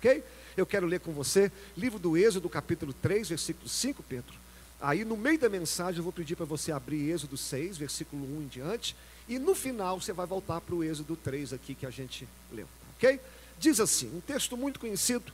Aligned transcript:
ok? 0.00 0.24
Eu 0.56 0.64
quero 0.64 0.86
ler 0.86 1.00
com 1.00 1.12
você, 1.12 1.52
livro 1.76 1.98
do 1.98 2.16
Êxodo, 2.16 2.48
capítulo 2.48 2.92
3, 2.94 3.28
versículo 3.28 3.68
5, 3.68 4.02
Pedro. 4.02 4.34
Aí 4.80 5.04
no 5.04 5.16
meio 5.16 5.38
da 5.38 5.48
mensagem 5.50 5.98
eu 5.98 6.02
vou 6.02 6.12
pedir 6.12 6.36
para 6.36 6.46
você 6.46 6.72
abrir 6.72 7.10
Êxodo 7.10 7.36
6, 7.36 7.76
versículo 7.76 8.24
1 8.38 8.42
em 8.42 8.46
diante, 8.46 8.96
e 9.28 9.38
no 9.38 9.54
final 9.54 10.00
você 10.00 10.12
vai 10.12 10.26
voltar 10.26 10.60
para 10.62 10.74
o 10.74 10.82
Êxodo 10.82 11.16
3 11.16 11.52
aqui 11.52 11.74
que 11.74 11.84
a 11.84 11.90
gente 11.90 12.26
leu, 12.50 12.66
ok? 12.96 13.20
Diz 13.58 13.78
assim, 13.78 14.10
um 14.16 14.20
texto 14.20 14.56
muito 14.56 14.80
conhecido, 14.80 15.30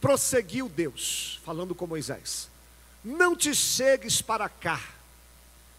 prosseguiu 0.00 0.68
Deus, 0.68 1.40
falando 1.44 1.74
com 1.74 1.88
Moisés: 1.88 2.48
Não 3.04 3.34
te 3.34 3.52
chegues 3.52 4.22
para 4.22 4.48
cá, 4.48 4.80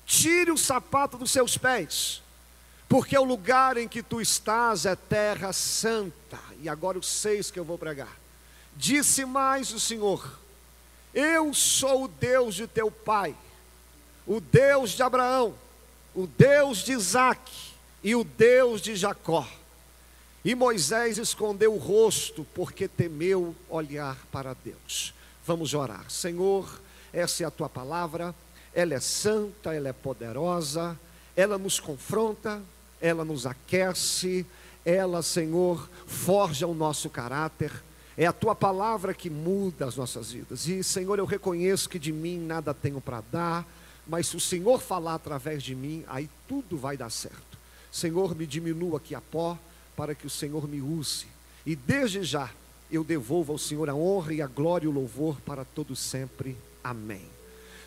tire 0.06 0.52
o 0.52 0.58
sapato 0.58 1.18
dos 1.18 1.32
seus 1.32 1.58
pés, 1.58 2.22
porque 2.88 3.18
o 3.18 3.24
lugar 3.24 3.78
em 3.78 3.88
que 3.88 4.02
tu 4.02 4.22
estás 4.22 4.86
é 4.86 4.96
terra 4.96 5.52
santa. 5.52 6.40
E 6.62 6.70
agora 6.70 6.98
os 6.98 7.08
seis 7.08 7.52
que 7.52 7.60
eu 7.60 7.66
vou 7.66 7.78
pregar. 7.78 8.18
Disse 8.76 9.26
mais 9.26 9.74
o 9.74 9.80
Senhor: 9.80 10.40
Eu 11.14 11.54
sou 11.54 12.06
o 12.06 12.08
Deus 12.08 12.56
de 12.56 12.68
teu 12.68 12.90
pai, 12.90 13.36
o 14.26 14.40
Deus 14.40 14.92
de 14.92 15.04
Abraão, 15.04 15.54
o 16.16 16.28
Deus 16.28 16.80
de 16.80 16.94
Isaque 16.94 17.74
e 18.04 18.16
o 18.16 18.24
Deus 18.24 18.82
de 18.82 18.96
Jacó. 18.96 19.48
E 20.46 20.56
Moisés 20.56 21.18
escondeu 21.18 21.74
o 21.74 21.78
rosto 21.78 22.48
porque 22.56 22.88
temeu 22.88 23.54
olhar 23.68 24.18
para 24.32 24.54
Deus. 24.54 25.14
Vamos 25.46 25.74
orar. 25.74 26.10
Senhor, 26.10 26.80
essa 27.12 27.44
é 27.44 27.46
a 27.46 27.52
tua 27.52 27.68
palavra, 27.68 28.34
ela 28.74 28.94
é 28.94 29.00
santa, 29.00 29.74
ela 29.74 29.90
é 29.90 29.94
poderosa, 29.94 30.98
ela 31.36 31.58
nos 31.58 31.80
confronta, 31.80 32.62
ela 33.02 33.24
nos 33.24 33.46
aquece, 33.46 34.46
ela, 34.86 35.22
Senhor, 35.22 35.90
forja 36.06 36.66
o 36.66 36.74
nosso 36.74 37.10
caráter. 37.10 37.72
É 38.18 38.26
a 38.26 38.34
tua 38.34 38.56
palavra 38.56 39.14
que 39.14 39.30
muda 39.30 39.86
as 39.86 39.96
nossas 39.96 40.32
vidas. 40.32 40.68
E, 40.68 40.84
Senhor, 40.84 41.20
eu 41.20 41.26
reconheço 41.26 41.90
que 41.90 42.00
de 42.00 42.12
mim 42.12 42.40
nada 42.40 42.74
tenho 42.74 43.00
para 43.00 43.22
dar, 43.32 43.68
mas 44.08 44.28
se 44.28 44.38
o 44.38 44.40
Senhor 44.40 44.82
falar 44.82 45.16
através 45.16 45.62
de 45.62 45.76
mim, 45.76 46.04
aí 46.08 46.30
tudo 46.48 46.78
vai 46.78 46.98
dar 46.98 47.10
certo. 47.10 47.58
Senhor, 47.92 48.36
me 48.36 48.48
diminua 48.48 48.98
aqui 48.98 49.14
a 49.14 49.22
pó 49.22 49.58
para 49.96 50.16
que 50.16 50.26
o 50.26 50.30
Senhor 50.30 50.68
me 50.68 50.82
use. 50.82 51.28
E 51.66 51.76
desde 51.76 52.24
já 52.24 52.50
eu 52.90 53.04
devolvo 53.04 53.52
ao 53.52 53.58
Senhor 53.58 53.90
a 53.90 53.96
honra 53.96 54.34
e 54.34 54.42
a 54.42 54.48
glória 54.48 54.86
e 54.86 54.88
o 54.88 54.92
louvor 54.94 55.40
para 55.42 55.66
todos 55.66 56.00
sempre. 56.00 56.56
Amém. 56.84 57.26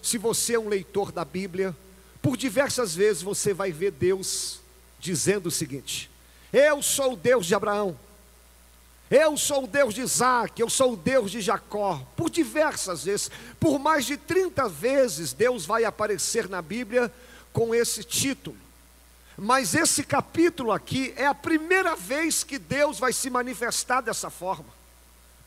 Se 0.02 0.18
você 0.18 0.54
é 0.54 0.60
um 0.60 0.68
leitor 0.68 1.10
da 1.10 1.24
Bíblia, 1.24 1.74
por 2.20 2.36
diversas 2.36 2.94
vezes 2.94 3.22
você 3.22 3.54
vai 3.54 3.72
ver 3.72 3.92
Deus 3.92 4.59
dizendo 5.00 5.46
o 5.46 5.50
seguinte: 5.50 6.10
Eu 6.52 6.82
sou 6.82 7.14
o 7.14 7.16
Deus 7.16 7.46
de 7.46 7.54
Abraão, 7.54 7.98
eu 9.10 9.36
sou 9.36 9.64
o 9.64 9.66
Deus 9.66 9.92
de 9.92 10.02
Isaac, 10.02 10.60
eu 10.60 10.70
sou 10.70 10.92
o 10.92 10.96
Deus 10.96 11.32
de 11.32 11.40
Jacó. 11.40 12.00
Por 12.14 12.30
diversas 12.30 13.04
vezes, 13.04 13.30
por 13.58 13.78
mais 13.78 14.04
de 14.04 14.16
30 14.16 14.68
vezes, 14.68 15.32
Deus 15.32 15.66
vai 15.66 15.84
aparecer 15.84 16.48
na 16.48 16.62
Bíblia 16.62 17.12
com 17.52 17.74
esse 17.74 18.04
título. 18.04 18.56
Mas 19.36 19.74
esse 19.74 20.04
capítulo 20.04 20.70
aqui 20.70 21.12
é 21.16 21.26
a 21.26 21.34
primeira 21.34 21.96
vez 21.96 22.44
que 22.44 22.58
Deus 22.58 22.98
vai 22.98 23.12
se 23.12 23.30
manifestar 23.30 24.00
dessa 24.00 24.30
forma. 24.30 24.79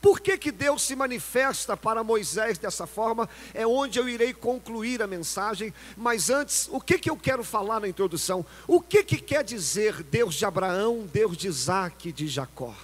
Por 0.04 0.20
que, 0.20 0.38
que 0.38 0.52
Deus 0.52 0.82
se 0.82 0.98
manifesta 0.98 1.78
para 1.78 2.04
Moisés 2.04 2.58
dessa 2.58 2.86
forma? 2.86 3.30
É 3.54 3.66
onde 3.66 3.98
eu 3.98 4.10
irei 4.10 4.34
concluir 4.34 5.02
a 5.02 5.08
mensagem. 5.08 5.74
Mas 5.96 6.30
antes, 6.30 6.68
o 6.74 6.82
que, 6.82 7.00
que 7.00 7.10
eu 7.10 7.16
quero 7.16 7.42
falar 7.42 7.80
na 7.80 7.88
introdução? 7.88 8.46
O 8.68 8.82
que, 8.82 9.02
que 9.02 9.18
quer 9.18 9.46
dizer 9.46 10.04
Deus 10.04 10.36
de 10.36 10.44
Abraão, 10.44 11.08
Deus 11.14 11.38
de 11.38 11.48
Isaac 11.48 12.12
de 12.12 12.28
Jacó? 12.28 12.76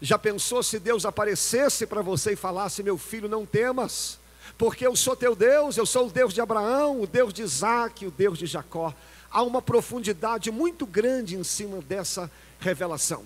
Já 0.00 0.16
pensou 0.16 0.62
se 0.62 0.78
Deus 0.78 1.04
aparecesse 1.04 1.88
para 1.88 2.02
você 2.02 2.34
e 2.34 2.36
falasse: 2.36 2.84
Meu 2.84 2.96
filho, 2.96 3.28
não 3.28 3.44
temas, 3.44 4.20
porque 4.56 4.86
eu 4.86 4.94
sou 4.94 5.16
teu 5.16 5.34
Deus, 5.34 5.76
eu 5.76 5.84
sou 5.84 6.06
o 6.06 6.10
Deus 6.10 6.32
de 6.32 6.40
Abraão, 6.40 7.00
o 7.00 7.06
Deus 7.06 7.34
de 7.34 7.42
Isaac, 7.42 8.06
o 8.06 8.12
Deus 8.12 8.38
de 8.38 8.46
Jacó 8.46 8.94
há 9.28 9.42
uma 9.42 9.60
profundidade 9.60 10.52
muito 10.52 10.86
grande 10.86 11.34
em 11.34 11.42
cima 11.42 11.80
dessa 11.80 12.30
revelação. 12.60 13.24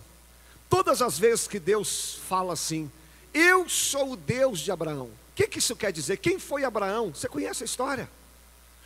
Todas 0.71 1.03
as 1.03 1.19
vezes 1.19 1.47
que 1.47 1.61
Deus 1.61 2.19
fala 2.27 2.55
assim, 2.55 2.91
eu 3.38 3.69
sou 3.69 4.12
o 4.12 4.16
Deus 4.16 4.60
de 4.60 4.71
Abraão. 4.71 5.06
O 5.06 5.34
que, 5.34 5.47
que 5.47 5.59
isso 5.59 5.76
quer 5.76 5.93
dizer? 5.93 6.16
Quem 6.19 6.38
foi 6.38 6.65
Abraão? 6.65 7.12
Você 7.15 7.28
conhece 7.28 7.62
a 7.62 7.66
história? 7.66 8.09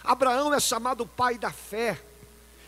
Abraão 0.04 0.52
é 0.52 0.60
chamado 0.60 1.06
pai 1.06 1.38
da 1.38 1.50
fé. 1.50 1.98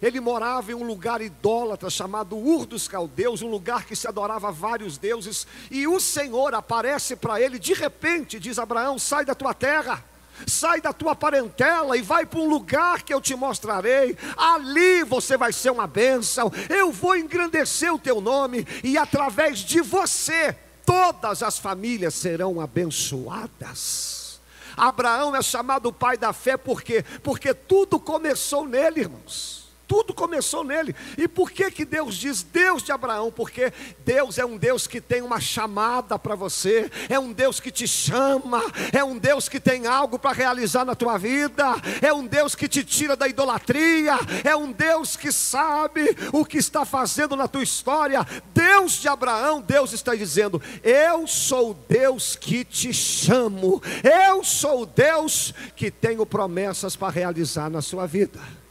Ele 0.01 0.21
morava 0.21 0.73
em 0.73 0.75
um 0.75 0.85
lugar 0.85 1.21
idólatra 1.21 1.89
chamado 1.89 2.37
Ur 2.37 2.67
dos 2.67 2.89
Caldeus, 2.89 3.43
um 3.43 3.49
lugar 3.49 3.85
que 3.85 3.97
se 3.97 4.07
adorava 4.07 4.49
a 4.49 4.51
vários 4.51 4.99
deuses. 4.99 5.47
E 5.71 5.87
o 5.87 6.01
Senhor 6.01 6.55
aparece 6.55 7.17
para 7.17 7.41
ele 7.41 7.59
de 7.59 7.73
repente, 7.73 8.41
diz 8.41 8.59
Abraão: 8.59 8.99
sai 8.99 9.25
da 9.25 9.35
tua 9.35 9.55
terra 9.55 10.05
Sai 10.47 10.81
da 10.81 10.93
tua 10.93 11.15
parentela 11.15 11.97
e 11.97 12.03
vai 12.03 12.27
para 12.27 12.41
um 12.41 12.49
lugar 12.49 13.03
que 13.03 13.15
eu 13.15 13.21
te 13.21 13.35
mostrarei. 13.35 14.17
Ali 14.37 15.05
você 15.05 15.37
vai 15.37 15.53
ser 15.53 15.71
uma 15.71 15.87
bênção. 15.87 16.53
Eu 16.69 16.91
vou 16.91 17.17
engrandecer 17.17 17.93
o 17.93 17.99
teu 17.99 18.21
nome 18.21 18.67
e 18.83 18.99
através 18.99 19.61
de 19.61 19.81
você 19.81 20.57
todas 20.85 21.43
as 21.43 21.59
famílias 21.59 22.15
serão 22.15 22.61
abençoadas. 22.61 24.41
Abraão 24.77 25.35
é 25.37 25.43
chamado 25.43 25.93
pai 25.93 26.17
da 26.17 26.33
fé 26.33 26.57
porque 26.57 27.03
porque 27.23 27.55
tudo 27.55 28.01
começou 28.01 28.67
nele, 28.67 29.01
irmãos. 29.01 29.64
Tudo 29.87 30.15
começou 30.15 30.65
nele. 30.65 30.95
E 31.19 31.29
por 31.29 31.51
que 31.51 31.71
que 31.71 31.85
Deus 31.85 32.17
diz 32.17 32.43
Deus 32.43 32.83
de 32.83 32.93
Abraão? 32.93 33.31
Porque 33.31 33.73
Deus 34.05 34.39
é 34.39 34.45
um 34.45 34.57
Deus 34.57 34.87
que 34.87 35.01
tem 35.01 35.23
uma 35.23 35.41
chamada 35.41 36.19
para 36.19 36.35
você, 36.35 36.91
é 37.09 37.19
um 37.19 37.33
Deus 37.33 37.61
que 37.61 37.71
te 37.71 37.87
chama, 37.87 38.63
é 38.93 39.05
um 39.05 39.19
Deus 39.19 39.49
que 39.49 39.61
tem 39.61 39.87
algo 39.87 40.19
para 40.19 40.33
realizar 40.33 40.85
na 40.85 40.95
tua 40.95 41.19
vida, 41.19 41.65
é 42.01 42.13
um 42.13 42.27
Deus 42.27 42.55
que 42.55 42.69
te 42.69 42.83
tira 42.83 43.15
da 43.15 43.29
idolatria, 43.29 44.19
é 44.43 44.57
um 44.57 44.73
Deus 44.73 45.17
que 45.17 45.31
sabe 45.31 46.17
o 46.33 46.45
que 46.45 46.59
está 46.59 46.85
fazendo 46.85 47.37
na 47.37 47.47
tua 47.47 47.63
história. 47.63 48.27
Deus 48.55 48.93
de 48.93 49.09
Abraão, 49.09 49.61
Deus 49.61 49.93
está 49.93 50.15
dizendo: 50.15 50.63
Eu 50.83 51.27
sou 51.27 51.75
Deus 51.89 52.37
que 52.37 52.65
te 52.65 52.93
chamo, 52.93 53.83
eu 54.03 54.43
sou 54.43 54.87
Deus 54.87 55.53
que 55.77 55.91
tenho 55.91 56.25
promessas 56.25 56.97
para 56.97 57.13
realizar 57.13 57.69
na 57.69 57.83
sua 57.83 58.07
vida. 58.07 58.64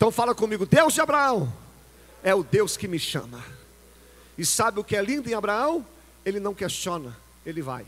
Então 0.00 0.10
fala 0.10 0.34
comigo, 0.34 0.64
Deus 0.64 0.94
de 0.94 1.02
Abraão 1.02 1.52
é 2.22 2.34
o 2.34 2.42
Deus 2.42 2.74
que 2.74 2.88
me 2.88 2.98
chama. 2.98 3.44
E 4.38 4.46
sabe 4.46 4.80
o 4.80 4.82
que 4.82 4.96
é 4.96 5.02
lindo 5.02 5.28
em 5.28 5.34
Abraão? 5.34 5.84
Ele 6.24 6.40
não 6.40 6.54
questiona, 6.54 7.14
ele 7.44 7.60
vai. 7.60 7.84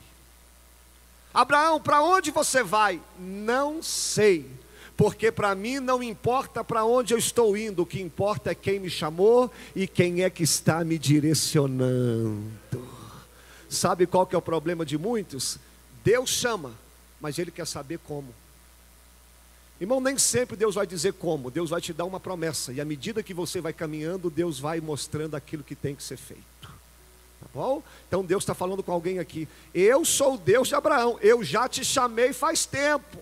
Abraão, 1.32 1.80
para 1.80 2.02
onde 2.02 2.30
você 2.30 2.62
vai? 2.62 3.00
Não 3.18 3.82
sei, 3.82 4.46
porque 4.94 5.32
para 5.32 5.54
mim 5.54 5.80
não 5.80 6.02
importa 6.02 6.62
para 6.62 6.84
onde 6.84 7.14
eu 7.14 7.18
estou 7.18 7.56
indo, 7.56 7.80
o 7.80 7.86
que 7.86 8.02
importa 8.02 8.50
é 8.50 8.54
quem 8.54 8.78
me 8.78 8.90
chamou 8.90 9.50
e 9.74 9.88
quem 9.88 10.22
é 10.22 10.28
que 10.28 10.42
está 10.42 10.84
me 10.84 10.98
direcionando. 10.98 12.52
Sabe 13.70 14.06
qual 14.06 14.26
que 14.26 14.34
é 14.34 14.38
o 14.38 14.42
problema 14.42 14.84
de 14.84 14.98
muitos? 14.98 15.58
Deus 16.04 16.28
chama, 16.28 16.74
mas 17.18 17.38
ele 17.38 17.50
quer 17.50 17.66
saber 17.66 18.00
como. 18.00 18.34
Irmão, 19.82 20.00
nem 20.00 20.16
sempre 20.16 20.56
Deus 20.56 20.76
vai 20.76 20.86
dizer 20.86 21.12
como, 21.14 21.50
Deus 21.50 21.70
vai 21.70 21.80
te 21.80 21.92
dar 21.92 22.04
uma 22.04 22.20
promessa, 22.20 22.72
e 22.72 22.80
à 22.80 22.84
medida 22.84 23.20
que 23.20 23.34
você 23.34 23.60
vai 23.60 23.72
caminhando, 23.72 24.30
Deus 24.30 24.60
vai 24.60 24.80
mostrando 24.80 25.34
aquilo 25.34 25.64
que 25.64 25.74
tem 25.74 25.92
que 25.92 26.04
ser 26.04 26.16
feito. 26.16 26.44
Tá 26.60 27.48
bom? 27.52 27.82
Então 28.06 28.24
Deus 28.24 28.44
está 28.44 28.54
falando 28.54 28.80
com 28.80 28.92
alguém 28.92 29.18
aqui. 29.18 29.48
Eu 29.74 30.04
sou 30.04 30.34
o 30.34 30.38
Deus 30.38 30.68
de 30.68 30.76
Abraão, 30.76 31.18
eu 31.20 31.42
já 31.42 31.68
te 31.68 31.84
chamei 31.84 32.32
faz 32.32 32.64
tempo. 32.64 33.18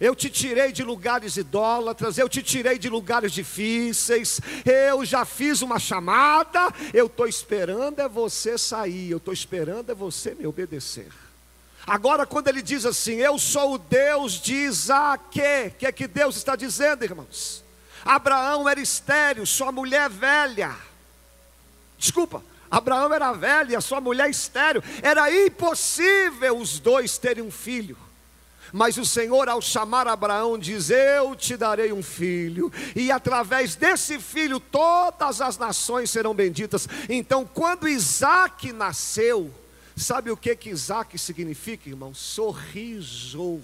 Eu 0.00 0.16
te 0.16 0.30
tirei 0.30 0.72
de 0.72 0.82
lugares 0.82 1.36
idólatras, 1.36 2.16
eu 2.16 2.26
te 2.26 2.42
tirei 2.42 2.78
de 2.78 2.88
lugares 2.88 3.30
difíceis, 3.30 4.40
eu 4.64 5.04
já 5.04 5.26
fiz 5.26 5.60
uma 5.60 5.78
chamada, 5.78 6.72
eu 6.94 7.04
estou 7.04 7.26
esperando 7.26 8.00
é 8.00 8.08
você 8.08 8.56
sair, 8.56 9.10
eu 9.10 9.18
estou 9.18 9.34
esperando 9.34 9.92
é 9.92 9.94
você 9.94 10.34
me 10.34 10.46
obedecer. 10.46 11.12
Agora, 11.86 12.26
quando 12.26 12.48
ele 12.48 12.62
diz 12.62 12.84
assim, 12.84 13.14
eu 13.14 13.38
sou 13.38 13.74
o 13.74 13.78
Deus 13.78 14.32
de 14.40 14.54
Isaac, 14.54 15.38
o 15.38 15.70
que 15.78 15.86
é 15.86 15.92
que 15.92 16.08
Deus 16.08 16.36
está 16.36 16.56
dizendo, 16.56 17.04
irmãos? 17.04 17.64
Abraão 18.04 18.68
era 18.68 18.80
estéreo, 18.80 19.46
sua 19.46 19.70
mulher 19.70 20.10
velha. 20.10 20.74
Desculpa, 21.96 22.42
Abraão 22.70 23.12
era 23.14 23.32
velho 23.32 23.70
e 23.70 23.76
a 23.76 23.80
sua 23.80 24.00
mulher 24.00 24.28
estéreo. 24.28 24.82
Era 25.00 25.30
impossível 25.30 26.58
os 26.58 26.78
dois 26.78 27.18
terem 27.18 27.44
um 27.44 27.50
filho. 27.50 27.96
Mas 28.72 28.96
o 28.96 29.06
Senhor, 29.06 29.48
ao 29.48 29.62
chamar 29.62 30.08
Abraão, 30.08 30.58
diz: 30.58 30.90
Eu 30.90 31.36
te 31.36 31.56
darei 31.56 31.92
um 31.92 32.02
filho, 32.02 32.72
e 32.96 33.12
através 33.12 33.76
desse 33.76 34.18
filho 34.18 34.58
todas 34.58 35.40
as 35.40 35.56
nações 35.56 36.10
serão 36.10 36.34
benditas. 36.34 36.88
Então, 37.08 37.44
quando 37.44 37.88
Isaac 37.88 38.72
nasceu, 38.72 39.54
Sabe 39.96 40.30
o 40.30 40.36
que 40.36 40.54
que 40.54 40.68
Isaac 40.68 41.18
significa, 41.18 41.88
irmão? 41.88 42.12
Sorriso. 42.12 43.62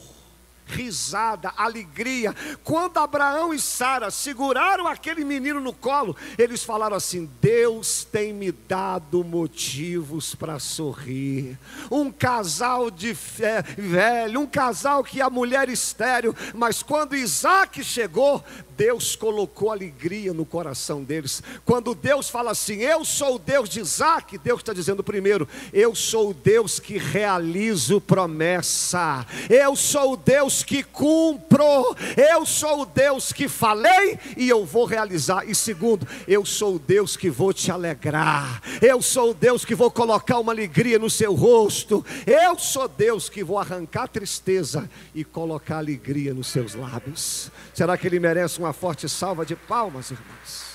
Risada, 0.66 1.52
alegria. 1.56 2.34
Quando 2.64 2.98
Abraão 2.98 3.52
e 3.52 3.58
Sara 3.58 4.10
seguraram 4.10 4.86
aquele 4.86 5.24
menino 5.24 5.60
no 5.60 5.72
colo, 5.72 6.16
eles 6.38 6.64
falaram 6.64 6.96
assim: 6.96 7.30
Deus 7.40 8.04
tem 8.04 8.32
me 8.32 8.52
dado 8.52 9.24
motivos 9.24 10.34
para 10.34 10.58
sorrir. 10.58 11.58
Um 11.90 12.10
casal 12.10 12.90
de 12.90 13.14
fé, 13.14 13.62
velho, 13.62 14.40
um 14.40 14.46
casal 14.46 15.04
que 15.04 15.20
a 15.20 15.30
mulher 15.30 15.68
estéreo, 15.68 16.34
mas 16.54 16.82
quando 16.82 17.16
Isaac 17.16 17.82
chegou, 17.84 18.42
Deus 18.76 19.14
colocou 19.14 19.70
alegria 19.70 20.32
no 20.32 20.44
coração 20.44 21.04
deles. 21.04 21.42
Quando 21.64 21.94
Deus 21.94 22.28
fala 22.28 22.50
assim, 22.50 22.78
eu 22.78 23.04
sou 23.04 23.36
o 23.36 23.38
Deus 23.38 23.68
de 23.68 23.80
Isaac, 23.80 24.38
Deus 24.38 24.60
está 24.60 24.72
dizendo 24.72 25.04
primeiro, 25.04 25.46
eu 25.72 25.94
sou 25.94 26.30
o 26.30 26.34
Deus 26.34 26.80
que 26.80 26.98
realizo 26.98 28.00
promessa, 28.00 29.26
eu 29.48 29.76
sou 29.76 30.14
o 30.14 30.16
Deus 30.16 30.51
que 30.60 30.82
cumpro, 30.82 31.94
eu 32.16 32.44
sou 32.44 32.80
o 32.80 32.86
Deus 32.86 33.32
que 33.32 33.46
falei 33.46 34.18
e 34.36 34.48
eu 34.48 34.66
vou 34.66 34.84
realizar. 34.84 35.48
E 35.48 35.54
segundo, 35.54 36.04
eu 36.26 36.44
sou 36.44 36.74
o 36.74 36.78
Deus 36.80 37.16
que 37.16 37.30
vou 37.30 37.52
te 37.52 37.70
alegrar, 37.70 38.60
eu 38.82 39.00
sou 39.00 39.30
o 39.30 39.34
Deus 39.34 39.64
que 39.64 39.76
vou 39.76 39.88
colocar 39.90 40.40
uma 40.40 40.50
alegria 40.50 40.98
no 40.98 41.08
seu 41.08 41.32
rosto, 41.32 42.04
eu 42.26 42.58
sou 42.58 42.88
Deus 42.88 43.28
que 43.28 43.44
vou 43.44 43.60
arrancar 43.60 44.08
tristeza 44.08 44.90
e 45.14 45.22
colocar 45.22 45.78
alegria 45.78 46.34
nos 46.34 46.48
seus 46.48 46.74
lábios. 46.74 47.52
Será 47.72 47.96
que 47.96 48.08
ele 48.08 48.18
merece 48.18 48.58
uma 48.58 48.72
forte 48.72 49.08
salva 49.08 49.46
de 49.46 49.54
palmas, 49.54 50.10
irmãos? 50.10 50.71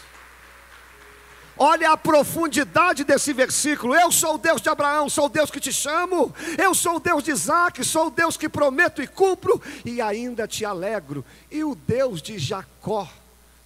Olha 1.60 1.92
a 1.92 1.98
profundidade 1.98 3.04
desse 3.04 3.34
versículo. 3.34 3.96
Eu 3.96 4.12
sou 4.12 4.36
o 4.36 4.38
Deus 4.38 4.62
de 4.62 4.70
Abraão, 4.70 5.10
sou 5.10 5.26
o 5.26 5.30
Deus 5.30 5.50
que 5.50 5.60
te 5.60 5.74
chamo. 5.74 6.34
Eu 6.58 6.76
sou 6.76 6.98
o 6.98 7.00
Deus 7.00 7.24
de 7.24 7.32
Isaac, 7.32 7.84
sou 7.84 8.08
o 8.08 8.12
Deus 8.12 8.38
que 8.38 8.48
prometo 8.48 9.02
e 9.02 9.08
cumpro, 9.08 9.60
e 9.84 10.00
ainda 10.00 10.48
te 10.48 10.64
alegro. 10.64 11.26
E 11.50 11.64
o 11.64 11.74
Deus 11.74 12.22
de 12.22 12.38
Jacó. 12.38 13.10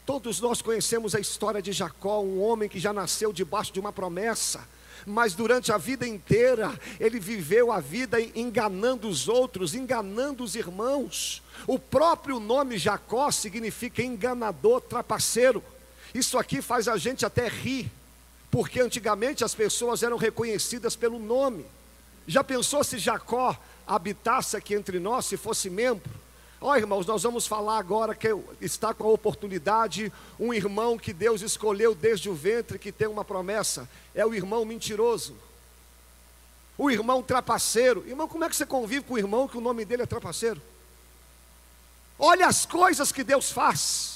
Todos 0.05 0.39
nós 0.39 0.61
conhecemos 0.61 1.13
a 1.13 1.19
história 1.19 1.61
de 1.61 1.73
Jacó, 1.73 2.21
um 2.21 2.41
homem 2.41 2.69
que 2.69 2.79
já 2.79 2.93
nasceu 2.93 3.33
debaixo 3.33 3.73
de 3.73 3.79
uma 3.79 3.91
promessa 3.91 4.61
mas 5.05 5.33
durante 5.33 5.71
a 5.71 5.77
vida 5.77 6.07
inteira 6.07 6.79
ele 6.99 7.19
viveu 7.19 7.71
a 7.71 7.79
vida 7.79 8.21
enganando 8.21 9.07
os 9.07 9.27
outros, 9.27 9.73
enganando 9.73 10.43
os 10.43 10.55
irmãos. 10.55 11.41
O 11.65 11.79
próprio 11.79 12.39
nome 12.39 12.77
Jacó 12.77 13.31
significa 13.31 14.03
enganador, 14.03 14.79
trapaceiro. 14.81 15.63
Isso 16.13 16.37
aqui 16.37 16.61
faz 16.61 16.87
a 16.87 16.97
gente 16.97 17.25
até 17.25 17.47
rir, 17.47 17.91
porque 18.49 18.81
antigamente 18.81 19.43
as 19.43 19.55
pessoas 19.55 20.03
eram 20.03 20.17
reconhecidas 20.17 20.95
pelo 20.95 21.17
nome. 21.19 21.65
Já 22.27 22.43
pensou 22.43 22.83
se 22.83 22.97
Jacó 22.97 23.57
habitasse 23.87 24.55
aqui 24.55 24.73
entre 24.73 24.99
nós, 24.99 25.25
se 25.25 25.37
fosse 25.37 25.69
membro? 25.69 26.11
Ó 26.59 26.71
oh, 26.71 26.75
irmãos, 26.75 27.07
nós 27.07 27.23
vamos 27.23 27.47
falar 27.47 27.79
agora 27.79 28.13
que 28.13 28.27
está 28.59 28.93
com 28.93 29.05
a 29.05 29.11
oportunidade 29.11 30.13
um 30.39 30.53
irmão 30.53 30.95
que 30.95 31.11
Deus 31.11 31.41
escolheu 31.41 31.95
desde 31.95 32.29
o 32.29 32.35
ventre, 32.35 32.77
que 32.77 32.91
tem 32.91 33.07
uma 33.07 33.25
promessa. 33.25 33.89
É 34.13 34.23
o 34.23 34.33
irmão 34.35 34.63
mentiroso. 34.63 35.35
O 36.77 36.91
irmão 36.91 37.23
trapaceiro. 37.23 38.03
Irmão, 38.07 38.27
como 38.27 38.43
é 38.43 38.49
que 38.49 38.55
você 38.55 38.65
convive 38.65 39.05
com 39.05 39.15
o 39.15 39.17
irmão 39.17 39.47
que 39.47 39.57
o 39.57 39.61
nome 39.61 39.83
dele 39.83 40.03
é 40.03 40.05
trapaceiro? 40.05 40.61
Olha 42.19 42.45
as 42.45 42.63
coisas 42.63 43.11
que 43.11 43.23
Deus 43.23 43.49
faz. 43.51 44.10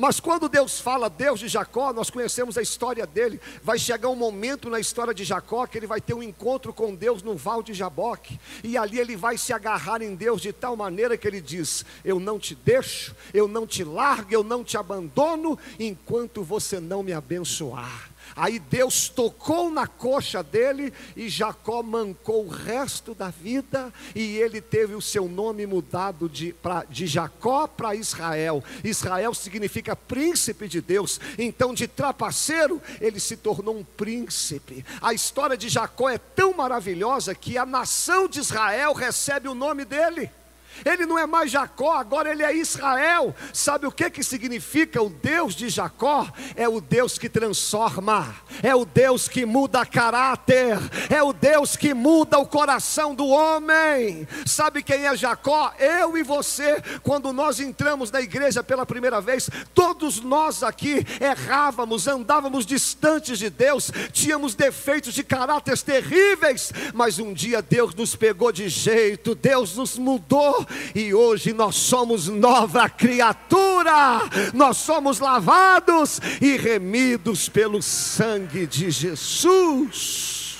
Mas 0.00 0.18
quando 0.18 0.48
Deus 0.48 0.80
fala 0.80 1.10
Deus 1.10 1.38
de 1.38 1.46
Jacó, 1.46 1.92
nós 1.92 2.08
conhecemos 2.08 2.56
a 2.56 2.62
história 2.62 3.06
dele. 3.06 3.38
Vai 3.62 3.78
chegar 3.78 4.08
um 4.08 4.16
momento 4.16 4.70
na 4.70 4.80
história 4.80 5.12
de 5.12 5.24
Jacó 5.24 5.66
que 5.66 5.76
ele 5.76 5.86
vai 5.86 6.00
ter 6.00 6.14
um 6.14 6.22
encontro 6.22 6.72
com 6.72 6.94
Deus 6.94 7.22
no 7.22 7.36
val 7.36 7.62
de 7.62 7.74
Jaboque. 7.74 8.40
E 8.64 8.78
ali 8.78 8.98
ele 8.98 9.14
vai 9.14 9.36
se 9.36 9.52
agarrar 9.52 10.00
em 10.00 10.14
Deus 10.14 10.40
de 10.40 10.54
tal 10.54 10.74
maneira 10.74 11.18
que 11.18 11.28
ele 11.28 11.38
diz: 11.38 11.84
Eu 12.02 12.18
não 12.18 12.38
te 12.38 12.54
deixo, 12.54 13.14
eu 13.34 13.46
não 13.46 13.66
te 13.66 13.84
largo, 13.84 14.32
eu 14.32 14.42
não 14.42 14.64
te 14.64 14.78
abandono, 14.78 15.58
enquanto 15.78 16.42
você 16.42 16.80
não 16.80 17.02
me 17.02 17.12
abençoar. 17.12 18.09
Aí 18.36 18.58
Deus 18.58 19.08
tocou 19.08 19.70
na 19.70 19.86
coxa 19.86 20.42
dele 20.42 20.92
e 21.16 21.28
Jacó 21.28 21.82
mancou 21.82 22.46
o 22.46 22.48
resto 22.48 23.14
da 23.14 23.28
vida 23.30 23.92
e 24.14 24.36
ele 24.36 24.60
teve 24.60 24.94
o 24.94 25.00
seu 25.00 25.28
nome 25.28 25.66
mudado 25.66 26.28
de, 26.28 26.52
pra, 26.52 26.84
de 26.88 27.06
Jacó 27.06 27.66
para 27.66 27.94
Israel. 27.94 28.62
Israel 28.82 29.34
significa 29.34 29.96
príncipe 29.96 30.68
de 30.68 30.80
Deus. 30.80 31.20
Então, 31.38 31.74
de 31.74 31.86
trapaceiro, 31.86 32.80
ele 33.00 33.20
se 33.20 33.36
tornou 33.36 33.76
um 33.76 33.84
príncipe. 33.84 34.84
A 35.00 35.12
história 35.12 35.56
de 35.56 35.68
Jacó 35.68 36.08
é 36.08 36.18
tão 36.18 36.54
maravilhosa 36.54 37.34
que 37.34 37.58
a 37.58 37.66
nação 37.66 38.28
de 38.28 38.40
Israel 38.40 38.92
recebe 38.92 39.48
o 39.48 39.54
nome 39.54 39.84
dele. 39.84 40.30
Ele 40.84 41.06
não 41.06 41.18
é 41.18 41.26
mais 41.26 41.50
Jacó, 41.50 41.92
agora 41.92 42.30
ele 42.30 42.42
é 42.42 42.54
Israel. 42.54 43.34
Sabe 43.52 43.86
o 43.86 43.92
que 43.92 44.10
que 44.10 44.22
significa 44.22 45.02
o 45.02 45.10
Deus 45.10 45.54
de 45.54 45.68
Jacó? 45.68 46.26
É 46.56 46.68
o 46.68 46.80
Deus 46.80 47.18
que 47.18 47.28
transforma, 47.28 48.34
é 48.62 48.74
o 48.74 48.84
Deus 48.84 49.28
que 49.28 49.44
muda 49.44 49.84
caráter, 49.84 50.78
é 51.08 51.22
o 51.22 51.32
Deus 51.32 51.76
que 51.76 51.94
muda 51.94 52.38
o 52.38 52.46
coração 52.46 53.14
do 53.14 53.26
homem. 53.26 54.26
Sabe 54.46 54.82
quem 54.82 55.06
é 55.06 55.16
Jacó? 55.16 55.72
Eu 55.78 56.16
e 56.16 56.22
você, 56.22 56.82
quando 57.02 57.32
nós 57.32 57.60
entramos 57.60 58.10
na 58.10 58.20
igreja 58.20 58.62
pela 58.62 58.86
primeira 58.86 59.20
vez, 59.20 59.48
todos 59.74 60.20
nós 60.20 60.62
aqui 60.62 61.06
errávamos, 61.20 62.06
andávamos 62.06 62.66
distantes 62.66 63.38
de 63.38 63.50
Deus, 63.50 63.90
tínhamos 64.12 64.54
defeitos 64.54 65.14
de 65.14 65.22
caráter 65.22 65.78
terríveis, 65.78 66.72
mas 66.94 67.18
um 67.18 67.32
dia 67.32 67.62
Deus 67.62 67.94
nos 67.94 68.14
pegou 68.16 68.52
de 68.52 68.68
jeito, 68.68 69.34
Deus 69.34 69.76
nos 69.76 69.98
mudou 69.98 70.66
e 70.94 71.12
hoje 71.14 71.52
nós 71.52 71.76
somos 71.76 72.28
nova 72.28 72.88
criatura, 72.88 74.20
nós 74.52 74.76
somos 74.76 75.18
lavados 75.18 76.20
e 76.40 76.56
remidos 76.56 77.48
pelo 77.48 77.82
sangue 77.82 78.66
de 78.66 78.90
Jesus. 78.90 80.56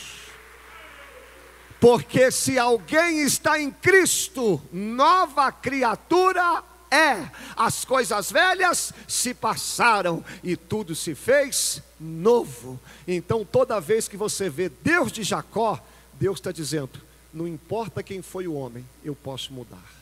Porque 1.81 2.31
se 2.31 2.59
alguém 2.59 3.23
está 3.23 3.59
em 3.59 3.71
Cristo, 3.71 4.61
nova 4.71 5.51
criatura 5.51 6.63
é. 6.91 7.31
As 7.57 7.85
coisas 7.85 8.31
velhas 8.31 8.93
se 9.07 9.33
passaram 9.33 10.25
e 10.43 10.57
tudo 10.57 10.95
se 10.95 11.15
fez 11.15 11.83
novo. 11.99 12.79
Então, 13.07 13.45
toda 13.45 13.81
vez 13.81 14.09
que 14.09 14.17
você 14.17 14.51
vê 14.51 14.69
Deus 14.69 15.13
de 15.13 15.23
Jacó, 15.23 15.81
Deus 16.15 16.39
está 16.39 16.53
dizendo: 16.53 17.01
não 17.33 17.47
importa 17.47 18.03
quem 18.03 18.21
foi 18.21 18.47
o 18.47 18.55
homem, 18.55 18.85
eu 19.05 19.15
posso 19.15 19.53
mudar. 19.53 20.00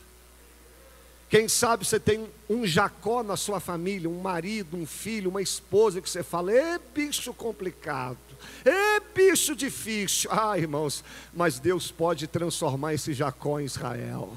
Quem 1.29 1.47
sabe 1.47 1.85
você 1.85 1.99
tem 1.99 2.27
um 2.49 2.65
Jacó 2.65 3.21
na 3.21 3.37
sua 3.37 3.59
família, 3.59 4.09
um 4.09 4.19
marido, 4.19 4.75
um 4.75 4.85
filho, 4.85 5.29
uma 5.29 5.43
esposa 5.43 6.01
que 6.01 6.09
você 6.09 6.23
fala, 6.23 6.51
é 6.51 6.79
bicho 6.93 7.31
complicado, 7.35 8.17
é 8.65 8.99
bicho 8.99 9.55
difícil. 9.55 10.27
Ah, 10.33 10.57
irmãos, 10.57 11.03
mas 11.31 11.59
Deus 11.59 11.91
pode 11.91 12.25
transformar 12.25 12.95
esse 12.95 13.13
Jacó 13.13 13.59
em 13.59 13.65
Israel. 13.65 14.33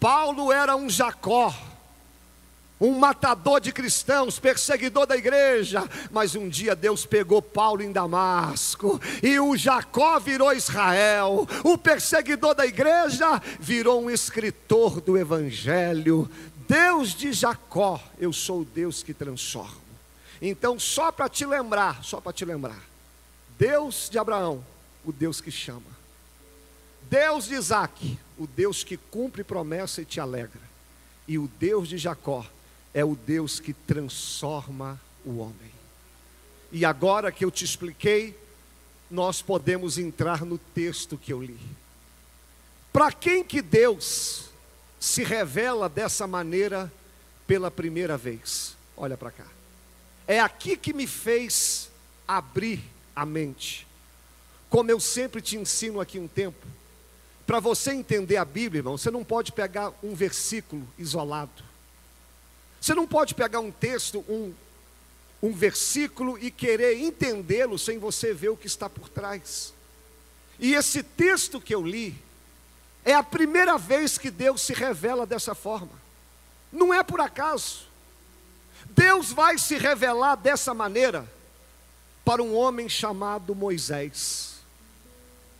Paulo 0.00 0.50
era 0.50 0.74
um 0.74 0.90
Jacó 0.90 1.54
um 2.80 2.98
matador 2.98 3.60
de 3.60 3.72
cristãos, 3.72 4.38
perseguidor 4.38 5.06
da 5.06 5.16
igreja. 5.16 5.88
Mas 6.10 6.34
um 6.34 6.48
dia 6.48 6.74
Deus 6.74 7.04
pegou 7.04 7.42
Paulo 7.42 7.82
em 7.82 7.92
Damasco, 7.92 9.00
e 9.22 9.38
o 9.38 9.56
Jacó 9.56 10.18
virou 10.18 10.52
Israel, 10.52 11.46
o 11.62 11.76
perseguidor 11.76 12.54
da 12.54 12.66
igreja 12.66 13.40
virou 13.58 14.02
um 14.02 14.10
escritor 14.10 15.00
do 15.00 15.18
evangelho. 15.18 16.30
Deus 16.66 17.14
de 17.14 17.32
Jacó, 17.32 18.00
eu 18.18 18.32
sou 18.32 18.60
o 18.60 18.64
Deus 18.64 19.02
que 19.02 19.12
transformo. 19.12 19.80
Então, 20.40 20.78
só 20.78 21.12
para 21.12 21.28
te 21.28 21.44
lembrar, 21.44 22.02
só 22.02 22.20
para 22.20 22.32
te 22.32 22.44
lembrar, 22.44 22.82
Deus 23.58 24.08
de 24.10 24.18
Abraão, 24.18 24.64
o 25.04 25.12
Deus 25.12 25.40
que 25.40 25.50
chama. 25.50 26.00
Deus 27.10 27.46
de 27.46 27.54
Isaac, 27.54 28.18
o 28.38 28.46
Deus 28.46 28.84
que 28.84 28.96
cumpre 28.96 29.42
promessa 29.42 30.00
e 30.00 30.04
te 30.04 30.20
alegra. 30.20 30.60
E 31.26 31.38
o 31.38 31.50
Deus 31.58 31.88
de 31.88 31.98
Jacó, 31.98 32.46
é 32.92 33.04
o 33.04 33.14
Deus 33.14 33.60
que 33.60 33.72
transforma 33.72 35.00
o 35.24 35.38
homem. 35.38 35.70
E 36.72 36.84
agora 36.84 37.32
que 37.32 37.44
eu 37.44 37.50
te 37.50 37.64
expliquei, 37.64 38.36
nós 39.10 39.42
podemos 39.42 39.98
entrar 39.98 40.44
no 40.44 40.56
texto 40.56 41.18
que 41.18 41.32
eu 41.32 41.42
li. 41.42 41.58
Para 42.92 43.12
quem 43.12 43.42
que 43.42 43.60
Deus 43.60 44.50
se 44.98 45.24
revela 45.24 45.88
dessa 45.88 46.26
maneira 46.26 46.92
pela 47.46 47.70
primeira 47.70 48.16
vez? 48.16 48.76
Olha 48.96 49.16
para 49.16 49.30
cá. 49.30 49.46
É 50.26 50.38
aqui 50.38 50.76
que 50.76 50.92
me 50.92 51.06
fez 51.06 51.90
abrir 52.26 52.80
a 53.14 53.26
mente. 53.26 53.86
Como 54.68 54.90
eu 54.90 55.00
sempre 55.00 55.40
te 55.40 55.56
ensino 55.56 56.00
aqui 56.00 56.18
um 56.18 56.28
tempo, 56.28 56.64
para 57.44 57.58
você 57.58 57.90
entender 57.92 58.36
a 58.36 58.44
Bíblia, 58.44 58.78
irmão, 58.78 58.96
você 58.96 59.10
não 59.10 59.24
pode 59.24 59.50
pegar 59.50 59.92
um 60.04 60.14
versículo 60.14 60.86
isolado. 60.96 61.69
Você 62.80 62.94
não 62.94 63.06
pode 63.06 63.34
pegar 63.34 63.60
um 63.60 63.70
texto, 63.70 64.24
um, 64.28 64.54
um 65.42 65.52
versículo 65.52 66.38
e 66.38 66.50
querer 66.50 66.98
entendê-lo 66.98 67.78
sem 67.78 67.98
você 67.98 68.32
ver 68.32 68.48
o 68.48 68.56
que 68.56 68.66
está 68.66 68.88
por 68.88 69.08
trás. 69.08 69.74
E 70.58 70.74
esse 70.74 71.02
texto 71.02 71.60
que 71.60 71.74
eu 71.74 71.82
li 71.82 72.16
É 73.04 73.14
a 73.14 73.22
primeira 73.22 73.78
vez 73.78 74.18
que 74.18 74.30
Deus 74.30 74.60
se 74.60 74.74
revela 74.74 75.24
dessa 75.26 75.54
forma. 75.54 75.92
Não 76.70 76.92
é 76.92 77.02
por 77.02 77.20
acaso. 77.20 77.86
Deus 78.90 79.32
vai 79.32 79.58
se 79.58 79.76
revelar 79.78 80.36
dessa 80.36 80.74
maneira 80.74 81.30
para 82.24 82.42
um 82.42 82.54
homem 82.54 82.88
chamado 82.88 83.54
Moisés. 83.54 84.56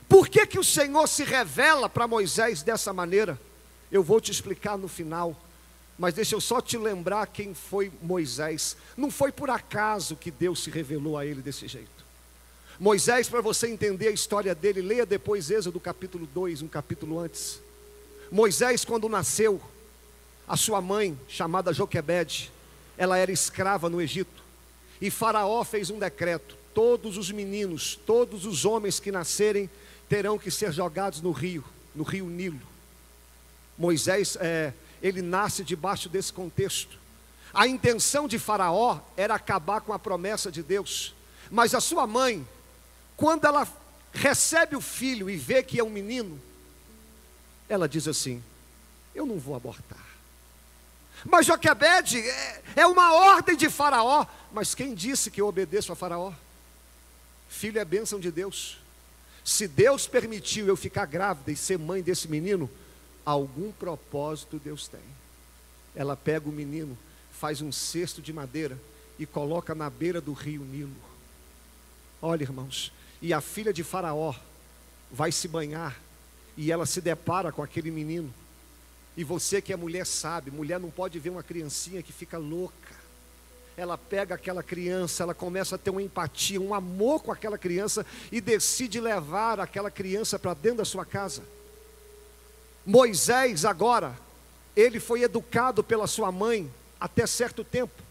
Por 0.09 0.29
que, 0.29 0.47
que 0.47 0.59
o 0.59 0.65
Senhor 0.65 1.07
se 1.07 1.25
revela 1.25 1.89
para 1.89 2.07
Moisés 2.07 2.63
dessa 2.63 2.93
maneira? 2.93 3.41
Eu 3.91 4.03
vou 4.03 4.21
te 4.21 4.31
explicar 4.31 4.77
no 4.77 4.89
final. 4.89 5.37
Mas 6.01 6.15
deixa 6.15 6.35
eu 6.35 6.41
só 6.41 6.63
te 6.63 6.79
lembrar 6.79 7.27
quem 7.27 7.53
foi 7.53 7.93
Moisés. 8.01 8.75
Não 8.97 9.11
foi 9.11 9.31
por 9.31 9.51
acaso 9.51 10.17
que 10.17 10.31
Deus 10.31 10.63
se 10.63 10.71
revelou 10.71 11.19
a 11.19 11.27
ele 11.27 11.43
desse 11.43 11.69
jeito. 11.69 12.07
Moisés, 12.79 13.29
para 13.29 13.43
você 13.43 13.69
entender 13.69 14.09
a 14.09 14.11
história 14.11 14.55
dele, 14.55 14.81
leia 14.81 15.05
depois 15.05 15.51
Êxodo 15.51 15.79
capítulo 15.79 16.27
2, 16.27 16.63
um 16.63 16.69
capítulo 16.69 17.19
antes. 17.19 17.61
Moisés, 18.33 18.83
quando 18.83 19.11
nasceu, 19.11 19.61
a 20.49 20.57
sua 20.57 20.81
mãe, 20.81 21.21
chamada 21.29 21.71
Joquebede, 21.71 22.51
ela 22.97 23.19
era 23.19 23.31
escrava 23.31 23.91
no 23.91 24.01
Egito. 24.01 24.43
E 25.03 25.11
Faraó 25.11 25.63
fez 25.65 25.91
um 25.91 25.99
decreto: 25.99 26.57
todos 26.73 27.19
os 27.19 27.31
meninos, 27.31 28.01
todos 28.07 28.47
os 28.47 28.65
homens 28.65 28.99
que 28.99 29.13
nascerem 29.13 29.69
terão 30.09 30.39
que 30.39 30.51
ser 30.51 30.73
jogados 30.73 31.21
no 31.21 31.31
rio, 31.31 31.63
no 31.95 32.05
rio 32.05 32.25
Nilo. 32.25 32.71
Moisés, 33.77 34.39
é, 34.41 34.73
ele 35.03 35.23
nasce 35.23 35.65
debaixo 35.65 36.09
desse 36.09 36.33
contexto. 36.33 36.99
A 37.53 37.67
intenção 37.67 38.29
de 38.29 38.39
Faraó 38.39 39.01
era 39.17 39.35
acabar 39.35 39.81
com 39.81 39.93
a 39.93 39.99
promessa 39.99 40.51
de 40.51 40.63
Deus, 40.63 41.15
mas 41.51 41.75
a 41.75 41.81
sua 41.81 42.07
mãe, 42.07 42.47
quando 43.17 43.45
ela 43.45 43.67
recebe 44.13 44.77
o 44.77 44.81
filho 44.81 45.29
e 45.29 45.37
vê 45.37 45.63
que 45.63 45.79
é 45.79 45.85
um 45.85 45.91
menino, 45.91 46.41
ela 47.69 47.89
diz 47.89 48.07
assim: 48.07 48.43
Eu 49.15 49.27
não 49.27 49.39
vou 49.39 49.55
abortar. 49.55 50.11
Mas 51.25 51.47
Joquebede 51.47 52.19
é, 52.19 52.63
é 52.77 52.87
uma 52.87 53.13
ordem 53.13 53.57
de 53.57 53.69
Faraó. 53.69 54.27
Mas 54.53 54.75
quem 54.75 54.95
disse 54.95 55.31
que 55.31 55.41
eu 55.41 55.47
obedeço 55.47 55.93
a 55.93 55.97
Faraó? 55.97 56.33
Filho 57.49 57.79
é 57.79 57.85
bênção 57.85 58.19
de 58.19 58.31
Deus. 58.31 58.79
Se 59.45 59.67
Deus 59.67 60.07
permitiu 60.07 60.67
eu 60.67 60.77
ficar 60.77 61.07
grávida 61.07 61.51
e 61.51 61.57
ser 61.57 61.79
mãe 61.79 62.03
desse 62.03 62.29
menino, 62.29 62.71
algum 63.25 63.73
propósito 63.73 64.61
Deus 64.63 64.89
tem. 64.89 65.01
Ela 65.95 66.17
pega 66.17 66.49
o 66.49 66.53
menino, 66.53 66.97
faz 67.33 67.61
um 67.61 67.73
cesto 67.73 68.23
de 68.23 68.33
madeira 68.33 68.79
e 69.19 69.27
coloca 69.27 69.75
na 69.75 69.91
beira 69.91 70.21
do 70.21 70.33
rio 70.33 70.63
Nilo. 70.63 70.91
Olha, 72.23 72.43
irmãos, 72.43 72.93
e 73.21 73.33
a 73.33 73.41
filha 73.41 73.73
de 73.73 73.83
Faraó 73.83 74.35
vai 75.11 75.33
se 75.33 75.49
banhar 75.49 75.99
e 76.57 76.71
ela 76.71 76.87
se 76.87 77.01
depara 77.01 77.51
com 77.51 77.63
aquele 77.63 77.91
menino. 77.91 78.33
E 79.17 79.25
você 79.25 79.61
que 79.61 79.73
é 79.73 79.77
mulher 79.77 80.07
sabe, 80.07 80.51
mulher 80.51 80.79
não 80.79 80.91
pode 80.91 81.19
ver 81.19 81.31
uma 81.31 81.43
criancinha 81.43 82.03
que 82.03 82.13
fica 82.13 82.39
louca. 82.39 82.95
Ela 83.77 83.97
pega 83.97 84.35
aquela 84.35 84.63
criança, 84.63 85.23
ela 85.23 85.35
começa 85.35 85.75
a 85.75 85.79
ter 85.79 85.91
uma 85.91 86.03
empatia, 86.03 86.61
um 86.61 86.75
amor 86.75 87.23
com 87.23 87.33
aquela 87.33 87.57
criança 87.59 88.05
e 88.31 88.41
decide 88.41 89.01
levar 89.01 89.59
aquela 89.59 89.91
criança 89.91 90.39
para 90.39 90.55
dentro 90.55 90.79
da 90.79 90.85
sua 90.85 91.05
casa. 91.05 91.43
Moisés 92.85 93.65
agora, 93.65 94.17
ele 94.75 94.99
foi 94.99 95.23
educado 95.23 95.83
pela 95.85 96.07
sua 96.07 96.33
mãe 96.33 96.71
até 96.99 97.27
certo 97.27 97.65
tempo. 97.65 98.03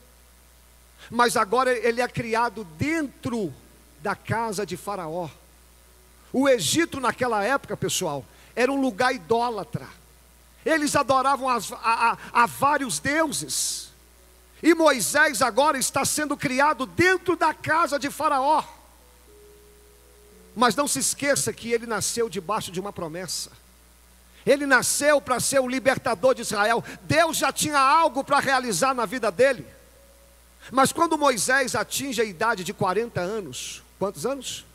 Mas 1.09 1.37
agora 1.37 1.71
ele 1.71 2.01
é 2.01 2.07
criado 2.07 2.63
dentro 2.77 3.53
da 4.01 4.15
casa 4.15 4.65
de 4.65 4.77
Faraó. 4.77 5.29
O 6.31 6.47
Egito 6.47 6.99
naquela 6.99 7.43
época, 7.43 7.75
pessoal, 7.75 8.23
era 8.55 8.71
um 8.71 8.79
lugar 8.79 9.13
idólatra. 9.13 9.87
Eles 10.65 10.95
adoravam 10.95 11.49
a, 11.49 11.57
a, 11.81 12.17
a, 12.33 12.45
vários 12.45 12.99
deuses. 12.99 13.89
E 14.61 14.73
Moisés 14.75 15.41
agora 15.41 15.77
está 15.77 16.03
sendo 16.03 16.35
criado 16.35 16.85
dentro 16.85 17.35
da 17.35 17.53
casa 17.53 17.97
de 17.97 18.11
Faraó. 18.11 18.63
Mas 20.55 20.75
não 20.75 20.87
se 20.87 20.99
esqueça 20.99 21.53
que 21.53 21.71
ele 21.71 21.85
nasceu 21.85 22.29
debaixo 22.29 22.71
de 22.71 22.79
uma 22.79 22.91
promessa. 22.91 23.51
Ele 24.49 24.65
nasceu 24.65 25.21
para 25.21 25.39
ser 25.39 25.59
o 25.59 25.67
libertador 25.67 26.33
de 26.33 26.41
Israel. 26.41 26.83
Deus 27.03 27.37
já 27.37 27.53
tinha 27.53 27.77
algo 27.77 28.23
para 28.23 28.39
realizar 28.39 28.95
na 28.95 29.05
vida 29.05 29.31
dele. 29.31 29.63
Mas 30.71 30.91
quando 30.91 31.19
Moisés 31.19 31.75
atinge 31.75 32.19
a 32.19 32.25
idade 32.25 32.63
de 32.63 32.73
40 32.73 33.21
anos, 33.21 33.83
quantos 33.99 34.25
anos? 34.25 34.65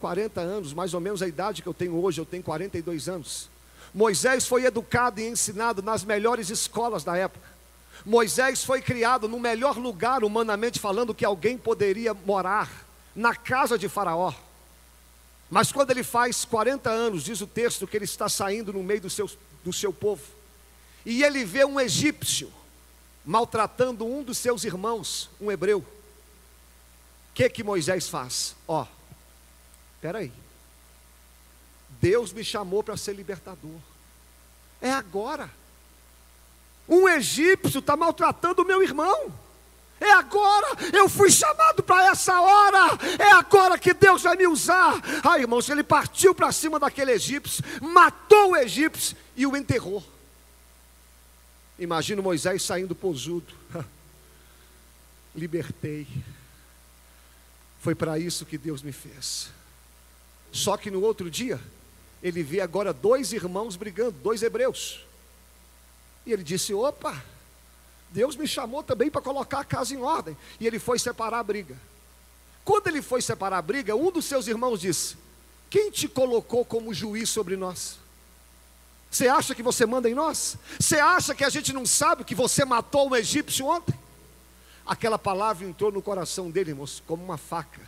40 0.00 0.42
anos, 0.42 0.74
mais 0.74 0.92
ou 0.92 1.00
menos 1.00 1.22
a 1.22 1.26
idade 1.26 1.62
que 1.62 1.68
eu 1.68 1.72
tenho 1.72 1.96
hoje, 1.96 2.20
eu 2.20 2.26
tenho 2.26 2.42
42 2.42 3.08
anos. 3.08 3.48
Moisés 3.94 4.46
foi 4.46 4.66
educado 4.66 5.18
e 5.18 5.26
ensinado 5.26 5.80
nas 5.80 6.04
melhores 6.04 6.50
escolas 6.50 7.02
da 7.02 7.16
época. 7.16 7.48
Moisés 8.04 8.62
foi 8.62 8.82
criado 8.82 9.26
no 9.26 9.40
melhor 9.40 9.78
lugar, 9.78 10.22
humanamente 10.22 10.78
falando, 10.78 11.14
que 11.14 11.24
alguém 11.24 11.56
poderia 11.56 12.12
morar, 12.12 12.70
na 13.16 13.34
casa 13.34 13.78
de 13.78 13.88
Faraó. 13.88 14.34
Mas 15.50 15.72
quando 15.72 15.90
ele 15.90 16.04
faz 16.04 16.44
40 16.44 16.88
anos, 16.88 17.24
diz 17.24 17.40
o 17.40 17.46
texto 17.46 17.86
que 17.86 17.96
ele 17.96 18.04
está 18.04 18.28
saindo 18.28 18.72
no 18.72 18.82
meio 18.84 19.00
do 19.00 19.10
seu, 19.10 19.28
do 19.64 19.72
seu 19.72 19.92
povo, 19.92 20.22
e 21.04 21.24
ele 21.24 21.44
vê 21.44 21.64
um 21.64 21.80
egípcio 21.80 22.52
maltratando 23.24 24.06
um 24.06 24.22
dos 24.22 24.38
seus 24.38 24.64
irmãos, 24.64 25.28
um 25.40 25.50
hebreu. 25.50 25.78
O 25.78 27.34
que 27.34 27.48
que 27.50 27.64
Moisés 27.64 28.08
faz? 28.08 28.54
Ó, 28.66 28.86
espera 29.96 30.18
aí. 30.18 30.32
Deus 32.00 32.32
me 32.32 32.44
chamou 32.44 32.82
para 32.82 32.96
ser 32.96 33.14
libertador. 33.14 33.78
É 34.80 34.90
agora. 34.90 35.50
Um 36.88 37.08
egípcio 37.08 37.80
está 37.80 37.96
maltratando 37.96 38.62
o 38.62 38.66
meu 38.66 38.82
irmão. 38.82 39.32
É 40.00 40.12
agora, 40.12 40.66
eu 40.94 41.08
fui 41.10 41.30
chamado 41.30 41.82
para 41.82 42.06
essa 42.08 42.40
hora. 42.40 42.98
É 43.18 43.32
agora 43.32 43.78
que 43.78 43.92
Deus 43.92 44.22
vai 44.22 44.34
me 44.34 44.46
usar. 44.46 44.94
Ah, 45.22 45.38
irmãos, 45.38 45.68
ele 45.68 45.84
partiu 45.84 46.34
para 46.34 46.50
cima 46.50 46.80
daquele 46.80 47.12
egípcio, 47.12 47.62
matou 47.82 48.52
o 48.52 48.56
egípcio 48.56 49.14
e 49.36 49.46
o 49.46 49.54
enterrou. 49.54 50.02
Imagina 51.78 52.22
Moisés 52.22 52.62
saindo 52.62 52.94
posudo. 52.94 53.52
Libertei. 55.36 56.06
Foi 57.80 57.94
para 57.94 58.18
isso 58.18 58.46
que 58.46 58.56
Deus 58.58 58.82
me 58.82 58.92
fez. 58.92 59.50
Só 60.50 60.76
que 60.76 60.90
no 60.90 61.02
outro 61.02 61.30
dia, 61.30 61.60
ele 62.22 62.42
vê 62.42 62.60
agora 62.60 62.92
dois 62.92 63.32
irmãos 63.32 63.76
brigando, 63.76 64.12
dois 64.22 64.42
hebreus. 64.42 65.04
E 66.26 66.32
ele 66.32 66.42
disse: 66.42 66.74
opa, 66.74 67.22
Deus 68.10 68.36
me 68.36 68.46
chamou 68.46 68.82
também 68.82 69.08
para 69.08 69.22
colocar 69.22 69.60
a 69.60 69.64
casa 69.64 69.94
em 69.94 69.98
ordem. 69.98 70.36
E 70.58 70.66
ele 70.66 70.78
foi 70.78 70.98
separar 70.98 71.38
a 71.38 71.42
briga. 71.42 71.76
Quando 72.64 72.88
ele 72.88 73.00
foi 73.00 73.22
separar 73.22 73.58
a 73.58 73.62
briga, 73.62 73.94
um 73.94 74.10
dos 74.10 74.24
seus 74.24 74.46
irmãos 74.46 74.80
disse: 74.80 75.16
Quem 75.68 75.90
te 75.90 76.08
colocou 76.08 76.64
como 76.64 76.92
juiz 76.92 77.30
sobre 77.30 77.56
nós? 77.56 77.98
Você 79.10 79.28
acha 79.28 79.54
que 79.54 79.62
você 79.62 79.86
manda 79.86 80.08
em 80.08 80.14
nós? 80.14 80.56
Você 80.78 80.98
acha 80.98 81.34
que 81.34 81.44
a 81.44 81.48
gente 81.48 81.72
não 81.72 81.86
sabe 81.86 82.24
que 82.24 82.34
você 82.34 82.64
matou 82.64 83.08
um 83.08 83.16
egípcio 83.16 83.66
ontem? 83.66 83.94
Aquela 84.86 85.18
palavra 85.18 85.66
entrou 85.66 85.90
no 85.90 86.02
coração 86.02 86.50
dele, 86.50 86.70
irmãos, 86.70 87.02
como 87.06 87.24
uma 87.24 87.38
faca. 87.38 87.80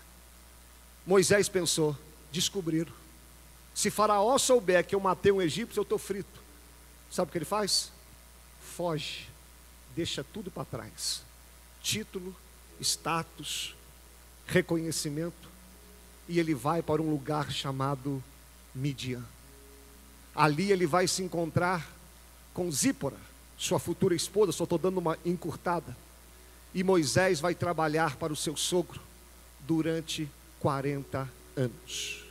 Moisés 1.05 1.49
pensou: 1.49 1.97
descobriram. 2.31 2.93
Se 3.75 3.91
Faraó 3.91 4.37
souber 4.39 4.87
que 4.87 4.95
eu 4.95 5.01
matei 5.01 5.33
um 5.33 5.43
egípcio, 5.43 5.81
eu 5.81 5.83
estou 5.83 5.99
frito. 5.99 6.41
Sabe 7.11 7.29
o 7.29 7.33
que 7.33 7.39
ele 7.39 7.45
faz? 7.45 7.91
Foge 8.77 9.32
deixa 9.95 10.25
tudo 10.25 10.51
para 10.51 10.65
trás: 10.65 11.23
título, 11.83 12.35
status, 12.81 13.75
reconhecimento, 14.47 15.49
e 16.29 16.39
ele 16.39 16.55
vai 16.55 16.83
para 16.83 17.03
um 17.03 17.11
lugar 17.11 17.51
chamado 17.51 18.23
Midian. 18.75 19.23
Ali 20.35 20.73
ele 20.73 20.87
vai 20.87 21.07
se 21.07 21.23
encontrar 21.23 21.87
com 22.55 22.71
Zípora, 22.71 23.17
sua 23.57 23.79
futura 23.79 24.15
esposa, 24.15 24.53
só 24.53 24.65
estou 24.65 24.79
dando 24.79 24.99
uma 24.99 25.19
encurtada. 25.25 25.97
E 26.75 26.83
Moisés 26.83 27.39
vai 27.39 27.55
trabalhar 27.55 28.17
para 28.17 28.33
o 28.33 28.37
seu 28.37 28.57
sogro 28.57 29.01
durante 29.61 30.29
40 30.59 31.29
anos. 31.57 32.25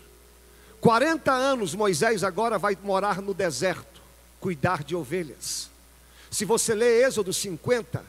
40 0.79 1.31
anos 1.31 1.75
Moisés 1.75 2.23
agora 2.23 2.57
vai 2.57 2.77
morar 2.83 3.21
no 3.21 3.33
deserto, 3.33 4.01
cuidar 4.39 4.83
de 4.83 4.95
ovelhas. 4.95 5.70
Se 6.31 6.45
você 6.45 6.73
lê 6.73 7.03
Êxodo 7.03 7.33
50, 7.33 8.05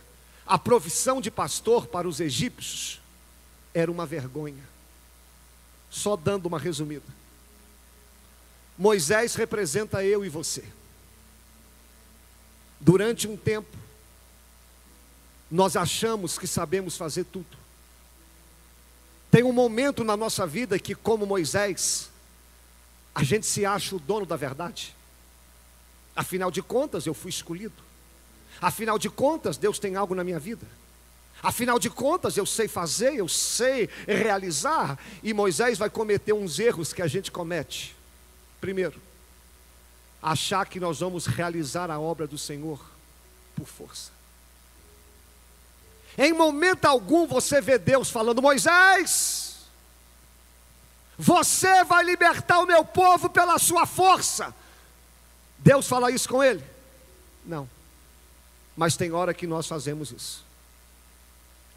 a 0.47 0.57
profissão 0.57 1.21
de 1.21 1.29
pastor 1.29 1.89
para 1.89 2.07
os 2.07 2.21
egípcios 2.21 3.01
era 3.75 3.91
uma 3.91 4.07
vergonha. 4.07 4.63
Só 5.91 6.17
dando 6.17 6.47
uma 6.47 6.59
resumida. 6.59 7.05
Moisés 8.79 9.35
representa 9.35 10.05
eu 10.05 10.25
e 10.25 10.29
você. 10.29 10.65
Durante 12.81 13.27
um 13.29 13.37
tempo, 13.37 13.77
nós 15.51 15.77
achamos 15.77 16.39
que 16.39 16.47
sabemos 16.47 16.97
fazer 16.97 17.25
tudo. 17.25 17.59
Tem 19.31 19.43
um 19.43 19.53
momento 19.53 20.05
na 20.05 20.17
nossa 20.17 20.47
vida 20.47 20.79
que, 20.79 20.95
como 20.95 21.27
Moisés, 21.27 22.09
a 23.15 23.23
gente 23.23 23.47
se 23.47 23.67
acha 23.67 23.97
o 23.97 24.01
dono 24.01 24.25
da 24.25 24.37
verdade. 24.37 24.95
Afinal 26.15 26.51
de 26.51 26.63
contas, 26.63 27.07
eu 27.07 27.15
fui 27.15 27.31
escolhido. 27.31 27.92
Afinal 28.61 28.99
de 28.99 29.11
contas, 29.11 29.57
Deus 29.57 29.79
tem 29.79 29.97
algo 29.97 30.15
na 30.15 30.23
minha 30.23 30.39
vida. 30.39 30.67
Afinal 31.43 31.79
de 31.79 31.91
contas, 31.91 32.37
eu 32.37 32.47
sei 32.47 32.69
fazer, 32.69 33.17
eu 33.17 33.29
sei 33.29 33.89
realizar. 34.07 34.97
E 35.23 35.35
Moisés 35.35 35.77
vai 35.77 35.91
cometer 35.91 36.33
uns 36.33 36.59
erros 36.59 36.93
que 36.93 37.03
a 37.03 37.09
gente 37.09 37.33
comete. 37.33 37.97
Primeiro, 38.61 39.01
achar 40.23 40.65
que 40.67 40.79
nós 40.79 41.01
vamos 41.01 41.27
realizar 41.27 41.91
a 41.91 41.99
obra 41.99 42.29
do 42.29 42.39
Senhor 42.39 42.81
por 43.57 43.67
força. 43.67 44.13
Em 46.17 46.33
momento 46.33 46.85
algum 46.85 47.27
você 47.27 47.61
vê 47.61 47.77
Deus 47.77 48.09
falando: 48.09 48.41
Moisés, 48.41 49.67
você 51.19 51.83
vai 51.85 52.05
libertar 52.05 52.61
o 52.61 52.67
meu 52.67 52.85
povo 52.85 53.29
pela 53.29 53.59
sua 53.59 53.85
força. 53.85 54.55
Deus 55.59 55.89
fala 55.89 56.11
isso 56.11 56.29
com 56.29 56.43
ele? 56.43 56.65
Não. 57.45 57.69
Mas 58.77 58.97
tem 58.97 59.13
hora 59.13 59.35
que 59.35 59.47
nós 59.47 59.67
fazemos 59.67 60.11
isso. 60.11 60.45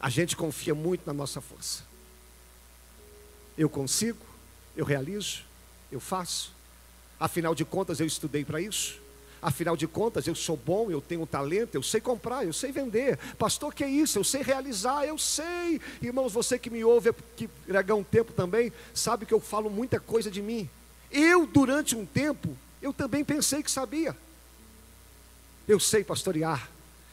A 0.00 0.08
gente 0.08 0.36
confia 0.36 0.74
muito 0.74 1.06
na 1.06 1.12
nossa 1.12 1.40
força. 1.40 1.82
Eu 3.56 3.68
consigo, 3.68 4.24
eu 4.76 4.84
realizo, 4.84 5.42
eu 5.90 6.00
faço. 6.00 6.52
Afinal 7.18 7.54
de 7.54 7.64
contas, 7.64 8.00
eu 8.00 8.06
estudei 8.06 8.44
para 8.44 8.60
isso. 8.60 9.00
Afinal 9.40 9.76
de 9.76 9.86
contas, 9.86 10.26
eu 10.26 10.34
sou 10.34 10.56
bom, 10.56 10.90
eu 10.90 11.00
tenho 11.00 11.26
talento, 11.26 11.74
eu 11.74 11.82
sei 11.82 12.00
comprar, 12.00 12.44
eu 12.44 12.52
sei 12.52 12.72
vender. 12.72 13.18
Pastor, 13.38 13.72
que 13.74 13.84
é 13.84 13.88
isso? 13.88 14.18
Eu 14.18 14.24
sei 14.24 14.42
realizar, 14.42 15.04
eu 15.04 15.16
sei. 15.18 15.80
Irmãos, 16.02 16.32
você 16.32 16.58
que 16.58 16.70
me 16.70 16.82
ouve, 16.82 17.12
que 17.36 17.48
há 17.70 17.94
um 17.94 18.02
tempo 18.02 18.32
também, 18.32 18.72
sabe 18.94 19.24
que 19.24 19.32
eu 19.32 19.40
falo 19.40 19.70
muita 19.70 20.00
coisa 20.00 20.30
de 20.30 20.42
mim. 20.42 20.68
Eu, 21.10 21.46
durante 21.46 21.94
um 21.94 22.04
tempo, 22.04 22.56
eu 22.82 22.92
também 22.92 23.24
pensei 23.24 23.62
que 23.62 23.70
sabia. 23.70 24.16
Eu 25.68 25.78
sei 25.78 26.02
pastorear, 26.02 26.68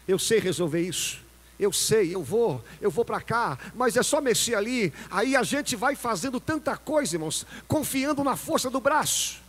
eu 0.07 0.19
sei 0.19 0.39
resolver 0.39 0.81
isso. 0.81 1.21
Eu 1.59 1.71
sei, 1.71 2.13
eu 2.13 2.23
vou, 2.23 2.63
eu 2.81 2.89
vou 2.89 3.05
para 3.05 3.21
cá, 3.21 3.57
mas 3.75 3.95
é 3.95 4.03
só 4.03 4.19
mexer 4.19 4.55
ali. 4.55 4.91
Aí 5.09 5.35
a 5.35 5.43
gente 5.43 5.75
vai 5.75 5.95
fazendo 5.95 6.39
tanta 6.39 6.75
coisa, 6.75 7.15
irmãos, 7.15 7.45
confiando 7.67 8.23
na 8.23 8.35
força 8.35 8.69
do 8.69 8.81
braço. 8.81 9.39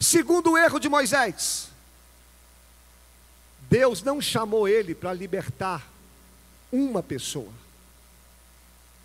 Segundo 0.00 0.52
o 0.52 0.58
erro 0.58 0.78
de 0.78 0.88
Moisés, 0.88 1.68
Deus 3.68 4.02
não 4.02 4.20
chamou 4.20 4.66
ele 4.66 4.94
para 4.94 5.12
libertar 5.12 5.86
uma 6.72 7.02
pessoa. 7.02 7.52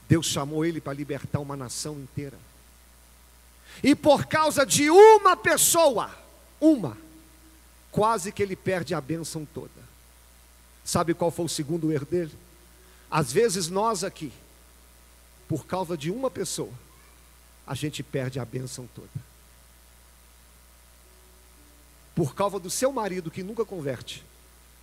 Deus 0.07 0.25
chamou 0.25 0.65
ele 0.65 0.81
para 0.81 0.93
libertar 0.93 1.39
uma 1.39 1.55
nação 1.55 1.95
inteira. 1.95 2.37
E 3.83 3.95
por 3.95 4.25
causa 4.25 4.65
de 4.65 4.89
uma 4.89 5.37
pessoa, 5.37 6.11
uma, 6.59 6.97
quase 7.91 8.31
que 8.31 8.43
ele 8.43 8.55
perde 8.55 8.93
a 8.93 9.01
bênção 9.01 9.45
toda. 9.45 9.90
Sabe 10.83 11.13
qual 11.13 11.31
foi 11.31 11.45
o 11.45 11.49
segundo 11.49 11.91
erro 11.91 12.05
dele? 12.05 12.31
Às 13.09 13.31
vezes 13.31 13.67
nós 13.67 14.03
aqui, 14.03 14.31
por 15.47 15.65
causa 15.65 15.97
de 15.97 16.09
uma 16.09 16.31
pessoa, 16.31 16.71
a 17.67 17.75
gente 17.75 18.01
perde 18.01 18.39
a 18.39 18.45
bênção 18.45 18.87
toda. 18.95 19.09
Por 22.15 22.35
causa 22.35 22.59
do 22.59 22.69
seu 22.69 22.91
marido 22.91 23.31
que 23.31 23.43
nunca 23.43 23.63
converte, 23.65 24.23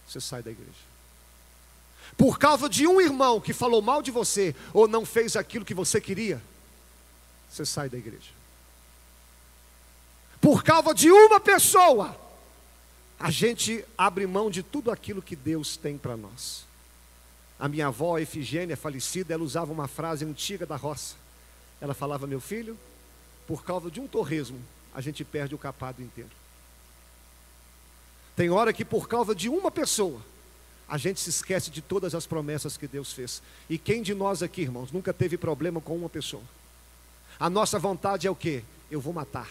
você 0.06 0.20
sai 0.20 0.42
da 0.42 0.50
igreja. 0.50 0.88
Por 2.16 2.38
causa 2.38 2.68
de 2.68 2.86
um 2.86 3.00
irmão 3.00 3.40
que 3.40 3.52
falou 3.52 3.82
mal 3.82 4.02
de 4.02 4.10
você 4.10 4.54
ou 4.72 4.88
não 4.88 5.04
fez 5.04 5.36
aquilo 5.36 5.64
que 5.64 5.74
você 5.74 6.00
queria, 6.00 6.42
você 7.48 7.64
sai 7.66 7.88
da 7.88 7.98
igreja. 7.98 8.30
Por 10.40 10.62
causa 10.62 10.94
de 10.94 11.10
uma 11.10 11.40
pessoa, 11.40 12.16
a 13.18 13.30
gente 13.30 13.84
abre 13.96 14.26
mão 14.26 14.50
de 14.50 14.62
tudo 14.62 14.90
aquilo 14.90 15.20
que 15.20 15.34
Deus 15.34 15.76
tem 15.76 15.98
para 15.98 16.16
nós. 16.16 16.64
A 17.58 17.68
minha 17.68 17.88
avó, 17.88 18.18
Efigênia, 18.18 18.76
falecida, 18.76 19.34
ela 19.34 19.42
usava 19.42 19.72
uma 19.72 19.88
frase 19.88 20.24
antiga 20.24 20.64
da 20.64 20.76
roça. 20.76 21.16
Ela 21.80 21.94
falava: 21.94 22.26
Meu 22.26 22.40
filho, 22.40 22.78
por 23.46 23.64
causa 23.64 23.90
de 23.90 24.00
um 24.00 24.06
torresmo, 24.06 24.60
a 24.94 25.00
gente 25.00 25.24
perde 25.24 25.54
o 25.54 25.58
capado 25.58 26.00
inteiro. 26.00 26.30
Tem 28.36 28.50
hora 28.50 28.72
que 28.72 28.84
por 28.84 29.08
causa 29.08 29.34
de 29.34 29.48
uma 29.48 29.70
pessoa, 29.70 30.20
a 30.88 30.96
gente 30.96 31.18
se 31.18 31.30
esquece 31.30 31.70
de 31.70 31.82
todas 31.82 32.14
as 32.14 32.24
promessas 32.24 32.76
que 32.76 32.86
Deus 32.86 33.12
fez. 33.12 33.42
E 33.68 33.76
quem 33.76 34.00
de 34.00 34.14
nós 34.14 34.44
aqui, 34.44 34.62
irmãos, 34.62 34.92
nunca 34.92 35.12
teve 35.12 35.36
problema 35.36 35.80
com 35.80 35.96
uma 35.96 36.08
pessoa? 36.08 36.42
A 37.40 37.50
nossa 37.50 37.80
vontade 37.80 38.28
é 38.28 38.30
o 38.30 38.36
que? 38.36 38.62
Eu 38.88 39.00
vou 39.00 39.12
matar. 39.12 39.48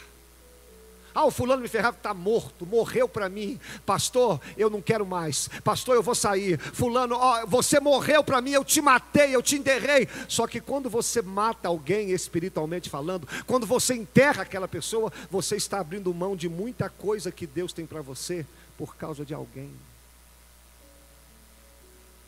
Ah, 1.18 1.26
o 1.26 1.32
fulano 1.32 1.64
me 1.64 1.68
ferrava 1.68 1.98
está 1.98 2.14
morto, 2.14 2.64
morreu 2.64 3.10
para 3.10 3.28
mim. 3.28 3.60
Pastor, 3.88 4.40
eu 4.56 4.70
não 4.70 4.80
quero 4.80 5.04
mais. 5.04 5.50
Pastor, 5.64 5.96
eu 5.96 6.04
vou 6.04 6.14
sair. 6.14 6.60
Fulano, 6.60 7.16
ó, 7.16 7.44
você 7.48 7.80
morreu 7.80 8.24
para 8.24 8.40
mim, 8.40 8.52
eu 8.52 8.64
te 8.64 8.80
matei, 8.82 9.36
eu 9.36 9.42
te 9.42 9.56
enterrei. 9.56 10.08
Só 10.28 10.46
que 10.46 10.62
quando 10.62 10.92
você 10.92 11.24
mata 11.24 11.70
alguém 11.70 12.12
espiritualmente 12.12 12.88
falando, 12.88 13.28
quando 13.48 13.66
você 13.66 13.96
enterra 13.96 14.44
aquela 14.44 14.68
pessoa, 14.68 15.12
você 15.32 15.56
está 15.56 15.80
abrindo 15.80 16.14
mão 16.14 16.36
de 16.36 16.48
muita 16.48 16.88
coisa 16.88 17.32
que 17.32 17.48
Deus 17.48 17.74
tem 17.74 17.88
para 17.88 18.04
você 18.04 18.46
por 18.78 18.96
causa 18.96 19.26
de 19.26 19.34
alguém. 19.34 19.72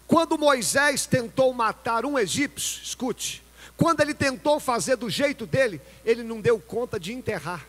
Quando 0.07 0.35
Moisés 0.35 1.05
tentou 1.05 1.53
matar 1.53 2.07
um 2.07 2.17
egípcio, 2.17 2.81
escute, 2.81 3.43
quando 3.77 4.01
ele 4.01 4.15
tentou 4.15 4.59
fazer 4.59 4.95
do 4.95 5.11
jeito 5.11 5.45
dele, 5.45 5.79
ele 6.03 6.23
não 6.23 6.41
deu 6.41 6.59
conta 6.59 6.99
de 6.99 7.13
enterrar. 7.13 7.63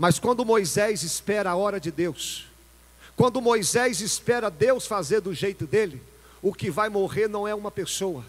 Mas 0.00 0.18
quando 0.18 0.46
Moisés 0.46 1.02
espera 1.02 1.50
a 1.50 1.56
hora 1.56 1.78
de 1.78 1.90
Deus, 1.90 2.46
quando 3.14 3.38
Moisés 3.38 4.00
espera 4.00 4.50
Deus 4.50 4.86
fazer 4.86 5.20
do 5.20 5.34
jeito 5.34 5.66
dele, 5.66 6.02
o 6.40 6.54
que 6.54 6.70
vai 6.70 6.88
morrer 6.88 7.28
não 7.28 7.46
é 7.46 7.54
uma 7.54 7.70
pessoa, 7.70 8.24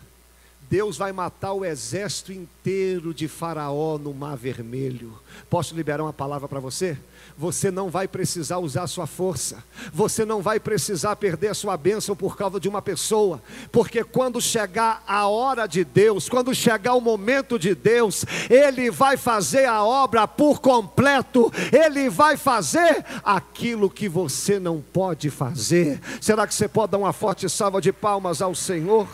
Deus 0.72 0.96
vai 0.96 1.12
matar 1.12 1.52
o 1.52 1.66
exército 1.66 2.32
inteiro 2.32 3.14
de 3.14 3.28
Faraó 3.28 3.98
no 3.98 4.14
Mar 4.14 4.38
Vermelho. 4.38 5.20
Posso 5.50 5.76
liberar 5.76 6.02
uma 6.02 6.14
palavra 6.14 6.48
para 6.48 6.62
você? 6.62 6.98
Você 7.38 7.70
não 7.70 7.90
vai 7.90 8.08
precisar 8.08 8.58
usar 8.60 8.88
sua 8.88 9.06
força, 9.06 9.62
você 9.92 10.24
não 10.24 10.42
vai 10.42 10.62
precisar 10.62 11.18
perder 11.18 11.50
a 11.50 11.54
sua 11.54 11.76
bênção 11.76 12.16
por 12.16 12.38
causa 12.38 12.58
de 12.58 12.70
uma 12.70 12.82
pessoa, 12.82 13.44
porque 13.70 14.02
quando 14.02 14.40
chegar 14.40 15.04
a 15.06 15.28
hora 15.28 15.68
de 15.68 15.84
Deus, 15.84 16.30
quando 16.30 16.56
chegar 16.56 16.94
o 16.94 17.02
momento 17.02 17.60
de 17.60 17.76
Deus, 17.76 18.26
Ele 18.50 18.90
vai 18.90 19.18
fazer 19.18 19.66
a 19.66 19.84
obra 19.84 20.26
por 20.26 20.62
completo, 20.62 21.52
Ele 21.74 22.10
vai 22.10 22.38
fazer 22.38 23.04
aquilo 23.26 23.90
que 23.90 24.08
você 24.08 24.58
não 24.58 24.82
pode 24.82 25.30
fazer. 25.30 26.00
Será 26.22 26.48
que 26.48 26.56
você 26.56 26.70
pode 26.70 26.94
dar 26.94 26.98
uma 26.98 27.12
forte 27.12 27.50
salva 27.50 27.82
de 27.82 27.92
palmas 27.92 28.42
ao 28.42 28.56
Senhor? 28.56 29.06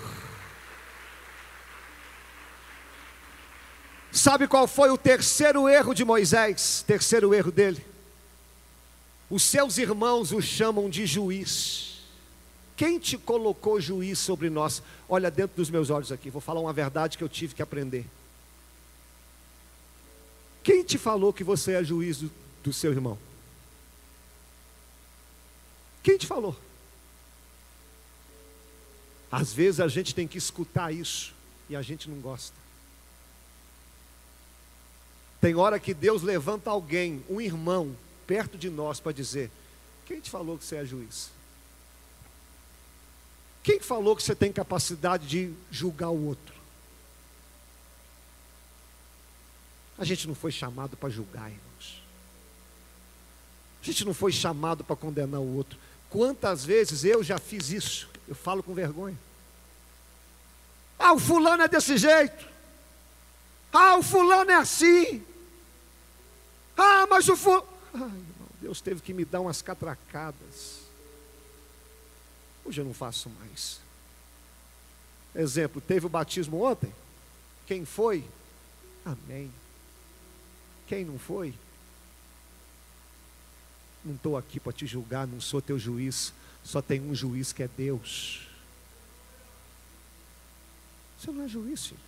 Sabe 4.28 4.46
qual 4.46 4.68
foi 4.68 4.90
o 4.90 4.98
terceiro 4.98 5.70
erro 5.70 5.94
de 5.94 6.04
Moisés? 6.04 6.84
Terceiro 6.86 7.34
erro 7.34 7.50
dele. 7.50 7.82
Os 9.30 9.42
seus 9.42 9.78
irmãos 9.78 10.34
o 10.34 10.42
chamam 10.42 10.90
de 10.90 11.06
juiz. 11.06 12.02
Quem 12.76 13.00
te 13.00 13.18
colocou 13.18 13.80
juiz 13.80 14.20
sobre 14.20 14.50
nós? 14.50 14.84
Olha 15.08 15.32
dentro 15.32 15.56
dos 15.56 15.70
meus 15.70 15.90
olhos 15.90 16.12
aqui, 16.12 16.30
vou 16.30 16.42
falar 16.42 16.60
uma 16.60 16.74
verdade 16.74 17.18
que 17.18 17.24
eu 17.24 17.30
tive 17.30 17.56
que 17.56 17.62
aprender. 17.62 18.06
Quem 20.62 20.84
te 20.84 20.98
falou 20.98 21.32
que 21.32 21.46
você 21.46 21.76
é 21.76 21.82
juiz 21.82 22.18
do, 22.18 22.30
do 22.66 22.74
seu 22.74 22.92
irmão? 22.92 23.18
Quem 26.04 26.18
te 26.18 26.28
falou? 26.28 26.54
Às 29.32 29.54
vezes 29.54 29.80
a 29.80 29.88
gente 29.88 30.14
tem 30.14 30.28
que 30.28 30.38
escutar 30.38 30.94
isso 30.94 31.34
e 31.70 31.78
a 31.78 31.82
gente 31.82 32.10
não 32.10 32.20
gosta. 32.20 32.67
Tem 35.40 35.56
hora 35.56 35.80
que 35.80 35.94
Deus 35.94 36.22
levanta 36.22 36.70
alguém, 36.70 37.24
um 37.30 37.40
irmão, 37.40 37.96
perto 38.26 38.58
de 38.58 38.70
nós 38.70 39.00
para 39.00 39.12
dizer: 39.12 39.52
quem 40.06 40.20
te 40.20 40.30
falou 40.30 40.58
que 40.58 40.66
você 40.66 40.78
é 40.78 40.86
juiz? 40.86 41.30
Quem 43.62 43.80
falou 43.80 44.16
que 44.16 44.24
você 44.24 44.34
tem 44.34 44.52
capacidade 44.52 45.28
de 45.28 45.54
julgar 45.70 46.10
o 46.10 46.26
outro? 46.26 46.56
A 49.98 50.06
gente 50.06 50.28
não 50.28 50.36
foi 50.36 50.52
chamado 50.52 50.96
para 50.96 51.10
julgar, 51.10 51.52
irmãos. 51.52 52.04
A 53.82 53.86
gente 53.86 54.06
não 54.06 54.14
foi 54.14 54.32
chamado 54.32 54.84
para 54.84 54.96
condenar 54.96 55.42
o 55.42 55.56
outro. 55.56 55.78
Quantas 56.10 56.64
vezes 56.64 57.04
eu 57.04 57.24
já 57.24 57.38
fiz 57.38 57.70
isso? 57.70 58.10
Eu 58.28 58.36
falo 58.36 58.64
com 58.64 58.74
vergonha. 58.74 59.18
Ah, 60.98 61.14
o 61.14 61.20
fulano 61.20 61.64
é 61.64 61.68
desse 61.68 61.98
jeito. 61.98 62.48
Ah, 63.80 63.96
o 63.96 64.02
fulano 64.02 64.50
é 64.50 64.56
assim. 64.56 65.24
Ah, 66.76 67.06
mas 67.08 67.30
o 67.30 67.38
fulano. 67.38 67.68
Deus 68.60 68.82
teve 68.82 69.02
que 69.02 69.14
me 69.14 69.24
dar 69.24 69.40
umas 69.40 69.62
catracadas. 69.62 70.80
Hoje 72.66 72.82
eu 72.82 72.86
não 72.86 72.94
faço 72.96 73.30
mais. 73.30 73.80
Exemplo, 75.36 75.80
teve 75.80 76.08
o 76.08 76.10
batismo 76.10 76.64
ontem? 76.64 76.92
Quem 77.68 77.86
foi? 77.86 78.26
Amém. 79.06 79.52
Quem 80.88 81.06
não 81.06 81.20
foi? 81.20 81.54
Não 84.04 84.16
estou 84.16 84.38
aqui 84.38 84.60
para 84.60 84.74
te 84.74 84.88
julgar, 84.88 85.28
não 85.28 85.40
sou 85.40 85.62
teu 85.62 85.78
juiz. 85.78 86.34
Só 86.64 86.82
tem 86.82 87.00
um 87.00 87.14
juiz 87.14 87.54
que 87.54 87.62
é 87.62 87.68
Deus. 87.68 88.48
Você 91.20 91.32
não 91.32 91.44
é 91.44 91.48
juiz, 91.48 91.86
filho. 91.86 92.07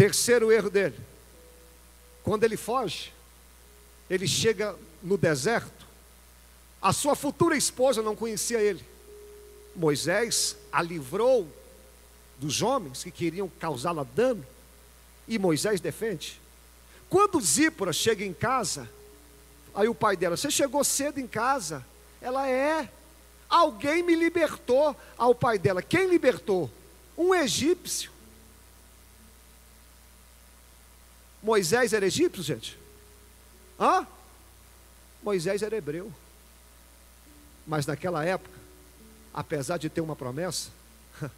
Terceiro 0.00 0.50
erro 0.50 0.70
dele. 0.70 0.98
Quando 2.22 2.44
ele 2.44 2.56
foge, 2.56 3.12
ele 4.08 4.26
chega 4.26 4.74
no 5.02 5.18
deserto. 5.18 5.86
A 6.80 6.90
sua 6.90 7.14
futura 7.14 7.54
esposa 7.54 8.00
não 8.00 8.16
conhecia 8.16 8.62
ele. 8.62 8.82
Moisés 9.76 10.56
a 10.72 10.80
livrou 10.80 11.46
dos 12.38 12.62
homens 12.62 13.04
que 13.04 13.10
queriam 13.10 13.46
causá-la 13.60 14.02
dano. 14.02 14.42
E 15.28 15.38
Moisés 15.38 15.82
defende. 15.82 16.40
Quando 17.10 17.38
Zípora 17.38 17.92
chega 17.92 18.24
em 18.24 18.32
casa, 18.32 18.88
aí 19.74 19.86
o 19.86 19.94
pai 19.94 20.16
dela, 20.16 20.34
você 20.34 20.50
chegou 20.50 20.82
cedo 20.82 21.20
em 21.20 21.26
casa. 21.26 21.84
Ela 22.22 22.48
é. 22.48 22.90
Alguém 23.50 24.02
me 24.02 24.14
libertou. 24.14 24.96
Ao 25.18 25.34
pai 25.34 25.58
dela, 25.58 25.82
quem 25.82 26.08
libertou? 26.08 26.70
Um 27.18 27.34
egípcio. 27.34 28.10
Moisés 31.42 31.92
era 31.92 32.06
egípcio, 32.06 32.42
gente? 32.42 32.78
Hã? 33.78 34.06
Moisés 35.22 35.62
era 35.62 35.76
hebreu. 35.76 36.12
Mas 37.66 37.86
naquela 37.86 38.24
época, 38.24 38.58
apesar 39.32 39.78
de 39.78 39.88
ter 39.88 40.00
uma 40.00 40.16
promessa, 40.16 40.70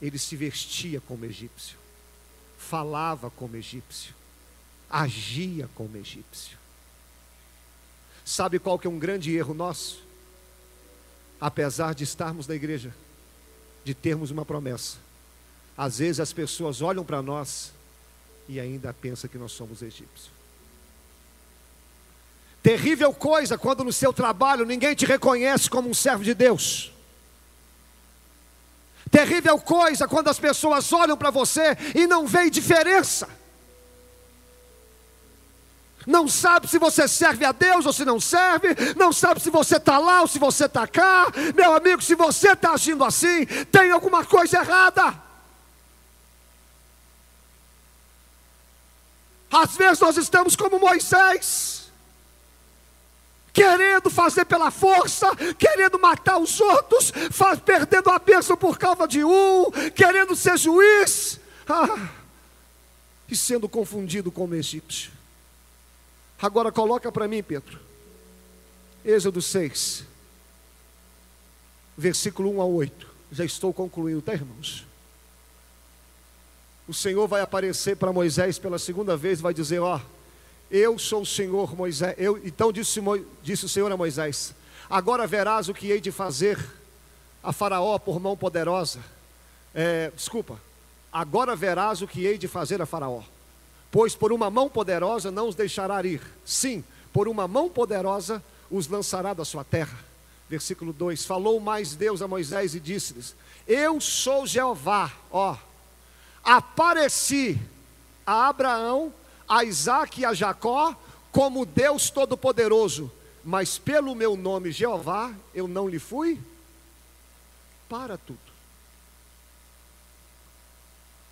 ele 0.00 0.18
se 0.18 0.36
vestia 0.36 1.00
como 1.00 1.24
egípcio, 1.24 1.78
falava 2.58 3.30
como 3.30 3.56
egípcio, 3.56 4.14
agia 4.90 5.68
como 5.74 5.96
egípcio. 5.96 6.58
Sabe 8.24 8.58
qual 8.58 8.78
que 8.78 8.86
é 8.86 8.90
um 8.90 8.98
grande 8.98 9.34
erro 9.34 9.54
nosso? 9.54 10.02
Apesar 11.40 11.94
de 11.94 12.04
estarmos 12.04 12.46
na 12.46 12.54
igreja, 12.54 12.94
de 13.84 13.94
termos 13.94 14.30
uma 14.30 14.44
promessa, 14.44 14.98
às 15.76 15.98
vezes 15.98 16.20
as 16.20 16.32
pessoas 16.32 16.82
olham 16.82 17.04
para 17.04 17.20
nós 17.20 17.72
e 18.48 18.60
ainda 18.60 18.92
pensam 18.92 19.28
que 19.28 19.38
nós 19.38 19.52
somos 19.52 19.82
egípcios. 19.82 20.30
Terrível 22.62 23.12
coisa 23.12 23.58
quando 23.58 23.82
no 23.82 23.92
seu 23.92 24.12
trabalho 24.12 24.64
ninguém 24.64 24.94
te 24.94 25.04
reconhece 25.04 25.68
como 25.68 25.88
um 25.88 25.94
servo 25.94 26.22
de 26.22 26.32
Deus. 26.32 26.92
Terrível 29.10 29.58
coisa 29.58 30.06
quando 30.06 30.28
as 30.28 30.38
pessoas 30.38 30.92
olham 30.92 31.16
para 31.16 31.30
você 31.30 31.76
e 31.94 32.06
não 32.06 32.26
veem 32.26 32.50
diferença. 32.50 33.28
Não 36.06 36.26
sabe 36.26 36.68
se 36.68 36.78
você 36.78 37.06
serve 37.06 37.44
a 37.44 37.52
Deus 37.52 37.86
ou 37.86 37.92
se 37.92 38.04
não 38.04 38.18
serve, 38.18 38.68
não 38.96 39.12
sabe 39.12 39.40
se 39.40 39.50
você 39.50 39.76
está 39.76 39.98
lá 39.98 40.22
ou 40.22 40.26
se 40.26 40.38
você 40.38 40.64
está 40.64 40.86
cá. 40.86 41.26
Meu 41.54 41.74
amigo, 41.74 42.02
se 42.02 42.14
você 42.14 42.52
está 42.52 42.72
agindo 42.72 43.04
assim, 43.04 43.44
tem 43.70 43.90
alguma 43.90 44.24
coisa 44.24 44.58
errada. 44.58 45.21
Às 49.52 49.76
vezes 49.76 50.00
nós 50.00 50.16
estamos 50.16 50.56
como 50.56 50.78
Moisés 50.78 51.82
querendo 53.52 54.08
fazer 54.08 54.46
pela 54.46 54.70
força, 54.70 55.28
querendo 55.58 55.98
matar 55.98 56.38
os 56.38 56.58
outros, 56.58 57.12
faz, 57.30 57.60
perdendo 57.60 58.08
a 58.08 58.18
bênção 58.18 58.56
por 58.56 58.78
causa 58.78 59.06
de 59.06 59.22
um, 59.22 59.70
querendo 59.94 60.34
ser 60.34 60.56
juiz, 60.56 61.38
ah, 61.68 62.08
e 63.28 63.36
sendo 63.36 63.68
confundido 63.68 64.32
como 64.32 64.54
egípcio. 64.54 65.12
Agora 66.40 66.72
coloca 66.72 67.12
para 67.12 67.28
mim, 67.28 67.42
Pedro, 67.42 67.78
Êxodo 69.04 69.42
6, 69.42 70.04
versículo 71.96 72.56
1 72.56 72.62
a 72.62 72.64
8. 72.64 73.06
Já 73.30 73.44
estou 73.44 73.72
concluindo, 73.72 74.22
tá, 74.22 74.32
irmãos? 74.32 74.86
O 76.86 76.94
Senhor 76.94 77.26
vai 77.28 77.40
aparecer 77.40 77.96
para 77.96 78.12
Moisés 78.12 78.58
pela 78.58 78.78
segunda 78.78 79.16
vez 79.16 79.38
e 79.38 79.42
vai 79.42 79.54
dizer: 79.54 79.80
Ó. 79.80 80.00
Eu 80.72 80.98
sou 80.98 81.20
o 81.20 81.26
Senhor 81.26 81.76
Moisés. 81.76 82.14
Eu, 82.16 82.38
então 82.42 82.72
disse, 82.72 82.98
disse 83.42 83.66
o 83.66 83.68
Senhor 83.68 83.92
a 83.92 83.96
Moisés: 83.96 84.54
Agora 84.88 85.26
verás 85.26 85.68
o 85.68 85.74
que 85.74 85.90
hei 85.90 86.00
de 86.00 86.10
fazer 86.10 86.58
a 87.42 87.52
Faraó 87.52 87.98
por 87.98 88.18
mão 88.18 88.34
poderosa. 88.34 89.00
É, 89.74 90.10
desculpa. 90.16 90.58
Agora 91.12 91.54
verás 91.54 92.00
o 92.00 92.08
que 92.08 92.24
hei 92.24 92.38
de 92.38 92.48
fazer 92.48 92.80
a 92.80 92.86
Faraó. 92.86 93.22
Pois 93.90 94.14
por 94.14 94.32
uma 94.32 94.48
mão 94.48 94.70
poderosa 94.70 95.30
não 95.30 95.46
os 95.48 95.54
deixará 95.54 96.02
ir. 96.06 96.22
Sim, 96.42 96.82
por 97.12 97.28
uma 97.28 97.46
mão 97.46 97.68
poderosa 97.68 98.42
os 98.70 98.88
lançará 98.88 99.34
da 99.34 99.44
sua 99.44 99.62
terra. 99.62 99.98
Versículo 100.48 100.90
2: 100.90 101.26
Falou 101.26 101.60
mais 101.60 101.94
Deus 101.94 102.22
a 102.22 102.26
Moisés 102.28 102.74
e 102.74 102.80
disse-lhes: 102.80 103.36
Eu 103.68 104.00
sou 104.00 104.46
Jeová, 104.46 105.12
ó. 105.30 105.54
Apareci 106.44 107.60
a 108.26 108.48
Abraão 108.48 109.12
a 109.52 109.64
Isaac 109.64 110.18
e 110.18 110.24
a 110.24 110.32
Jacó 110.32 110.96
como 111.30 111.66
Deus 111.66 112.08
Todo-Poderoso, 112.08 113.12
mas 113.44 113.78
pelo 113.78 114.14
meu 114.14 114.34
nome 114.34 114.72
Jeová 114.72 115.34
eu 115.54 115.68
não 115.68 115.86
lhe 115.86 115.98
fui 115.98 116.40
para 117.86 118.16
tudo. 118.16 118.40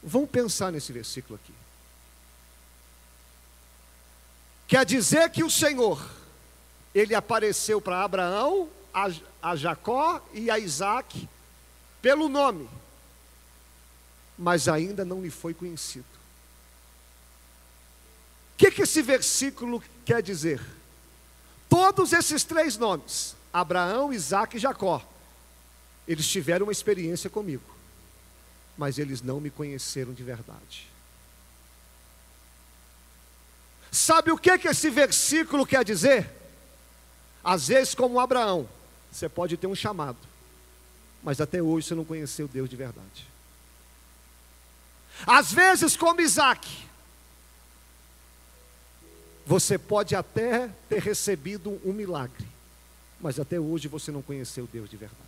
Vamos 0.03 0.29
pensar 0.29 0.71
nesse 0.71 0.93
versículo 0.93 1.39
aqui. 1.43 1.55
Quer 4.69 4.85
dizer 4.85 5.31
que 5.31 5.43
o 5.43 5.51
Senhor, 5.51 6.07
ele 6.95 7.15
apareceu 7.15 7.81
para 7.81 8.05
Abraão, 8.05 8.69
a, 8.93 9.09
a 9.43 9.57
Jacó 9.57 10.23
e 10.35 10.51
a 10.51 10.59
Isaac 10.59 11.27
pelo 12.03 12.29
nome, 12.29 12.69
mas 14.41 14.67
ainda 14.67 15.05
não 15.05 15.23
lhe 15.23 15.31
foi 15.31 15.55
conhecido 15.55 16.21
que, 18.61 18.71
que 18.71 18.83
esse 18.83 19.01
versículo 19.01 19.83
quer 20.05 20.23
dizer? 20.23 20.61
Todos 21.67 22.13
esses 22.13 22.45
três 22.45 22.77
nomes, 22.77 23.35
Abraão, 23.51 24.13
Isaac 24.13 24.55
e 24.55 24.61
Jacó, 24.61 25.03
eles 26.07 26.29
tiveram 26.29 26.67
uma 26.67 26.73
experiência 26.73 27.31
comigo, 27.31 27.65
mas 28.77 28.99
eles 28.99 29.23
não 29.23 29.41
me 29.41 29.49
conheceram 29.49 30.13
de 30.13 30.23
verdade. 30.23 30.87
Sabe 33.91 34.31
o 34.31 34.37
que, 34.37 34.59
que 34.59 34.69
esse 34.69 34.91
versículo 34.91 35.65
quer 35.65 35.83
dizer? 35.83 36.31
Às 37.43 37.69
vezes, 37.69 37.95
como 37.95 38.21
Abraão, 38.21 38.69
você 39.11 39.27
pode 39.27 39.57
ter 39.57 39.69
um 39.69 39.75
chamado, 39.75 40.19
mas 41.23 41.41
até 41.41 41.63
hoje 41.63 41.87
você 41.87 41.95
não 41.95 42.05
conheceu 42.05 42.47
Deus 42.47 42.69
de 42.69 42.77
verdade. 42.77 43.30
Às 45.27 45.53
vezes, 45.53 45.97
como 45.97 46.21
Isaac, 46.21 46.67
você 49.47 49.77
pode 49.77 50.15
até 50.15 50.69
ter 50.89 51.03
recebido 51.03 51.81
um 51.85 51.93
milagre, 51.93 52.47
mas 53.21 53.41
até 53.41 53.59
hoje 53.59 53.89
você 53.89 54.13
não 54.13 54.23
conheceu 54.23 54.69
Deus 54.73 54.89
de 54.89 54.97
verdade. 54.97 55.19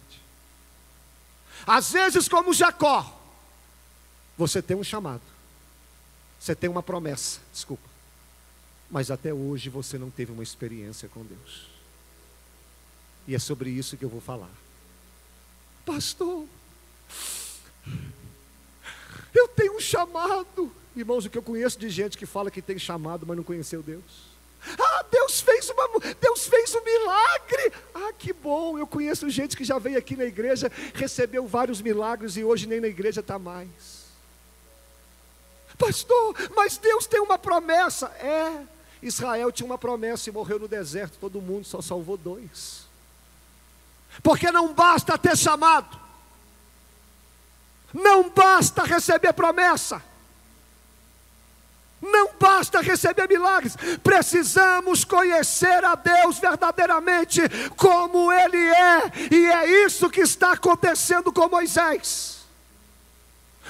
Às 1.66 1.90
vezes, 1.92 2.28
como 2.28 2.55
Jacó, 2.55 3.20
você 4.37 4.62
tem 4.62 4.76
um 4.76 4.85
chamado, 4.85 5.22
você 6.38 6.55
tem 6.55 6.70
uma 6.70 6.83
promessa, 6.83 7.40
desculpa, 7.52 7.88
mas 8.90 9.11
até 9.11 9.33
hoje 9.33 9.68
você 9.68 9.98
não 9.98 10.11
teve 10.11 10.33
uma 10.33 10.42
experiência 10.42 11.09
com 11.09 11.24
Deus. 11.24 11.66
E 13.26 13.35
é 13.35 13.38
sobre 13.38 13.70
isso 13.70 13.96
que 13.96 14.05
eu 14.05 14.09
vou 14.09 14.20
falar. 14.20 14.50
Pastor, 15.85 16.46
eu 19.35 19.49
tenho 19.49 19.77
um 19.77 19.81
chamado. 19.81 20.73
Irmãos, 20.95 21.25
o 21.25 21.31
que 21.31 21.38
eu 21.38 21.42
conheço 21.42 21.79
de 21.79 21.88
gente 21.88 22.18
que 22.18 22.27
fala 22.27 22.51
que 22.51 22.61
tem 22.61 22.79
chamado, 22.79 23.27
mas 23.27 23.37
não 23.37 23.45
conheceu 23.45 23.83
Deus. 23.83 24.33
Ah, 24.79 25.05
Deus 25.11 25.40
fez, 25.40 25.71
uma, 25.71 25.88
Deus 26.21 26.47
fez 26.47 26.75
um 26.75 26.85
milagre. 26.85 27.73
Ah, 27.95 28.12
que 28.16 28.33
bom. 28.33 28.79
Eu 28.79 28.87
conheço 28.87 29.29
gente 29.29 29.57
que 29.57 29.64
já 29.64 29.79
veio 29.79 29.99
aqui 29.99 30.16
na 30.16 30.25
igreja, 30.25 30.71
recebeu 30.95 31.47
vários 31.47 31.81
milagres 31.81 32.37
e 32.37 32.45
hoje 32.45 32.66
nem 32.66 32.81
na 32.81 32.88
igreja 32.88 33.21
está 33.21 33.38
mais. 33.38 34.03
Pastor, 35.79 36.37
mas 36.55 36.77
Deus 36.77 37.07
tem 37.07 37.21
uma 37.21 37.38
promessa. 37.38 38.07
É, 38.18 38.62
Israel 39.03 39.51
tinha 39.51 39.66
uma 39.66 39.79
promessa 39.79 40.29
e 40.29 40.33
morreu 40.33 40.59
no 40.59 40.68
deserto. 40.68 41.18
Todo 41.18 41.40
mundo 41.40 41.64
só 41.64 41.83
salvou 41.83 42.16
dois. 42.16 42.87
Porque 44.23 44.51
não 44.53 44.73
basta 44.73 45.16
ter 45.16 45.37
chamado, 45.37 45.99
não 47.92 48.31
basta 48.31 48.83
receber 48.85 49.33
promessa. 49.33 50.02
Não 52.00 52.33
basta 52.38 52.81
receber 52.81 53.28
milagres, 53.28 53.76
precisamos 54.02 55.05
conhecer 55.05 55.85
a 55.85 55.94
Deus 55.94 56.37
verdadeiramente 56.37 57.40
como 57.76 58.33
Ele 58.33 58.59
é, 58.59 59.12
e 59.31 59.46
é 59.46 59.87
isso 59.87 60.11
que 60.11 60.20
está 60.20 60.50
acontecendo 60.50 61.33
com 61.33 61.48
Moisés. 61.48 62.38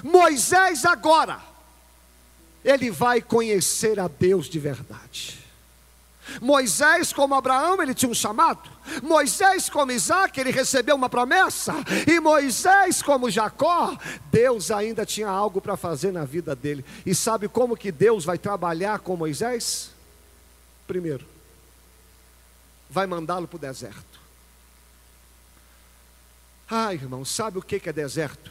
Moisés 0.02 0.86
agora, 0.86 1.38
ele 2.64 2.90
vai 2.90 3.20
conhecer 3.20 4.00
a 4.00 4.08
Deus 4.08 4.46
de 4.46 4.58
verdade. 4.58 5.41
Moisés, 6.40 7.12
como 7.12 7.34
Abraão, 7.34 7.80
ele 7.82 7.94
tinha 7.94 8.10
um 8.10 8.14
chamado. 8.14 8.70
Moisés, 9.02 9.68
como 9.68 9.92
Isaac, 9.92 10.38
ele 10.40 10.50
recebeu 10.50 10.96
uma 10.96 11.08
promessa. 11.08 11.74
E 12.06 12.18
Moisés, 12.20 13.02
como 13.02 13.30
Jacó, 13.30 13.96
Deus 14.30 14.70
ainda 14.70 15.06
tinha 15.06 15.28
algo 15.28 15.60
para 15.60 15.76
fazer 15.76 16.12
na 16.12 16.24
vida 16.24 16.54
dele. 16.54 16.84
E 17.04 17.14
sabe 17.14 17.48
como 17.48 17.76
que 17.76 17.92
Deus 17.92 18.24
vai 18.24 18.38
trabalhar 18.38 19.00
com 19.00 19.16
Moisés? 19.16 19.90
Primeiro, 20.86 21.26
vai 22.88 23.06
mandá-lo 23.06 23.46
para 23.46 23.56
o 23.56 23.60
deserto. 23.60 24.20
Ah, 26.68 26.94
irmão, 26.94 27.24
sabe 27.24 27.58
o 27.58 27.62
que 27.62 27.88
é 27.88 27.92
deserto? 27.92 28.50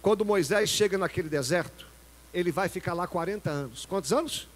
Quando 0.00 0.24
Moisés 0.24 0.68
chega 0.68 0.98
naquele 0.98 1.28
deserto, 1.28 1.86
ele 2.34 2.50
vai 2.50 2.68
ficar 2.68 2.92
lá 2.92 3.06
40 3.06 3.48
anos. 3.48 3.86
Quantos 3.86 4.12
anos? 4.12 4.48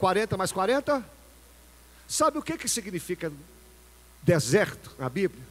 40 0.00 0.36
mais 0.38 0.50
40? 0.50 1.04
Sabe 2.08 2.38
o 2.38 2.42
que, 2.42 2.56
que 2.56 2.68
significa 2.68 3.30
deserto 4.22 4.90
na 4.98 5.08
Bíblia? 5.08 5.44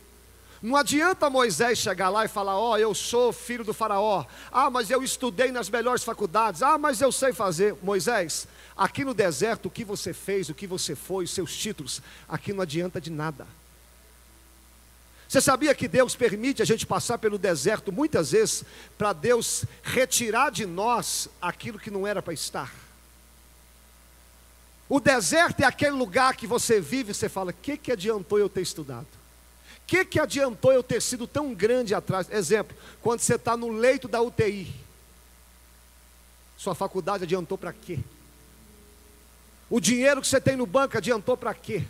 Não 0.62 0.76
adianta 0.76 1.30
Moisés 1.30 1.78
chegar 1.78 2.10
lá 2.10 2.26
e 2.26 2.28
falar: 2.28 2.58
Ó, 2.58 2.72
oh, 2.72 2.78
eu 2.78 2.94
sou 2.94 3.32
filho 3.32 3.64
do 3.64 3.74
Faraó. 3.74 4.26
Ah, 4.52 4.70
mas 4.70 4.90
eu 4.90 5.02
estudei 5.02 5.52
nas 5.52 5.70
melhores 5.70 6.04
faculdades. 6.04 6.62
Ah, 6.62 6.78
mas 6.78 7.00
eu 7.00 7.12
sei 7.12 7.32
fazer. 7.32 7.78
Moisés, 7.82 8.46
aqui 8.76 9.06
no 9.06 9.14
deserto, 9.14 9.68
o 9.68 9.72
que 9.72 9.86
você 9.86 10.12
fez, 10.12 10.50
o 10.50 10.54
que 10.54 10.68
você 10.68 10.96
foi, 10.96 11.24
os 11.24 11.32
seus 11.32 11.56
títulos, 11.56 12.02
aqui 12.28 12.52
não 12.52 12.64
adianta 12.64 13.00
de 13.00 13.10
nada. 13.10 13.48
Você 15.30 15.40
sabia 15.40 15.76
que 15.76 15.88
Deus 15.88 16.16
permite 16.16 16.62
a 16.62 16.66
gente 16.66 16.88
passar 16.88 17.20
pelo 17.20 17.38
deserto 17.38 17.92
muitas 17.92 18.32
vezes 18.32 18.66
para 18.98 19.14
Deus 19.14 19.64
retirar 19.84 20.50
de 20.50 20.66
nós 20.66 21.30
aquilo 21.40 21.80
que 21.80 21.92
não 21.92 22.06
era 22.06 22.22
para 22.22 22.34
estar? 22.34 22.88
O 24.89 24.99
deserto 24.99 25.60
é 25.62 25.65
aquele 25.65 25.91
lugar 25.91 26.36
que 26.36 26.47
você 26.47 26.82
vive 26.82 27.12
e 27.12 27.13
você 27.13 27.30
fala: 27.30 27.54
que, 27.54 27.78
que 27.78 27.91
adiantou 27.91 28.39
eu 28.39 28.49
ter 28.49 28.62
estudado? 28.62 29.06
Que, 29.86 30.04
que 30.04 30.19
adiantou 30.19 30.73
eu 30.73 30.82
ter 30.82 31.02
sido 31.02 31.28
tão 31.28 31.54
grande 31.54 31.93
atrás? 31.93 32.28
Exemplo, 32.32 32.75
quando 33.02 33.19
você 33.19 33.36
está 33.36 33.56
no 33.56 33.69
leito 33.69 34.08
da 34.08 34.21
UTI, 34.21 34.73
sua 36.58 36.73
faculdade 36.73 37.23
adiantou 37.23 37.58
para 37.58 37.71
quê? 37.71 37.99
O 39.69 39.80
dinheiro 39.80 40.21
que 40.21 40.28
você 40.28 40.41
tem 40.41 40.56
no 40.56 40.65
banco 40.65 40.97
adiantou 40.97 41.38
para 41.38 41.54
quê? 41.54 41.86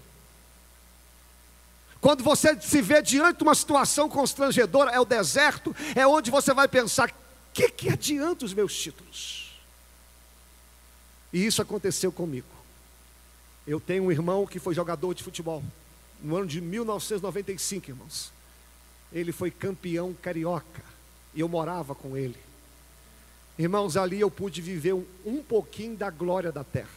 Quando 2.01 2.23
você 2.23 2.59
se 2.61 2.81
vê 2.81 3.01
diante 3.01 3.37
de 3.37 3.43
uma 3.43 3.55
situação 3.55 4.09
constrangedora, 4.09 4.91
é 4.91 4.99
o 4.99 5.05
deserto, 5.05 5.75
é 5.95 6.05
onde 6.05 6.29
você 6.29 6.53
vai 6.53 6.67
pensar: 6.67 7.13
que, 7.53 7.69
que 7.69 7.89
adianta 7.89 8.45
os 8.45 8.53
meus 8.53 8.73
títulos? 8.73 9.57
E 11.31 11.45
isso 11.45 11.61
aconteceu 11.61 12.11
comigo. 12.11 12.58
Eu 13.69 13.79
tenho 13.79 14.05
um 14.05 14.11
irmão 14.11 14.47
que 14.47 14.57
foi 14.57 14.73
jogador 14.73 15.13
de 15.13 15.21
futebol. 15.21 15.63
No 16.23 16.35
ano 16.35 16.47
de 16.47 16.59
1995, 16.59 17.91
irmãos. 17.91 18.31
Ele 19.13 19.31
foi 19.31 19.51
campeão 19.51 20.11
carioca. 20.11 20.81
E 21.35 21.41
eu 21.41 21.47
morava 21.47 21.93
com 21.93 22.17
ele. 22.17 22.35
Irmãos, 23.59 23.95
ali 23.95 24.19
eu 24.19 24.31
pude 24.31 24.59
viver 24.59 24.93
um, 24.93 25.05
um 25.23 25.43
pouquinho 25.43 25.95
da 25.95 26.09
glória 26.09 26.51
da 26.51 26.63
terra. 26.63 26.89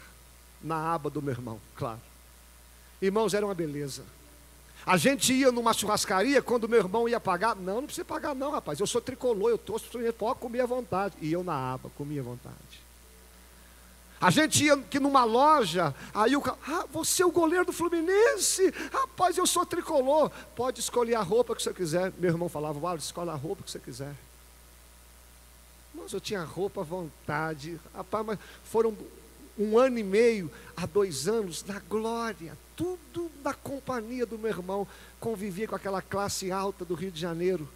Na 0.62 0.94
aba 0.94 1.11
do 1.11 1.20
meu 1.20 1.35
irmão, 1.35 1.61
claro. 1.76 2.00
Irmãos, 3.02 3.35
era 3.35 3.44
uma 3.44 3.54
beleza. 3.54 4.02
A 4.87 4.96
gente 4.96 5.30
ia 5.35 5.52
numa 5.52 5.74
churrascaria 5.74 6.40
quando 6.40 6.66
meu 6.66 6.78
irmão 6.78 7.06
ia 7.06 7.20
pagar. 7.20 7.54
Não, 7.54 7.82
não 7.82 7.85
precisa 7.85 8.06
pagar, 8.06 8.35
não, 8.35 8.50
rapaz. 8.50 8.80
Eu 8.80 8.87
sou 8.87 9.02
tricolor, 9.02 9.50
eu 9.50 9.58
trouxe 9.58 9.87
pode 10.12 10.40
comer 10.40 10.62
à 10.62 10.66
vontade. 10.66 11.16
E 11.20 11.30
eu 11.30 11.44
na 11.44 11.74
aba, 11.74 11.90
comia 11.90 12.22
à 12.22 12.24
vontade. 12.24 12.82
A 14.22 14.30
gente 14.30 14.62
ia 14.62 14.74
aqui 14.74 15.00
numa 15.00 15.24
loja, 15.24 15.92
aí 16.14 16.37
o 16.37 16.40
cara, 16.40 16.56
ah, 16.68 16.87
você 16.92 17.24
é 17.24 17.26
o 17.26 17.32
goleiro 17.32 17.66
do 17.66 17.72
Fluminense, 17.72 18.72
rapaz, 18.92 19.37
eu 19.37 19.44
sou 19.44 19.66
tricolor, 19.66 20.30
pode 20.54 20.78
escolher 20.78 21.16
a 21.16 21.22
roupa 21.22 21.56
que 21.56 21.62
você 21.62 21.74
quiser. 21.74 22.12
Meu 22.18 22.30
irmão 22.30 22.48
falava, 22.48 22.78
Wallace, 22.78 23.06
escolhe 23.06 23.30
a 23.30 23.35
roupa 23.35 23.64
que 23.64 23.70
você 23.72 23.80
quiser. 23.80 24.14
Mas 25.92 26.12
eu 26.12 26.20
tinha 26.20 26.44
roupa 26.44 26.82
à 26.82 26.85
vontade, 26.85 27.80
rapaz, 27.92 28.24
mas 28.24 28.38
foram 28.62 28.96
um 29.58 29.76
ano 29.76 29.98
e 29.98 30.04
meio 30.04 30.52
a 30.76 30.87
dois 30.87 31.26
anos 31.26 31.64
na 31.64 31.80
glória, 31.80 32.56
tudo 32.76 33.28
na 33.42 33.52
companhia 33.52 34.24
do 34.24 34.38
meu 34.38 34.50
irmão, 34.50 34.87
convivia 35.18 35.66
com 35.66 35.74
aquela 35.74 36.00
classe 36.00 36.52
alta 36.52 36.85
do 36.85 36.94
Rio 36.94 37.11
de 37.11 37.20
Janeiro, 37.20 37.68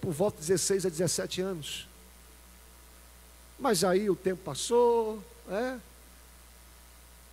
por 0.00 0.12
volta 0.12 0.40
de 0.40 0.48
16 0.48 0.84
a 0.84 0.88
17 0.88 1.40
anos. 1.40 1.87
Mas 3.58 3.82
aí 3.82 4.08
o 4.08 4.16
tempo 4.16 4.42
passou, 4.44 5.22
é? 5.50 5.78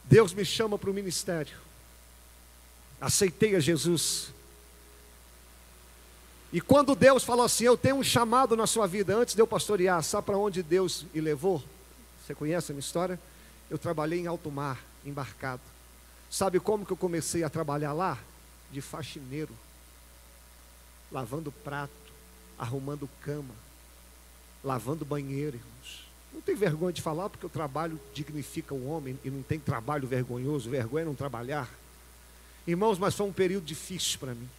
Deus 0.05 0.33
me 0.33 0.45
chama 0.45 0.77
para 0.77 0.89
o 0.89 0.93
ministério. 0.93 1.57
Aceitei 2.99 3.55
a 3.55 3.59
Jesus. 3.59 4.33
E 6.51 6.61
quando 6.61 6.95
Deus 6.95 7.23
falou 7.23 7.45
assim: 7.45 7.65
Eu 7.65 7.77
tenho 7.77 7.97
um 7.97 8.03
chamado 8.03 8.55
na 8.55 8.65
sua 8.65 8.87
vida, 8.87 9.15
antes 9.15 9.35
de 9.35 9.41
eu 9.41 9.47
pastorear, 9.47 10.01
sabe 10.03 10.25
para 10.27 10.37
onde 10.37 10.63
Deus 10.63 11.05
me 11.13 11.21
levou? 11.21 11.61
Você 12.25 12.33
conhece 12.33 12.71
a 12.71 12.73
minha 12.73 12.79
história? 12.79 13.19
Eu 13.69 13.77
trabalhei 13.77 14.19
em 14.19 14.27
alto 14.27 14.49
mar, 14.49 14.81
embarcado. 15.05 15.61
Sabe 16.29 16.59
como 16.59 16.85
que 16.85 16.93
eu 16.93 16.97
comecei 16.97 17.43
a 17.43 17.49
trabalhar 17.49 17.93
lá? 17.93 18.17
De 18.71 18.81
faxineiro, 18.81 19.53
lavando 21.11 21.51
prato, 21.51 21.93
arrumando 22.57 23.09
cama, 23.21 23.53
lavando 24.63 25.05
banheiro, 25.05 25.57
irmãos. 25.57 26.04
Não 26.35 26.41
tem 26.41 26.53
vergonha 26.53 26.91
de 26.91 27.01
falar, 27.01 27.29
porque 27.29 27.45
o 27.45 27.49
trabalho 27.49 27.97
dignifica 28.13 28.75
o 28.75 28.89
homem 28.89 29.17
e 29.23 29.29
não 29.29 29.41
tem 29.41 29.57
trabalho 29.57 30.05
vergonhoso. 30.05 30.69
Vergonha 30.69 31.03
é 31.03 31.05
não 31.05 31.15
trabalhar. 31.15 31.73
Irmãos, 32.67 32.99
mas 32.99 33.15
foi 33.15 33.25
um 33.25 33.31
período 33.31 33.63
difícil 33.63 34.19
para 34.19 34.35
mim. 34.35 34.49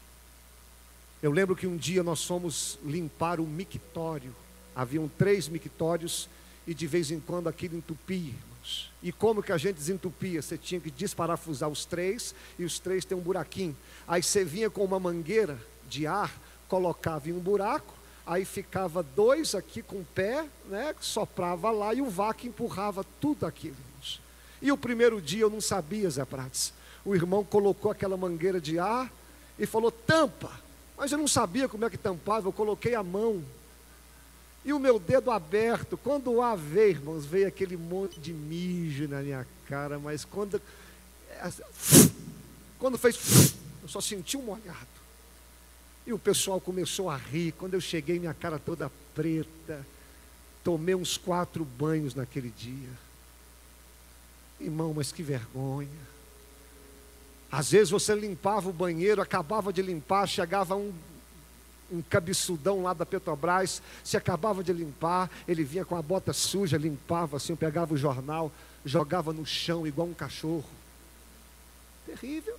Eu 1.22 1.30
lembro 1.30 1.54
que 1.54 1.66
um 1.66 1.76
dia 1.76 2.02
nós 2.02 2.24
fomos 2.24 2.78
limpar 2.82 3.40
o 3.40 3.46
mictório. 3.46 4.34
Haviam 4.74 5.06
três 5.06 5.48
mictórios 5.48 6.30
e 6.66 6.72
de 6.72 6.86
vez 6.86 7.10
em 7.10 7.20
quando 7.20 7.46
aquilo 7.46 7.76
entupia, 7.76 8.30
irmãos. 8.30 8.90
E 9.02 9.12
como 9.12 9.42
que 9.42 9.52
a 9.52 9.58
gente 9.58 9.76
desentupia? 9.76 10.40
Você 10.40 10.56
tinha 10.56 10.80
que 10.80 10.90
desparafusar 10.90 11.68
os 11.68 11.84
três 11.84 12.34
e 12.58 12.64
os 12.64 12.78
três 12.78 13.04
têm 13.04 13.18
um 13.18 13.20
buraquinho. 13.20 13.76
Aí 14.08 14.22
você 14.22 14.42
vinha 14.46 14.70
com 14.70 14.82
uma 14.82 14.98
mangueira 14.98 15.58
de 15.86 16.06
ar, 16.06 16.34
colocava 16.68 17.28
em 17.28 17.32
um 17.34 17.38
buraco 17.38 17.95
aí 18.26 18.44
ficava 18.44 19.02
dois 19.02 19.54
aqui 19.54 19.82
com 19.82 20.00
o 20.00 20.06
pé, 20.14 20.44
né, 20.66 20.94
soprava 21.00 21.70
lá 21.70 21.94
e 21.94 22.02
o 22.02 22.10
vaca 22.10 22.46
empurrava 22.46 23.04
tudo 23.20 23.46
aquilo. 23.46 23.76
E 24.60 24.72
o 24.72 24.76
primeiro 24.76 25.20
dia 25.20 25.42
eu 25.42 25.50
não 25.50 25.60
sabia, 25.60 26.08
Zé 26.10 26.24
Prates. 26.24 26.72
O 27.04 27.14
irmão 27.14 27.44
colocou 27.44 27.90
aquela 27.90 28.16
mangueira 28.16 28.60
de 28.60 28.78
ar 28.78 29.12
e 29.58 29.66
falou: 29.66 29.90
tampa. 29.90 30.50
Mas 30.96 31.12
eu 31.12 31.18
não 31.18 31.28
sabia 31.28 31.68
como 31.68 31.84
é 31.84 31.90
que 31.90 31.98
tampava, 31.98 32.48
eu 32.48 32.52
coloquei 32.52 32.94
a 32.94 33.02
mão. 33.02 33.44
E 34.64 34.72
o 34.72 34.78
meu 34.80 34.98
dedo 34.98 35.30
aberto, 35.30 35.96
quando 35.96 36.32
o 36.32 36.42
ar 36.42 36.56
veio, 36.56 36.90
irmãos, 36.96 37.24
veio 37.24 37.46
aquele 37.46 37.76
monte 37.76 38.18
de 38.18 38.32
mijo 38.32 39.06
na 39.06 39.20
minha 39.20 39.46
cara, 39.68 39.98
mas 39.98 40.24
quando, 40.24 40.60
quando 42.78 42.98
fez, 42.98 43.54
eu 43.82 43.88
só 43.88 44.00
senti 44.00 44.36
um 44.36 44.42
molhado. 44.42 44.95
E 46.06 46.12
o 46.12 46.18
pessoal 46.18 46.60
começou 46.60 47.10
a 47.10 47.16
rir. 47.16 47.52
Quando 47.52 47.74
eu 47.74 47.80
cheguei, 47.80 48.18
minha 48.18 48.34
cara 48.34 48.58
toda 48.58 48.90
preta. 49.14 49.84
Tomei 50.62 50.94
uns 50.94 51.16
quatro 51.16 51.64
banhos 51.64 52.14
naquele 52.14 52.50
dia. 52.50 52.90
Irmão, 54.60 54.94
mas 54.94 55.10
que 55.10 55.22
vergonha. 55.22 55.88
Às 57.50 57.70
vezes 57.70 57.90
você 57.90 58.14
limpava 58.14 58.68
o 58.68 58.72
banheiro, 58.72 59.20
acabava 59.20 59.72
de 59.72 59.82
limpar, 59.82 60.26
chegava 60.26 60.76
um, 60.76 60.92
um 61.90 62.02
cabeçudão 62.02 62.82
lá 62.82 62.92
da 62.92 63.06
Petrobras, 63.06 63.80
se 64.02 64.16
acabava 64.16 64.62
de 64.62 64.72
limpar, 64.72 65.30
ele 65.46 65.62
vinha 65.62 65.84
com 65.84 65.96
a 65.96 66.02
bota 66.02 66.32
suja, 66.32 66.76
limpava 66.76 67.36
assim, 67.36 67.54
pegava 67.54 67.94
o 67.94 67.96
jornal, 67.96 68.50
jogava 68.84 69.32
no 69.32 69.46
chão 69.46 69.86
igual 69.86 70.08
um 70.08 70.14
cachorro. 70.14 70.68
Terrível. 72.04 72.58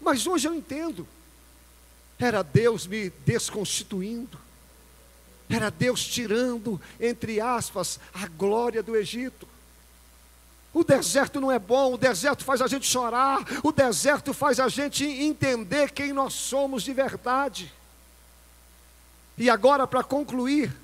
Mas 0.00 0.26
hoje 0.26 0.46
eu 0.48 0.54
entendo. 0.54 1.06
Era 2.18 2.42
Deus 2.42 2.86
me 2.86 3.10
desconstituindo. 3.24 4.38
Era 5.48 5.70
Deus 5.70 6.04
tirando, 6.04 6.80
entre 7.00 7.40
aspas, 7.40 8.00
a 8.12 8.26
glória 8.26 8.82
do 8.82 8.96
Egito. 8.96 9.46
O 10.74 10.84
deserto 10.84 11.40
não 11.40 11.50
é 11.50 11.58
bom, 11.58 11.94
o 11.94 11.98
deserto 11.98 12.44
faz 12.44 12.60
a 12.60 12.66
gente 12.66 12.86
chorar, 12.86 13.42
o 13.62 13.72
deserto 13.72 14.34
faz 14.34 14.60
a 14.60 14.68
gente 14.68 15.04
entender 15.04 15.90
quem 15.90 16.12
nós 16.12 16.34
somos 16.34 16.82
de 16.82 16.92
verdade. 16.92 17.72
E 19.38 19.48
agora, 19.48 19.86
para 19.86 20.02
concluir, 20.02 20.74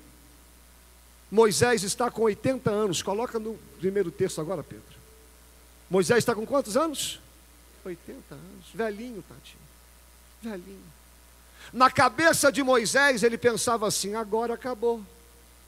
Moisés 1.29 1.83
está 1.83 2.11
com 2.11 2.23
80 2.23 2.69
anos. 2.69 3.01
Coloca 3.01 3.39
no 3.39 3.55
primeiro 3.79 4.11
texto 4.11 4.39
agora, 4.39 4.63
Pedro. 4.63 4.83
Moisés 5.89 6.19
está 6.19 6.33
com 6.33 6.45
quantos 6.45 6.77
anos? 6.77 7.19
80 7.83 8.35
anos. 8.35 8.65
Velhinho, 8.73 9.23
tadinho. 9.23 9.57
Velhinho. 10.41 10.92
Na 11.73 11.89
cabeça 11.89 12.51
de 12.51 12.61
Moisés, 12.61 13.23
ele 13.23 13.37
pensava 13.37 13.87
assim: 13.87 14.13
agora 14.13 14.53
acabou. 14.53 15.03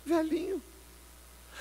Velhinho. 0.05 0.61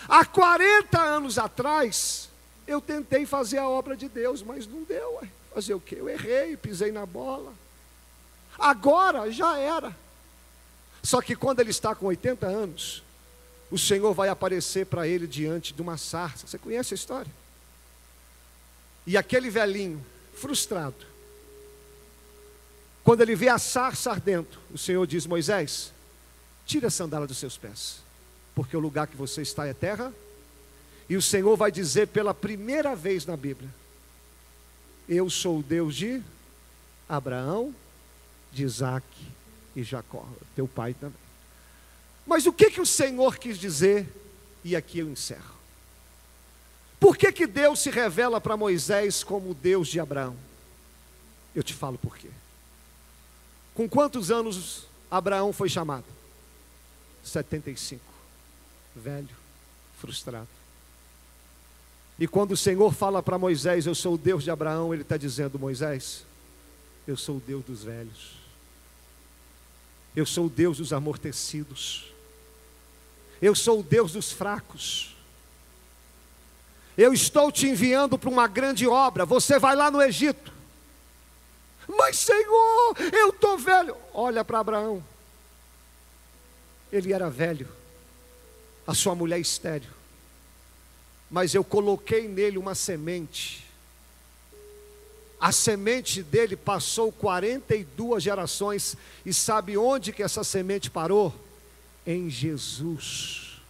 Há 0.06 0.24
40 0.24 1.00
anos 1.00 1.38
atrás, 1.38 2.28
Eu 2.66 2.80
tentei 2.80 3.26
fazer 3.26 3.58
a 3.58 3.68
obra 3.68 3.94
de 3.94 4.08
Deus, 4.08 4.42
mas 4.42 4.66
não 4.66 4.82
deu. 4.84 5.18
Ué. 5.20 5.28
Fazer 5.52 5.74
o 5.74 5.80
quê? 5.80 5.96
Eu 5.98 6.08
errei, 6.08 6.56
pisei 6.56 6.90
na 6.90 7.04
bola. 7.04 7.52
Agora 8.58 9.30
já 9.30 9.58
era. 9.58 9.94
Só 11.02 11.20
que 11.20 11.36
quando 11.36 11.60
ele 11.60 11.70
está 11.70 11.94
com 11.94 12.06
80 12.06 12.46
anos, 12.46 13.02
o 13.70 13.78
Senhor 13.78 14.14
vai 14.14 14.28
aparecer 14.28 14.86
para 14.86 15.06
ele 15.06 15.26
diante 15.26 15.74
de 15.74 15.82
uma 15.82 15.98
sarça. 15.98 16.46
Você 16.46 16.56
conhece 16.56 16.94
a 16.94 16.96
história? 16.96 17.30
E 19.06 19.16
aquele 19.16 19.50
velhinho, 19.50 20.04
frustrado, 20.34 21.06
quando 23.04 23.20
ele 23.20 23.36
vê 23.36 23.48
a 23.48 23.58
sarça 23.58 24.10
ardendo, 24.10 24.48
o 24.72 24.78
Senhor 24.78 25.06
diz: 25.06 25.26
Moisés, 25.26 25.92
tira 26.64 26.88
a 26.88 26.90
sandália 26.90 27.26
dos 27.26 27.36
seus 27.36 27.58
pés, 27.58 27.98
porque 28.54 28.74
o 28.74 28.80
lugar 28.80 29.06
que 29.06 29.16
você 29.16 29.42
está 29.42 29.66
é 29.66 29.74
terra. 29.74 30.12
E 31.06 31.16
o 31.16 31.22
Senhor 31.22 31.54
vai 31.54 31.70
dizer 31.70 32.08
pela 32.08 32.32
primeira 32.32 32.96
vez 32.96 33.26
na 33.26 33.36
Bíblia: 33.36 33.68
Eu 35.06 35.28
sou 35.28 35.58
o 35.58 35.62
Deus 35.62 35.94
de 35.94 36.22
Abraão, 37.06 37.74
de 38.50 38.64
Isaac 38.64 39.06
e 39.76 39.82
Jacó, 39.82 40.26
teu 40.56 40.66
pai 40.66 40.94
também. 40.94 41.18
Mas 42.26 42.46
o 42.46 42.52
que, 42.54 42.70
que 42.70 42.80
o 42.80 42.86
Senhor 42.86 43.36
quis 43.36 43.58
dizer? 43.58 44.08
E 44.64 44.74
aqui 44.74 45.00
eu 45.00 45.10
encerro. 45.10 45.54
Por 46.98 47.18
que, 47.18 47.30
que 47.30 47.46
Deus 47.46 47.80
se 47.80 47.90
revela 47.90 48.40
para 48.40 48.56
Moisés 48.56 49.22
como 49.22 49.50
o 49.50 49.54
Deus 49.54 49.88
de 49.88 50.00
Abraão? 50.00 50.34
Eu 51.54 51.62
te 51.62 51.74
falo 51.74 51.98
por 51.98 52.16
quê. 52.16 52.30
Com 53.74 53.88
quantos 53.88 54.30
anos 54.30 54.86
Abraão 55.10 55.52
foi 55.52 55.68
chamado? 55.68 56.04
75. 57.22 58.02
Velho, 58.94 59.28
frustrado. 60.00 60.48
E 62.18 62.28
quando 62.28 62.52
o 62.52 62.56
Senhor 62.56 62.92
fala 62.94 63.22
para 63.22 63.38
Moisés, 63.38 63.86
Eu 63.86 63.94
sou 63.94 64.14
o 64.14 64.18
Deus 64.18 64.44
de 64.44 64.50
Abraão, 64.50 64.94
Ele 64.94 65.02
está 65.02 65.16
dizendo: 65.16 65.58
Moisés, 65.58 66.24
eu 67.06 67.16
sou 67.16 67.36
o 67.36 67.40
Deus 67.40 67.64
dos 67.64 67.82
velhos. 67.82 68.34
Eu 70.14 70.24
sou 70.24 70.46
o 70.46 70.50
Deus 70.50 70.78
dos 70.78 70.92
amortecidos. 70.92 72.12
Eu 73.42 73.54
sou 73.54 73.80
o 73.80 73.82
Deus 73.82 74.12
dos 74.12 74.30
fracos. 74.30 75.14
Eu 76.96 77.12
estou 77.12 77.50
te 77.50 77.66
enviando 77.66 78.16
para 78.16 78.30
uma 78.30 78.46
grande 78.46 78.86
obra. 78.86 79.26
Você 79.26 79.58
vai 79.58 79.74
lá 79.74 79.90
no 79.90 80.00
Egito. 80.00 80.53
Mas, 81.96 82.18
Senhor, 82.18 82.96
eu 83.12 83.30
estou 83.30 83.58
velho. 83.58 83.96
Olha 84.12 84.44
para 84.44 84.60
Abraão. 84.60 85.02
Ele 86.92 87.12
era 87.12 87.28
velho. 87.30 87.68
A 88.86 88.94
sua 88.94 89.14
mulher 89.14 89.38
estéreo. 89.38 89.90
Mas 91.30 91.54
eu 91.54 91.64
coloquei 91.64 92.28
nele 92.28 92.58
uma 92.58 92.74
semente. 92.74 93.64
A 95.40 95.52
semente 95.52 96.22
dele 96.22 96.56
passou 96.56 97.10
42 97.10 98.22
gerações. 98.22 98.96
E 99.24 99.32
sabe 99.32 99.76
onde 99.76 100.12
que 100.12 100.22
essa 100.22 100.44
semente 100.44 100.90
parou? 100.90 101.34
Em 102.06 102.30
Jesus. 102.30 103.60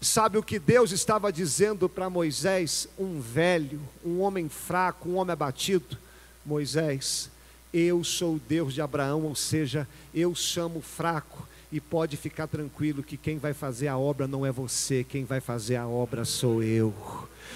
Sabe 0.00 0.36
o 0.36 0.42
que 0.42 0.58
Deus 0.58 0.92
estava 0.92 1.32
dizendo 1.32 1.88
para 1.88 2.10
Moisés? 2.10 2.88
Um 2.98 3.20
velho, 3.20 3.80
um 4.04 4.20
homem 4.20 4.48
fraco, 4.48 5.08
um 5.08 5.16
homem 5.16 5.32
abatido. 5.32 5.96
Moisés, 6.44 7.30
eu 7.74 8.04
sou 8.04 8.36
o 8.36 8.40
Deus 8.48 8.72
de 8.72 8.80
Abraão, 8.80 9.24
ou 9.24 9.34
seja, 9.34 9.88
eu 10.14 10.32
chamo 10.32 10.80
fraco. 10.80 11.48
E 11.72 11.80
pode 11.80 12.16
ficar 12.16 12.46
tranquilo 12.46 13.02
que 13.02 13.16
quem 13.16 13.36
vai 13.36 13.52
fazer 13.52 13.88
a 13.88 13.98
obra 13.98 14.28
não 14.28 14.46
é 14.46 14.52
você, 14.52 15.02
quem 15.02 15.24
vai 15.24 15.40
fazer 15.40 15.74
a 15.74 15.88
obra 15.88 16.24
sou 16.24 16.62
eu. 16.62 16.94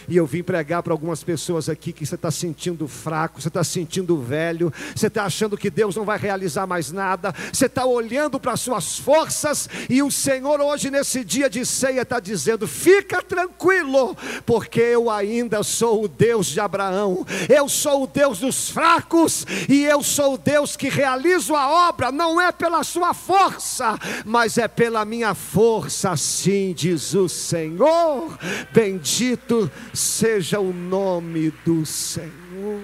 E 0.07 0.17
eu 0.17 0.27
vim 0.27 0.43
pregar 0.43 0.83
para 0.83 0.93
algumas 0.93 1.23
pessoas 1.23 1.69
aqui 1.69 1.93
que 1.93 2.07
você 2.07 2.15
está 2.15 2.31
sentindo 2.31 2.87
fraco, 2.87 3.41
você 3.41 3.49
está 3.49 3.65
sentindo 3.65 4.21
velho, 4.21 4.73
você 4.95 5.07
está 5.07 5.25
achando 5.25 5.57
que 5.57 5.71
Deus 5.71 5.97
não 5.97 6.05
vai 6.05 6.19
realizar 6.19 6.67
mais 6.67 6.93
nada, 6.93 7.35
você 7.53 7.67
está 7.67 7.85
olhando 7.85 8.39
para 8.39 8.53
as 8.53 8.61
suas 8.61 8.99
forças, 8.99 9.69
e 9.89 10.03
o 10.03 10.11
Senhor, 10.11 10.61
hoje, 10.61 10.91
nesse 10.91 11.25
dia 11.25 11.51
de 11.51 11.65
ceia, 11.65 12.03
está 12.03 12.21
dizendo: 12.21 12.67
fica 12.67 13.23
tranquilo, 13.23 14.17
porque 14.47 14.81
eu 14.81 15.11
ainda 15.11 15.63
sou 15.63 16.05
o 16.05 16.09
Deus 16.09 16.47
de 16.47 16.61
Abraão, 16.61 17.27
eu 17.49 17.69
sou 17.69 18.05
o 18.05 18.07
Deus 18.07 18.39
dos 18.39 18.71
fracos, 18.71 19.47
e 19.69 19.85
eu 19.85 20.03
sou 20.03 20.35
o 20.35 20.39
Deus 20.39 20.77
que 20.77 20.89
realizo 20.89 21.55
a 21.55 21.89
obra, 21.89 22.13
não 22.13 22.41
é 22.41 22.53
pela 22.53 22.83
sua 22.85 23.13
força, 23.15 23.99
mas 24.25 24.59
é 24.59 24.69
pela 24.69 25.05
minha 25.05 25.35
força, 25.35 26.11
assim 26.11 26.73
diz 26.73 27.15
o 27.15 27.29
Senhor. 27.29 28.39
Bendito 28.73 29.71
seja 29.95 30.61
o 30.61 30.73
nome 30.73 31.51
do 31.65 31.85
Senhor. 31.85 32.83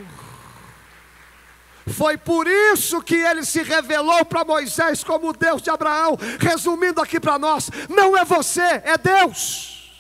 Foi 1.86 2.16
por 2.16 2.46
isso 2.46 3.02
que 3.02 3.14
ele 3.14 3.44
se 3.44 3.62
revelou 3.62 4.24
para 4.24 4.44
Moisés 4.44 5.04
como 5.04 5.32
Deus 5.34 5.60
de 5.60 5.70
Abraão. 5.70 6.18
Resumindo 6.40 7.00
aqui 7.00 7.20
para 7.20 7.38
nós: 7.38 7.70
não 7.88 8.16
é 8.16 8.24
você, 8.24 8.62
é 8.62 8.96
Deus. 8.96 9.92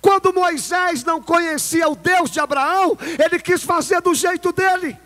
Quando 0.00 0.32
Moisés 0.32 1.04
não 1.04 1.22
conhecia 1.22 1.88
o 1.88 1.96
Deus 1.96 2.30
de 2.30 2.40
Abraão, 2.40 2.96
ele 3.24 3.40
quis 3.40 3.62
fazer 3.62 4.00
do 4.00 4.14
jeito 4.14 4.52
dele. 4.52 4.96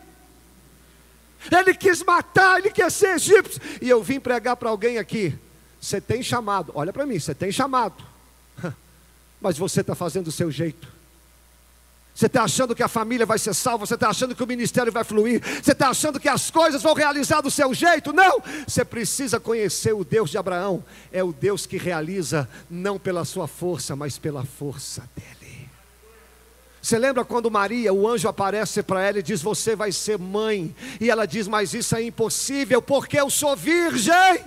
Ele 1.51 1.75
quis 1.75 2.03
matar, 2.05 2.59
ele 2.59 2.71
quer 2.71 2.91
ser 2.91 3.17
egípcio. 3.17 3.61
E 3.81 3.89
eu 3.89 4.03
vim 4.03 4.21
pregar 4.21 4.57
para 4.57 4.71
alguém 4.71 4.99
aqui. 4.99 5.37
Você 5.81 6.01
tem 6.01 6.23
chamado, 6.23 6.71
olha 6.75 6.93
para 6.93 7.05
mim, 7.05 7.19
você 7.19 7.35
tem 7.35 7.51
chamado 7.51 8.12
mas 9.43 9.59
você 9.59 9.81
está 9.81 9.95
fazendo 9.95 10.27
do 10.27 10.33
seu 10.33 10.51
jeito. 10.51 10.89
Você 12.15 12.27
está 12.27 12.45
achando 12.45 12.75
que 12.75 12.83
a 12.83 12.89
família 12.89 13.25
vai 13.25 13.39
ser 13.39 13.55
salva, 13.55 13.87
você 13.87 13.95
está 13.95 14.11
achando 14.11 14.35
que 14.35 14.43
o 14.43 14.47
ministério 14.47 14.93
vai 14.93 15.03
fluir, 15.03 15.43
você 15.63 15.73
está 15.73 15.89
achando 15.89 16.21
que 16.21 16.29
as 16.29 16.51
coisas 16.51 16.83
vão 16.83 16.93
realizar 16.93 17.41
do 17.41 17.51
seu 17.51 17.73
jeito. 17.73 18.13
Não! 18.13 18.43
Você 18.67 18.85
precisa 18.85 19.41
conhecer 19.41 19.95
o 19.95 20.05
Deus 20.05 20.31
de 20.31 20.37
Abraão, 20.37 20.85
é 21.11 21.25
o 21.25 21.33
Deus 21.33 21.65
que 21.65 21.79
realiza 21.79 22.49
não 22.71 22.99
pela 22.99 23.25
sua 23.25 23.49
força, 23.49 23.97
mas 23.97 24.19
pela 24.19 24.45
força 24.45 25.09
dele. 25.17 25.69
Você 26.83 26.99
lembra 26.99 27.25
quando 27.25 27.51
Maria, 27.51 27.95
o 27.95 28.09
anjo 28.09 28.29
aparece 28.29 28.83
para 28.83 29.03
ela 29.03 29.21
e 29.21 29.23
diz: 29.23 29.41
Você 29.41 29.75
vai 29.77 29.93
ser 29.93 30.19
mãe, 30.19 30.75
e 31.01 31.09
ela 31.09 31.27
diz: 31.27 31.49
Mas 31.49 31.73
isso 31.73 31.97
é 31.97 32.03
impossível, 32.03 32.83
porque 32.83 33.19
eu 33.19 33.31
sou 33.31 33.57
virgem. 33.57 34.45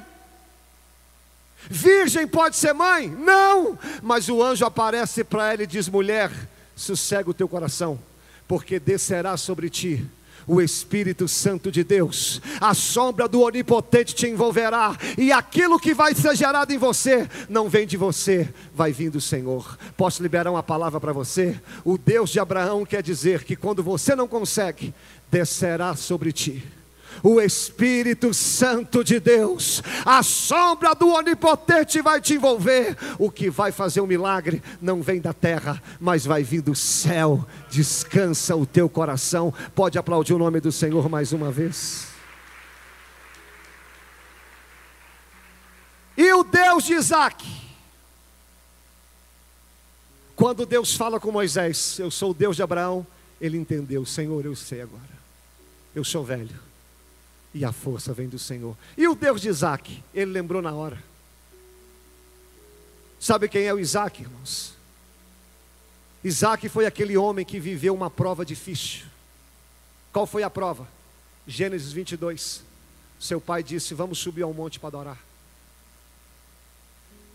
Virgem 1.69 2.27
pode 2.27 2.55
ser 2.55 2.73
mãe? 2.73 3.09
Não! 3.09 3.77
Mas 4.01 4.29
o 4.29 4.41
anjo 4.41 4.65
aparece 4.65 5.23
para 5.23 5.53
ela 5.53 5.63
e 5.63 5.67
diz: 5.67 5.87
mulher, 5.89 6.31
sossega 6.75 7.29
o 7.29 7.33
teu 7.33 7.47
coração, 7.47 7.99
porque 8.47 8.79
descerá 8.79 9.37
sobre 9.37 9.69
ti 9.69 10.05
o 10.47 10.61
Espírito 10.61 11.27
Santo 11.27 11.71
de 11.71 11.83
Deus, 11.83 12.41
a 12.61 12.73
sombra 12.73 13.27
do 13.27 13.41
Onipotente 13.41 14.13
te 14.13 14.27
envolverá, 14.27 14.95
e 15.17 15.31
aquilo 15.31 15.79
que 15.79 15.93
vai 15.93 16.13
ser 16.13 16.35
gerado 16.35 16.71
em 16.71 16.77
você, 16.77 17.27
não 17.49 17.67
vem 17.67 17.87
de 17.87 17.97
você, 17.97 18.47
vai 18.73 18.91
vir 18.91 19.09
do 19.09 19.19
Senhor. 19.19 19.77
Posso 19.97 20.21
liberar 20.21 20.51
uma 20.51 20.63
palavra 20.63 20.99
para 20.99 21.13
você? 21.13 21.59
O 21.83 21.97
Deus 21.97 22.29
de 22.29 22.39
Abraão 22.39 22.85
quer 22.85 23.01
dizer 23.01 23.43
que 23.43 23.55
quando 23.55 23.81
você 23.81 24.15
não 24.15 24.27
consegue, 24.27 24.93
descerá 25.31 25.95
sobre 25.95 26.31
ti 26.31 26.63
o 27.23 27.39
Espírito 27.39 28.33
Santo 28.33 29.03
de 29.03 29.19
Deus, 29.19 29.81
a 30.05 30.21
sombra 30.23 30.93
do 30.93 31.09
Onipotente 31.09 32.01
vai 32.01 32.21
te 32.21 32.35
envolver. 32.35 32.97
O 33.17 33.29
que 33.31 33.49
vai 33.49 33.71
fazer 33.71 34.01
um 34.01 34.07
milagre 34.07 34.61
não 34.81 35.01
vem 35.01 35.19
da 35.19 35.33
terra, 35.33 35.81
mas 35.99 36.25
vai 36.25 36.43
vir 36.43 36.61
do 36.61 36.75
céu. 36.75 37.45
Descansa 37.69 38.55
o 38.55 38.65
teu 38.65 38.89
coração. 38.89 39.53
Pode 39.73 39.97
aplaudir 39.97 40.33
o 40.33 40.37
nome 40.37 40.59
do 40.59 40.71
Senhor 40.71 41.09
mais 41.09 41.33
uma 41.33 41.51
vez. 41.51 42.07
E 46.17 46.31
o 46.33 46.43
Deus 46.43 46.85
de 46.85 46.93
Isaac. 46.93 47.45
Quando 50.35 50.65
Deus 50.65 50.95
fala 50.95 51.19
com 51.19 51.31
Moisés, 51.31 51.97
eu 51.97 52.11
sou 52.11 52.31
o 52.31 52.33
Deus 52.33 52.57
de 52.57 52.63
Abraão, 52.63 53.07
ele 53.39 53.57
entendeu, 53.57 54.05
Senhor, 54.05 54.45
eu 54.45 54.55
sei 54.55 54.81
agora. 54.81 55.15
Eu 55.93 56.03
sou 56.03 56.23
velho 56.23 56.64
e 57.55 57.63
a 57.63 57.71
força 57.71 58.13
vem 58.13 58.27
do 58.27 58.37
Senhor. 58.37 58.75
E 58.97 59.07
o 59.07 59.15
Deus 59.15 59.39
de 59.39 59.47
Isaac, 59.47 60.03
ele 60.13 60.29
lembrou 60.29 60.61
na 60.61 60.73
hora. 60.73 61.01
Sabe 63.17 63.47
quem 63.47 63.63
é 63.63 63.73
o 63.73 63.79
Isaac, 63.79 64.21
irmãos? 64.21 64.75
Isaac 66.21 66.67
foi 66.67 66.85
aquele 66.85 67.15
homem 67.15 67.45
que 67.45 67.57
viveu 67.57 67.95
uma 67.95 68.09
prova 68.09 68.45
difícil. 68.45 69.05
Qual 70.11 70.27
foi 70.27 70.43
a 70.43 70.49
prova? 70.49 70.85
Gênesis 71.47 71.93
22. 71.93 72.61
Seu 73.17 73.39
pai 73.39 73.63
disse: 73.63 73.93
Vamos 73.93 74.19
subir 74.19 74.41
ao 74.41 74.53
monte 74.53 74.77
para 74.77 74.89
adorar. 74.89 75.19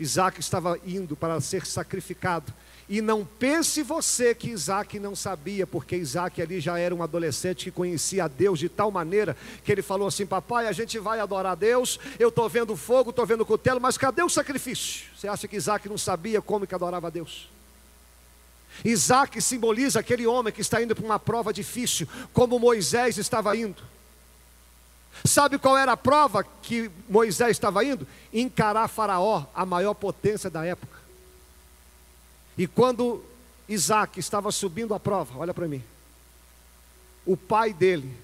Isaac 0.00 0.40
estava 0.40 0.80
indo 0.84 1.14
para 1.14 1.38
ser 1.42 1.66
sacrificado. 1.66 2.52
E 2.88 3.00
não 3.00 3.24
pense 3.24 3.82
você 3.84 4.34
que 4.34 4.50
Isaac 4.50 4.98
não 4.98 5.14
sabia, 5.14 5.64
porque 5.64 5.94
Isaac 5.94 6.42
ali 6.42 6.58
já 6.58 6.76
era 6.76 6.92
um 6.92 7.04
adolescente 7.04 7.66
que 7.66 7.70
conhecia 7.70 8.24
a 8.24 8.28
Deus 8.28 8.58
de 8.58 8.68
tal 8.68 8.90
maneira 8.90 9.36
que 9.62 9.70
ele 9.70 9.82
falou 9.82 10.08
assim: 10.08 10.26
Papai, 10.26 10.66
a 10.66 10.72
gente 10.72 10.98
vai 10.98 11.20
adorar 11.20 11.52
a 11.52 11.54
Deus, 11.54 12.00
eu 12.18 12.30
estou 12.30 12.48
vendo 12.48 12.74
fogo, 12.74 13.10
estou 13.10 13.24
vendo 13.24 13.46
cutelo, 13.46 13.80
mas 13.80 13.96
cadê 13.96 14.22
o 14.22 14.28
sacrifício? 14.28 15.04
Você 15.16 15.28
acha 15.28 15.46
que 15.46 15.56
Isaac 15.56 15.88
não 15.88 15.98
sabia 15.98 16.42
como 16.42 16.66
que 16.66 16.74
adorava 16.74 17.06
a 17.06 17.10
Deus? 17.10 17.48
Isaac 18.84 19.40
simboliza 19.40 20.00
aquele 20.00 20.26
homem 20.26 20.52
que 20.52 20.62
está 20.62 20.82
indo 20.82 20.96
para 20.96 21.04
uma 21.04 21.18
prova 21.18 21.52
difícil, 21.52 22.08
como 22.32 22.58
Moisés 22.58 23.18
estava 23.18 23.54
indo. 23.54 23.82
Sabe 25.24 25.58
qual 25.58 25.76
era 25.76 25.92
a 25.92 25.96
prova 25.96 26.44
que 26.44 26.90
Moisés 27.08 27.50
estava 27.50 27.84
indo? 27.84 28.06
Encarar 28.32 28.88
Faraó, 28.88 29.46
a 29.54 29.66
maior 29.66 29.94
potência 29.94 30.48
da 30.48 30.64
época. 30.64 30.98
E 32.56 32.66
quando 32.66 33.24
Isaac 33.68 34.18
estava 34.18 34.50
subindo 34.50 34.94
a 34.94 35.00
prova, 35.00 35.38
olha 35.38 35.54
para 35.54 35.68
mim, 35.68 35.82
o 37.26 37.36
pai 37.36 37.72
dele 37.72 38.16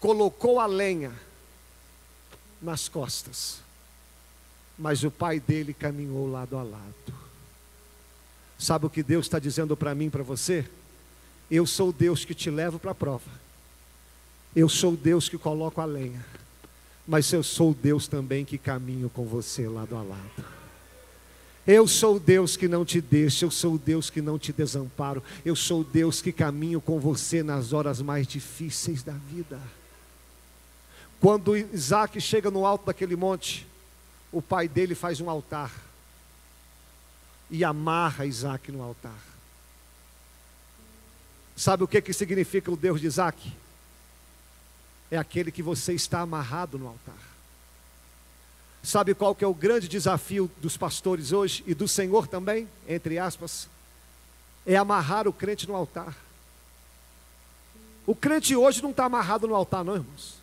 colocou 0.00 0.58
a 0.58 0.66
lenha 0.66 1.12
nas 2.60 2.88
costas, 2.88 3.60
mas 4.78 5.04
o 5.04 5.10
pai 5.10 5.38
dele 5.38 5.74
caminhou 5.74 6.30
lado 6.30 6.56
a 6.56 6.62
lado. 6.62 7.14
Sabe 8.58 8.86
o 8.86 8.90
que 8.90 9.02
Deus 9.02 9.26
está 9.26 9.38
dizendo 9.38 9.76
para 9.76 9.94
mim, 9.94 10.08
para 10.08 10.22
você? 10.22 10.68
Eu 11.50 11.66
sou 11.66 11.92
Deus 11.92 12.24
que 12.24 12.34
te 12.34 12.50
levo 12.50 12.78
para 12.78 12.92
a 12.92 12.94
prova. 12.94 13.41
Eu 14.54 14.68
sou 14.68 14.96
Deus 14.96 15.28
que 15.28 15.38
coloco 15.38 15.80
a 15.80 15.84
lenha. 15.84 16.24
Mas 17.06 17.32
eu 17.32 17.42
sou 17.42 17.74
Deus 17.74 18.06
também 18.06 18.44
que 18.44 18.58
caminho 18.58 19.10
com 19.10 19.24
você 19.24 19.66
lado 19.66 19.96
a 19.96 20.02
lado. 20.02 20.44
Eu 21.66 21.86
sou 21.86 22.18
Deus 22.18 22.56
que 22.56 22.66
não 22.66 22.84
te 22.84 23.00
deixa, 23.00 23.44
eu 23.44 23.50
sou 23.50 23.78
Deus 23.78 24.10
que 24.10 24.20
não 24.20 24.36
te 24.36 24.52
desamparo, 24.52 25.22
eu 25.44 25.54
sou 25.54 25.84
Deus 25.84 26.20
que 26.20 26.32
caminho 26.32 26.80
com 26.80 26.98
você 26.98 27.40
nas 27.40 27.72
horas 27.72 28.02
mais 28.02 28.26
difíceis 28.26 29.02
da 29.02 29.12
vida. 29.12 29.60
Quando 31.20 31.56
Isaac 31.56 32.20
chega 32.20 32.50
no 32.50 32.66
alto 32.66 32.86
daquele 32.86 33.14
monte, 33.14 33.64
o 34.32 34.42
pai 34.42 34.66
dele 34.66 34.96
faz 34.96 35.20
um 35.20 35.30
altar 35.30 35.70
e 37.48 37.62
amarra 37.62 38.26
Isaac 38.26 38.72
no 38.72 38.82
altar. 38.82 39.22
Sabe 41.54 41.84
o 41.84 41.88
que, 41.88 42.00
que 42.00 42.12
significa 42.12 42.72
o 42.72 42.76
Deus 42.76 43.00
de 43.00 43.06
Isaac? 43.06 43.52
É 45.12 45.18
aquele 45.18 45.52
que 45.52 45.62
você 45.62 45.92
está 45.92 46.20
amarrado 46.20 46.78
no 46.78 46.88
altar. 46.88 47.14
Sabe 48.82 49.14
qual 49.14 49.34
que 49.34 49.44
é 49.44 49.46
o 49.46 49.52
grande 49.52 49.86
desafio 49.86 50.50
dos 50.56 50.78
pastores 50.78 51.32
hoje 51.32 51.62
e 51.66 51.74
do 51.74 51.86
Senhor 51.86 52.26
também, 52.26 52.66
entre 52.88 53.18
aspas? 53.18 53.68
É 54.64 54.74
amarrar 54.74 55.28
o 55.28 55.32
crente 55.32 55.68
no 55.68 55.76
altar. 55.76 56.16
O 58.06 58.16
crente 58.16 58.56
hoje 58.56 58.82
não 58.82 58.90
está 58.90 59.04
amarrado 59.04 59.46
no 59.46 59.54
altar, 59.54 59.84
não, 59.84 59.96
irmãos. 59.96 60.36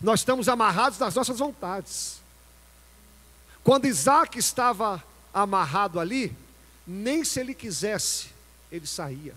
Nós 0.00 0.20
estamos 0.20 0.48
amarrados 0.48 1.00
nas 1.00 1.16
nossas 1.16 1.40
vontades. 1.40 2.20
Quando 3.64 3.86
Isaac 3.86 4.38
estava 4.38 5.02
amarrado 5.34 5.98
ali, 5.98 6.32
nem 6.86 7.24
se 7.24 7.40
ele 7.40 7.54
quisesse, 7.54 8.28
ele 8.70 8.86
saía. 8.86 9.34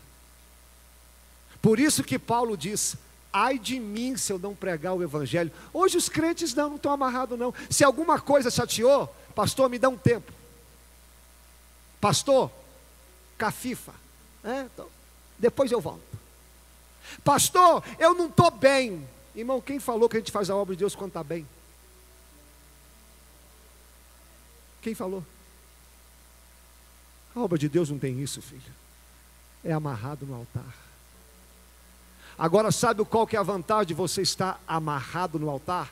Por 1.60 1.80
isso 1.80 2.04
que 2.04 2.20
Paulo 2.20 2.56
diz: 2.56 2.96
ai 3.32 3.58
de 3.58 3.80
mim 3.80 4.18
se 4.18 4.32
eu 4.32 4.40
não 4.40 4.56
pregar 4.56 4.94
o 4.94 5.04
evangelho. 5.04 5.52
Hoje 5.74 5.98
os 5.98 6.10
crentes 6.10 6.54
não, 6.54 6.70
não 6.70 6.76
estão 6.76 6.92
amarrados, 6.92 7.38
não. 7.38 7.54
Se 7.70 7.84
alguma 7.84 8.20
coisa 8.20 8.52
chateou, 8.52 9.08
pastor, 9.34 9.70
me 9.70 9.80
dá 9.80 9.90
um 9.90 9.98
tempo. 9.98 10.32
Pastor, 12.00 12.52
cafifa. 13.38 13.94
É, 14.44 14.62
então, 14.62 14.88
depois 15.38 15.72
eu 15.72 15.80
volto. 15.80 16.02
Pastor, 17.24 17.84
eu 18.00 18.14
não 18.14 18.28
estou 18.28 18.52
bem. 18.52 19.08
Irmão, 19.36 19.62
quem 19.62 19.80
falou 19.80 20.10
que 20.10 20.18
a 20.18 20.20
gente 20.20 20.32
faz 20.32 20.50
a 20.50 20.56
obra 20.56 20.76
de 20.76 20.80
Deus 20.80 20.96
quando 20.96 21.10
está 21.10 21.24
bem? 21.24 21.48
Quem 24.82 24.96
falou? 24.96 25.24
A 27.36 27.40
obra 27.40 27.58
de 27.58 27.70
Deus 27.70 27.90
não 27.90 28.00
tem 28.00 28.20
isso, 28.22 28.42
filho. 28.42 28.62
É 29.64 29.72
amarrado 29.72 30.26
no 30.26 30.36
altar. 30.36 30.91
Agora, 32.38 32.72
sabe 32.72 33.04
qual 33.06 33.28
que 33.28 33.36
é 33.36 33.40
a 33.40 33.44
vantagem 33.44 33.88
de 33.88 33.94
você 33.94 34.22
estar 34.22 34.60
amarrado 34.68 35.38
no 35.38 35.50
altar? 35.50 35.92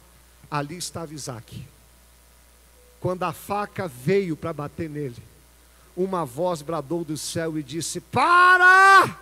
Ali 0.49 0.77
estava 0.77 1.13
Isaac. 1.13 1.67
Quando 2.99 3.23
a 3.23 3.31
faca 3.31 3.87
veio 3.87 4.35
para 4.35 4.51
bater 4.51 4.89
nele, 4.89 5.21
uma 5.95 6.25
voz 6.25 6.61
bradou 6.61 7.03
do 7.03 7.17
céu 7.17 7.57
e 7.57 7.63
disse: 7.63 7.99
Para! 7.99 9.17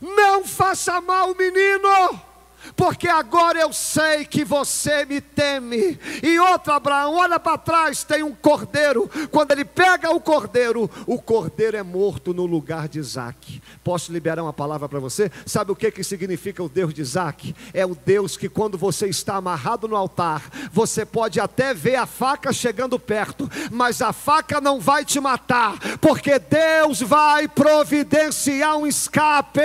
Não 0.00 0.44
faça 0.44 1.00
mal, 1.00 1.34
menino! 1.34 2.27
Porque 2.76 3.08
agora 3.08 3.58
eu 3.58 3.72
sei 3.72 4.24
que 4.24 4.44
você 4.44 5.04
me 5.04 5.20
teme. 5.20 5.98
E 6.22 6.38
outro 6.38 6.72
Abraão, 6.72 7.16
olha 7.16 7.38
para 7.38 7.58
trás, 7.58 8.04
tem 8.04 8.22
um 8.22 8.34
cordeiro. 8.34 9.10
Quando 9.30 9.52
ele 9.52 9.64
pega 9.64 10.10
o 10.10 10.20
cordeiro, 10.20 10.90
o 11.06 11.20
cordeiro 11.20 11.76
é 11.76 11.82
morto 11.82 12.34
no 12.34 12.46
lugar 12.46 12.88
de 12.88 12.98
Isaac. 12.98 13.62
Posso 13.82 14.12
liberar 14.12 14.42
uma 14.42 14.52
palavra 14.52 14.88
para 14.88 14.98
você? 14.98 15.30
Sabe 15.46 15.72
o 15.72 15.76
que, 15.76 15.90
que 15.90 16.04
significa 16.04 16.62
o 16.62 16.68
Deus 16.68 16.92
de 16.92 17.02
Isaac? 17.02 17.54
É 17.72 17.84
o 17.86 17.94
Deus 17.94 18.36
que 18.36 18.48
quando 18.48 18.76
você 18.76 19.08
está 19.08 19.36
amarrado 19.36 19.88
no 19.88 19.96
altar, 19.96 20.42
você 20.72 21.04
pode 21.04 21.40
até 21.40 21.72
ver 21.74 21.96
a 21.96 22.06
faca 22.06 22.52
chegando 22.52 22.98
perto, 22.98 23.48
mas 23.70 24.02
a 24.02 24.12
faca 24.12 24.60
não 24.60 24.80
vai 24.80 25.04
te 25.04 25.20
matar, 25.20 25.78
porque 26.00 26.38
Deus 26.38 27.00
vai 27.00 27.48
providenciar 27.48 28.76
um 28.76 28.86
escape, 28.86 29.60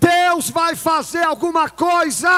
Deus 0.00 0.50
vai 0.50 0.74
fazer 0.74 1.22
alguma 1.22 1.68
coisa 1.68 2.31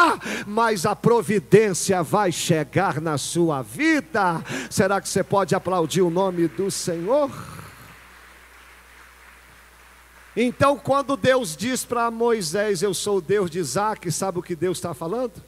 mas 0.46 0.86
a 0.86 0.94
providência 0.94 2.02
vai 2.02 2.30
chegar 2.32 3.00
na 3.00 3.18
sua 3.18 3.62
vida. 3.62 4.42
Será 4.70 5.00
que 5.00 5.08
você 5.08 5.22
pode 5.22 5.54
aplaudir 5.54 6.02
o 6.02 6.10
nome 6.10 6.48
do 6.48 6.70
Senhor? 6.70 7.30
Então, 10.36 10.76
quando 10.76 11.16
Deus 11.16 11.56
diz 11.56 11.84
para 11.84 12.10
Moisés: 12.10 12.82
Eu 12.82 12.92
sou 12.92 13.18
o 13.18 13.22
Deus 13.22 13.50
de 13.50 13.58
Isaac, 13.58 14.10
sabe 14.10 14.38
o 14.38 14.42
que 14.42 14.56
Deus 14.56 14.78
está 14.78 14.92
falando? 14.92 15.42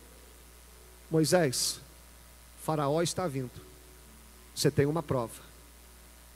Moisés, 1.11 1.80
Faraó 2.62 3.01
está 3.03 3.26
vindo, 3.26 3.51
você 4.55 4.70
tem 4.70 4.86
uma 4.86 5.03
prova, 5.03 5.40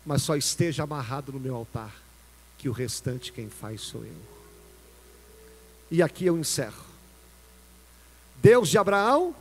mas 0.06 0.22
só 0.22 0.36
esteja 0.36 0.84
amarrado 0.84 1.32
no 1.32 1.40
meu 1.40 1.56
altar, 1.56 1.92
que 2.56 2.68
o 2.68 2.72
restante 2.72 3.32
quem 3.32 3.48
faz 3.48 3.80
sou 3.80 4.04
eu. 4.04 4.40
E 5.90 6.02
aqui 6.02 6.26
eu 6.26 6.38
encerro. 6.38 6.89
Deus 8.43 8.68
de 8.68 8.78
Abraão, 8.78 9.34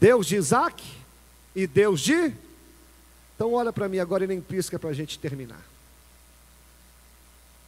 Deus 0.00 0.26
de 0.26 0.36
Isaac 0.36 0.82
e 1.54 1.66
Deus 1.66 2.00
de. 2.00 2.34
Então 3.34 3.52
olha 3.52 3.72
para 3.72 3.88
mim 3.88 3.98
agora 3.98 4.24
e 4.24 4.26
nem 4.26 4.40
pisca 4.40 4.78
para 4.78 4.90
a 4.90 4.94
gente 4.94 5.18
terminar. 5.18 5.60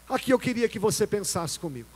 Aqui 0.08 0.30
eu 0.30 0.38
queria 0.38 0.68
que 0.68 0.78
você 0.78 1.06
pensasse 1.06 1.58
comigo. 1.58 1.88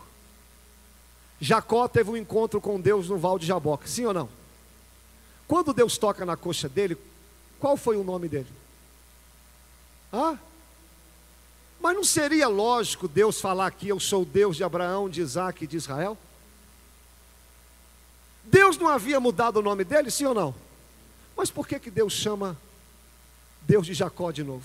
Jacó 1.41 1.87
teve 1.87 2.11
um 2.11 2.17
encontro 2.17 2.61
com 2.61 2.81
Deus 2.81 3.09
no 3.09 3.19
Val 3.19 3.39
de 3.39 3.47
Jaboca, 3.47 3.87
sim 3.87 4.07
ou 4.07 4.15
não? 4.15 4.29
Quando 5.47 5.73
Deus 5.73 5.99
toca 5.99 6.25
na 6.25 6.37
coxa 6.37 6.69
dele, 6.69 6.97
qual 7.61 7.77
foi 7.77 7.97
o 7.97 8.05
nome 8.05 8.29
dele? 8.29 8.49
Hã? 10.13 10.39
Mas 11.81 11.95
não 11.95 12.05
seria 12.05 12.49
lógico 12.49 13.07
Deus 13.07 13.41
falar 13.41 13.67
aqui, 13.67 13.89
eu 13.89 14.01
sou 14.01 14.25
Deus 14.25 14.57
de 14.57 14.65
Abraão, 14.65 15.09
de 15.09 15.21
Isaac 15.21 15.65
e 15.65 15.67
de 15.67 15.77
Israel? 15.77 16.17
Deus 18.47 18.79
não 18.79 18.89
havia 18.89 19.19
mudado 19.19 19.59
o 19.59 19.63
nome 19.63 19.85
dele, 19.85 20.11
sim 20.11 20.25
ou 20.25 20.35
não? 20.35 20.55
Mas 21.37 21.51
por 21.51 21.67
que, 21.67 21.79
que 21.79 21.91
Deus 21.91 22.13
chama 22.13 22.57
Deus 23.63 23.87
de 23.87 23.93
Jacó 23.93 24.31
de 24.31 24.43
novo? 24.43 24.65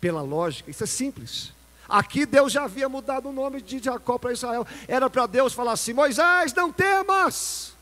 Pela 0.00 0.22
lógica, 0.22 0.70
isso 0.70 0.84
é 0.84 0.86
simples. 0.86 1.52
Aqui 1.88 2.24
Deus 2.24 2.52
já 2.52 2.64
havia 2.64 2.88
mudado 2.88 3.28
o 3.28 3.32
nome 3.32 3.60
de 3.60 3.78
Jacó 3.80 4.16
para 4.16 4.32
Israel. 4.32 4.66
Era 4.86 5.10
para 5.10 5.26
Deus 5.26 5.52
falar 5.52 5.72
assim: 5.72 5.92
Moisés, 5.92 6.54
não 6.54 6.72
temas. 6.72 7.72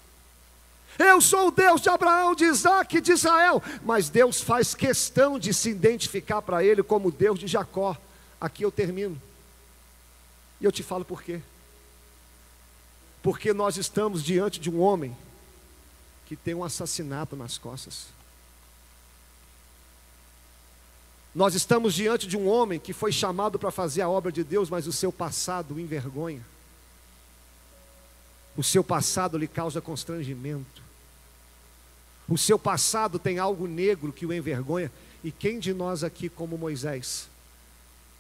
Eu 0.98 1.20
sou 1.20 1.48
o 1.48 1.50
Deus 1.50 1.82
de 1.82 1.90
Abraão, 1.90 2.34
de 2.34 2.44
Isaac 2.44 2.96
e 2.96 3.00
de 3.02 3.12
Israel. 3.12 3.62
Mas 3.84 4.08
Deus 4.08 4.40
faz 4.40 4.74
questão 4.74 5.38
de 5.38 5.52
se 5.52 5.68
identificar 5.68 6.40
para 6.40 6.64
ele 6.64 6.82
como 6.82 7.10
Deus 7.10 7.38
de 7.38 7.46
Jacó. 7.46 7.94
Aqui 8.40 8.62
eu 8.62 8.72
termino. 8.72 9.20
E 10.58 10.64
eu 10.64 10.72
te 10.72 10.82
falo 10.82 11.04
por 11.04 11.22
quê 11.22 11.42
porque 13.26 13.52
nós 13.52 13.76
estamos 13.76 14.22
diante 14.22 14.60
de 14.60 14.70
um 14.70 14.80
homem 14.80 15.16
que 16.26 16.36
tem 16.36 16.54
um 16.54 16.62
assassinato 16.62 17.34
nas 17.34 17.58
costas. 17.58 18.06
Nós 21.34 21.52
estamos 21.56 21.92
diante 21.92 22.28
de 22.28 22.36
um 22.36 22.46
homem 22.46 22.78
que 22.78 22.92
foi 22.92 23.10
chamado 23.10 23.58
para 23.58 23.72
fazer 23.72 24.02
a 24.02 24.08
obra 24.08 24.30
de 24.30 24.44
Deus, 24.44 24.70
mas 24.70 24.86
o 24.86 24.92
seu 24.92 25.10
passado 25.10 25.74
o 25.74 25.80
envergonha. 25.80 26.40
O 28.56 28.62
seu 28.62 28.84
passado 28.84 29.36
lhe 29.36 29.48
causa 29.48 29.80
constrangimento. 29.80 30.80
O 32.28 32.38
seu 32.38 32.60
passado 32.60 33.18
tem 33.18 33.40
algo 33.40 33.66
negro 33.66 34.12
que 34.12 34.24
o 34.24 34.32
envergonha. 34.32 34.88
E 35.24 35.32
quem 35.32 35.58
de 35.58 35.74
nós 35.74 36.04
aqui, 36.04 36.28
como 36.28 36.56
Moisés, 36.56 37.28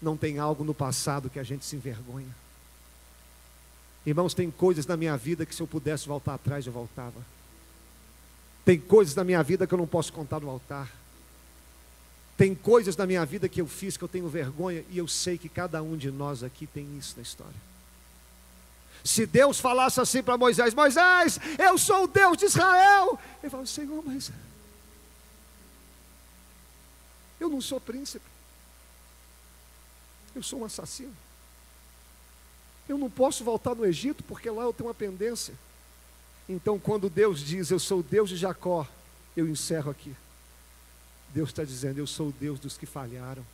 não 0.02 0.16
tem 0.16 0.40
algo 0.40 0.64
no 0.64 0.74
passado 0.74 1.30
que 1.30 1.38
a 1.38 1.44
gente 1.44 1.64
se 1.64 1.76
envergonha? 1.76 2.34
Irmãos, 4.06 4.32
tem 4.32 4.52
coisas 4.52 4.86
na 4.86 4.96
minha 4.96 5.16
vida 5.16 5.44
que 5.44 5.52
se 5.52 5.60
eu 5.60 5.66
pudesse 5.66 6.06
voltar 6.06 6.34
atrás, 6.34 6.64
eu 6.64 6.72
voltava. 6.72 7.20
Tem 8.64 8.78
coisas 8.80 9.16
na 9.16 9.24
minha 9.24 9.42
vida 9.42 9.66
que 9.66 9.74
eu 9.74 9.78
não 9.78 9.86
posso 9.86 10.12
contar 10.12 10.40
no 10.40 10.48
altar. 10.48 10.88
Tem 12.36 12.54
coisas 12.54 12.96
na 12.96 13.04
minha 13.04 13.24
vida 13.26 13.48
que 13.48 13.60
eu 13.60 13.66
fiz 13.66 13.96
que 13.96 14.04
eu 14.04 14.08
tenho 14.08 14.28
vergonha 14.28 14.84
e 14.90 14.98
eu 14.98 15.08
sei 15.08 15.36
que 15.36 15.48
cada 15.48 15.82
um 15.82 15.96
de 15.96 16.10
nós 16.10 16.44
aqui 16.44 16.66
tem 16.68 16.96
isso 16.96 17.14
na 17.16 17.22
história. 17.22 17.66
Se 19.02 19.26
Deus 19.26 19.58
falasse 19.58 20.00
assim 20.00 20.22
para 20.22 20.36
Moisés: 20.36 20.72
Moisés, 20.72 21.40
eu 21.58 21.76
sou 21.76 22.04
o 22.04 22.08
Deus 22.08 22.36
de 22.36 22.44
Israel. 22.44 23.18
Ele 23.42 23.50
fala: 23.50 23.66
Senhor, 23.66 24.02
mas 24.04 24.30
eu 27.40 27.48
não 27.48 27.60
sou 27.60 27.80
príncipe. 27.80 28.24
Eu 30.34 30.42
sou 30.42 30.60
um 30.60 30.64
assassino. 30.64 31.16
Eu 32.88 32.96
não 32.96 33.10
posso 33.10 33.42
voltar 33.42 33.74
no 33.74 33.84
Egito 33.84 34.22
porque 34.24 34.48
lá 34.48 34.62
eu 34.62 34.72
tenho 34.72 34.88
uma 34.88 34.94
pendência. 34.94 35.54
Então, 36.48 36.78
quando 36.78 37.10
Deus 37.10 37.40
diz, 37.40 37.70
Eu 37.70 37.78
sou 37.78 38.00
o 38.00 38.02
Deus 38.02 38.28
de 38.28 38.36
Jacó, 38.36 38.86
eu 39.36 39.48
encerro 39.48 39.90
aqui. 39.90 40.14
Deus 41.34 41.50
está 41.50 41.64
dizendo: 41.64 41.98
Eu 41.98 42.06
sou 42.06 42.28
o 42.28 42.32
Deus 42.32 42.58
dos 42.58 42.78
que 42.78 42.86
falharam. 42.86 43.44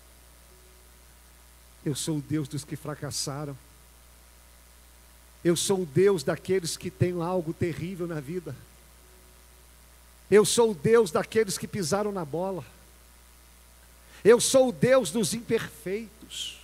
Eu 1.85 1.95
sou 1.95 2.19
o 2.19 2.23
Deus 2.23 2.47
dos 2.47 2.65
que 2.65 2.77
fracassaram. 2.77 3.57
Eu 5.45 5.57
sou 5.57 5.83
o 5.83 5.87
Deus 5.87 6.23
daqueles 6.23 6.77
que 6.77 6.91
têm 6.91 7.21
algo 7.21 7.53
terrível 7.53 8.07
na 8.07 8.21
vida. 8.21 8.55
Eu 10.31 10.45
sou 10.45 10.71
o 10.71 10.75
Deus 10.75 11.11
daqueles 11.11 11.59
que 11.59 11.67
pisaram 11.67 12.13
na 12.13 12.25
bola. 12.25 12.65
Eu 14.25 14.41
sou 14.41 14.69
o 14.69 14.73
Deus 14.73 15.11
dos 15.11 15.35
imperfeitos. 15.35 16.62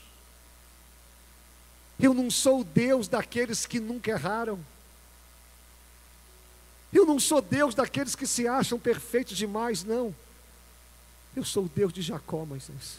Eu 2.00 2.14
não 2.14 2.30
sou 2.30 2.60
o 2.60 2.64
Deus 2.64 3.08
daqueles 3.08 3.66
que 3.66 3.80
nunca 3.80 4.10
erraram. 4.10 4.58
Eu 6.92 7.04
não 7.04 7.18
sou 7.18 7.42
Deus 7.42 7.74
daqueles 7.74 8.14
que 8.14 8.26
se 8.26 8.46
acham 8.46 8.78
perfeitos 8.78 9.36
demais, 9.36 9.84
não. 9.84 10.14
Eu 11.34 11.44
sou 11.44 11.64
o 11.64 11.68
Deus 11.68 11.92
de 11.92 12.00
Jacó, 12.00 12.44
Moisés. 12.44 12.98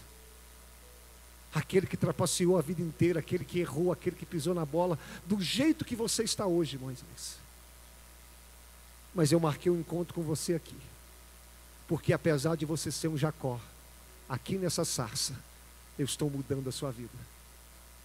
Aquele 1.54 1.88
que 1.88 1.98
trapaceou 1.98 2.58
a 2.58 2.62
vida 2.62 2.82
inteira, 2.82 3.20
aquele 3.20 3.44
que 3.44 3.60
errou, 3.60 3.92
aquele 3.92 4.16
que 4.16 4.26
pisou 4.26 4.54
na 4.54 4.66
bola, 4.66 5.00
do 5.26 5.42
jeito 5.42 5.86
que 5.86 5.96
você 5.96 6.24
está 6.24 6.46
hoje, 6.46 6.78
Moisés. 6.78 7.38
Mas 9.16 9.32
eu 9.32 9.40
marquei 9.40 9.72
um 9.72 9.80
encontro 9.80 10.14
com 10.14 10.22
você 10.22 10.54
aqui, 10.54 10.78
porque 11.88 12.14
apesar 12.14 12.56
de 12.56 12.66
você 12.66 12.92
ser 12.92 13.08
um 13.08 13.18
Jacó, 13.18 13.60
aqui 14.28 14.58
nessa 14.58 14.86
sarça, 14.86 15.34
eu 15.98 16.06
estou 16.06 16.30
mudando 16.30 16.70
a 16.70 16.72
sua 16.72 16.92
vida. 16.92 17.39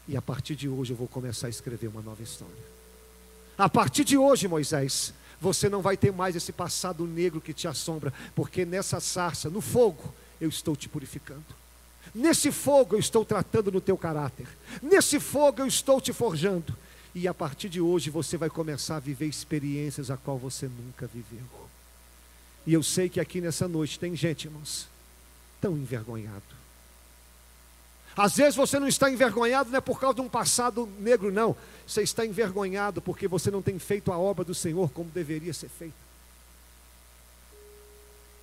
E 0.06 0.16
a 0.16 0.22
partir 0.22 0.54
de 0.54 0.68
hoje 0.68 0.92
eu 0.92 0.96
vou 0.96 1.08
começar 1.08 1.46
a 1.46 1.50
escrever 1.50 1.88
uma 1.88 2.02
nova 2.02 2.22
história. 2.22 2.74
A 3.56 3.68
partir 3.68 4.04
de 4.04 4.18
hoje, 4.18 4.48
Moisés, 4.48 5.14
você 5.40 5.68
não 5.68 5.80
vai 5.80 5.96
ter 5.96 6.12
mais 6.12 6.36
esse 6.36 6.52
passado 6.52 7.06
negro 7.06 7.40
que 7.40 7.52
te 7.52 7.68
assombra, 7.68 8.12
porque 8.34 8.64
nessa 8.64 9.00
sarça, 9.00 9.48
no 9.48 9.60
fogo, 9.60 10.12
eu 10.40 10.48
estou 10.48 10.74
te 10.74 10.88
purificando. 10.88 11.44
Nesse 12.14 12.52
fogo 12.52 12.96
eu 12.96 13.00
estou 13.00 13.24
tratando 13.24 13.72
no 13.72 13.80
teu 13.80 13.96
caráter. 13.96 14.46
Nesse 14.82 15.18
fogo 15.18 15.62
eu 15.62 15.66
estou 15.66 16.00
te 16.00 16.12
forjando. 16.12 16.76
E 17.14 17.28
a 17.28 17.34
partir 17.34 17.68
de 17.68 17.80
hoje 17.80 18.10
você 18.10 18.36
vai 18.36 18.50
começar 18.50 18.96
a 18.96 19.00
viver 19.00 19.26
experiências 19.26 20.10
a 20.10 20.16
qual 20.16 20.36
você 20.36 20.68
nunca 20.68 21.06
viveu. 21.06 21.46
E 22.66 22.72
eu 22.72 22.82
sei 22.82 23.08
que 23.08 23.20
aqui 23.20 23.40
nessa 23.40 23.68
noite 23.68 23.98
tem 23.98 24.16
gente, 24.16 24.46
irmãos, 24.46 24.88
tão 25.60 25.76
envergonhado. 25.76 26.63
Às 28.16 28.36
vezes 28.36 28.54
você 28.54 28.78
não 28.78 28.86
está 28.86 29.10
envergonhado 29.10 29.70
não 29.70 29.78
é 29.78 29.80
por 29.80 29.98
causa 29.98 30.16
de 30.16 30.20
um 30.20 30.28
passado 30.28 30.88
negro, 30.98 31.32
não. 31.32 31.56
Você 31.86 32.02
está 32.02 32.24
envergonhado 32.24 33.02
porque 33.02 33.26
você 33.26 33.50
não 33.50 33.60
tem 33.60 33.78
feito 33.78 34.12
a 34.12 34.18
obra 34.18 34.44
do 34.44 34.54
Senhor 34.54 34.90
como 34.90 35.10
deveria 35.10 35.52
ser 35.52 35.68
feita. 35.68 35.96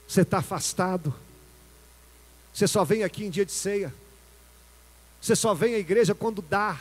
Você 0.07 0.21
está 0.21 0.39
afastado. 0.39 1.13
Você 2.53 2.67
só 2.67 2.83
vem 2.83 3.03
aqui 3.03 3.25
em 3.25 3.29
dia 3.29 3.45
de 3.45 3.53
ceia. 3.53 3.93
Você 5.21 5.35
só 5.37 5.53
vem 5.53 5.75
à 5.75 5.79
igreja 5.79 6.13
quando 6.13 6.41
dá. 6.41 6.77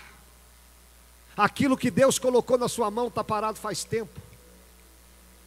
Aquilo 1.37 1.77
que 1.77 1.93
Deus 1.93 2.19
colocou 2.19 2.59
na 2.59 2.69
sua 2.69 2.91
mão 2.91 3.07
está 3.07 3.23
parado 3.23 3.59
faz 3.59 3.85
tempo. 3.85 4.21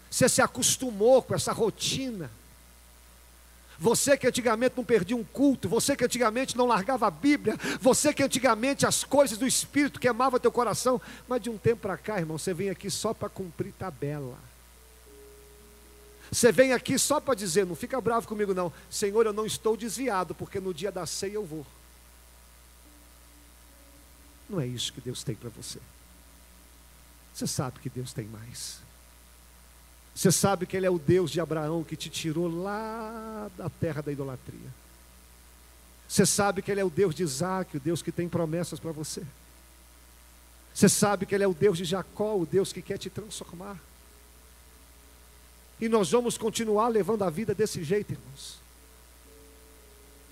Você 0.10 0.30
se 0.30 0.41
acostumou 0.41 1.22
com 1.22 1.36
essa 1.36 1.52
rotina. 1.52 2.32
Você 3.80 4.15
que 4.15 4.28
antigamente 4.28 4.76
não 4.78 4.84
perdia 4.84 5.15
um 5.15 5.24
culto, 5.24 5.67
você 5.67 5.95
que 5.95 6.05
antigamente 6.05 6.55
não 6.55 6.65
largava 6.65 7.07
a 7.07 7.11
Bíblia, 7.11 7.57
você 7.80 8.13
que 8.13 8.24
antigamente 8.24 8.86
as 8.86 9.03
coisas 9.03 9.38
do 9.38 9.47
Espírito 9.47 9.99
queimavam 9.99 10.39
teu 10.39 10.51
coração, 10.51 11.01
mas 11.28 11.41
de 11.41 11.49
um 11.49 11.57
tempo 11.57 11.82
para 11.82 11.97
cá, 11.97 12.17
irmão, 12.17 12.38
você 12.38 12.53
vem 12.53 12.69
aqui 12.69 12.89
só 12.89 13.13
para 13.13 13.30
cumprir 13.30 13.74
tabela. 13.74 14.38
Você 16.32 16.51
vem 16.51 16.74
aqui 16.74 16.97
só 16.97 17.19
para 17.19 17.36
dizer, 17.36 17.65
não 17.65 17.76
fica 17.76 17.99
bravo 17.99 18.28
comigo 18.28 18.53
não, 18.53 18.71
Senhor, 18.89 19.26
eu 19.26 19.34
não 19.34 19.45
estou 19.45 19.78
desviado, 19.78 20.34
porque 20.34 20.59
no 20.59 20.74
dia 20.74 20.91
da 20.91 21.05
ceia 21.05 21.34
eu 21.34 21.45
vou. 21.45 21.65
Não 24.49 24.59
é 24.59 24.67
isso 24.67 24.93
que 24.93 25.01
Deus 25.01 25.24
tem 25.24 25.36
para 25.36 25.49
você. 25.49 25.80
Você 27.34 27.47
sabe 27.47 27.80
que 27.80 27.89
Deus 27.89 28.13
tem 28.13 28.26
mais. 28.26 28.80
Você 30.16 30.32
sabe 30.32 30.66
que 30.66 30.78
Ele 30.78 30.86
é 30.86 30.91
o 30.91 30.99
Deus 30.99 31.32
de 31.32 31.41
Abraão 31.41 31.84
que 31.84 31.95
te 31.95 32.09
tirou 32.09 32.47
lá 32.47 33.49
da 33.57 33.70
terra 33.70 34.01
da 34.01 34.11
idolatria. 34.11 34.84
Você 36.07 36.26
sabe 36.26 36.61
que 36.61 36.72
Ele 36.72 36.82
é 36.82 36.86
o 36.86 36.89
Deus 36.89 37.16
de 37.16 37.24
Isaac, 37.24 37.76
o 37.76 37.80
Deus 37.80 38.01
que 38.01 38.11
tem 38.11 38.30
promessas 38.30 38.80
para 38.80 38.91
você. 38.91 39.24
Você 40.74 40.88
sabe 40.88 41.26
que 41.26 41.34
Ele 41.34 41.43
é 41.43 41.47
o 41.47 41.53
Deus 41.53 41.78
de 41.78 41.86
Jacó, 41.86 42.38
o 42.38 42.45
Deus 42.45 42.72
que 42.72 42.82
quer 42.82 42.97
te 42.97 43.09
transformar. 43.09 43.80
E 45.82 45.89
nós 45.89 46.11
vamos 46.11 46.38
continuar 46.38 46.88
levando 46.88 47.24
a 47.24 47.30
vida 47.30 47.53
desse 47.55 47.84
jeito, 47.84 48.14
irmãos. 48.14 48.57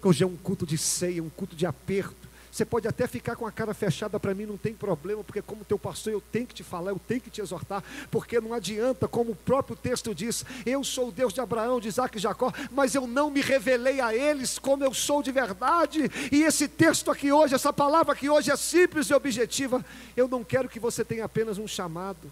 Hoje 0.04 0.24
é 0.24 0.28
um 0.28 0.38
culto 0.38 0.66
de 0.66 0.78
ceia, 0.78 1.22
um 1.22 1.30
culto 1.30 1.56
de 1.56 1.66
aperto. 1.66 2.30
Você 2.52 2.66
pode 2.66 2.86
até 2.86 3.08
ficar 3.08 3.38
com 3.38 3.48
a 3.48 3.52
cara 3.52 3.74
fechada 3.74 4.20
para 4.20 4.34
mim, 4.34 4.46
não 4.46 4.58
tem 4.58 4.74
problema, 4.74 5.24
porque 5.24 5.42
como 5.42 5.64
teu 5.64 5.80
pastor 5.80 6.12
eu 6.12 6.20
tenho 6.20 6.46
que 6.46 6.54
te 6.54 6.64
falar, 6.64 6.92
eu 6.92 7.00
tenho 7.00 7.22
que 7.22 7.30
te 7.30 7.40
exortar, 7.40 7.82
porque 8.12 8.42
não 8.42 8.54
adianta, 8.54 9.08
como 9.08 9.32
o 9.32 9.36
próprio 9.36 9.76
texto 9.76 10.14
diz, 10.14 10.44
eu 10.66 10.84
sou 10.84 11.08
o 11.08 11.12
Deus 11.14 11.32
de 11.32 11.40
Abraão, 11.40 11.80
de 11.80 11.88
Isaac 11.88 12.18
e 12.18 12.22
Jacó, 12.22 12.54
mas 12.70 12.94
eu 12.94 13.08
não 13.08 13.30
me 13.30 13.40
revelei 13.40 14.02
a 14.02 14.14
eles 14.14 14.60
como 14.60 14.84
eu 14.84 14.94
sou 14.94 15.24
de 15.24 15.32
verdade. 15.32 16.12
E 16.30 16.44
esse 16.44 16.68
texto 16.68 17.10
aqui 17.10 17.32
hoje, 17.32 17.56
essa 17.56 17.72
palavra 17.72 18.12
aqui 18.12 18.30
hoje 18.30 18.52
é 18.52 18.58
simples 18.58 19.08
e 19.08 19.14
objetiva. 19.14 19.84
Eu 20.18 20.28
não 20.28 20.44
quero 20.44 20.68
que 20.68 20.80
você 20.80 21.06
tenha 21.06 21.24
apenas 21.24 21.58
um 21.58 21.68
chamado. 21.68 22.32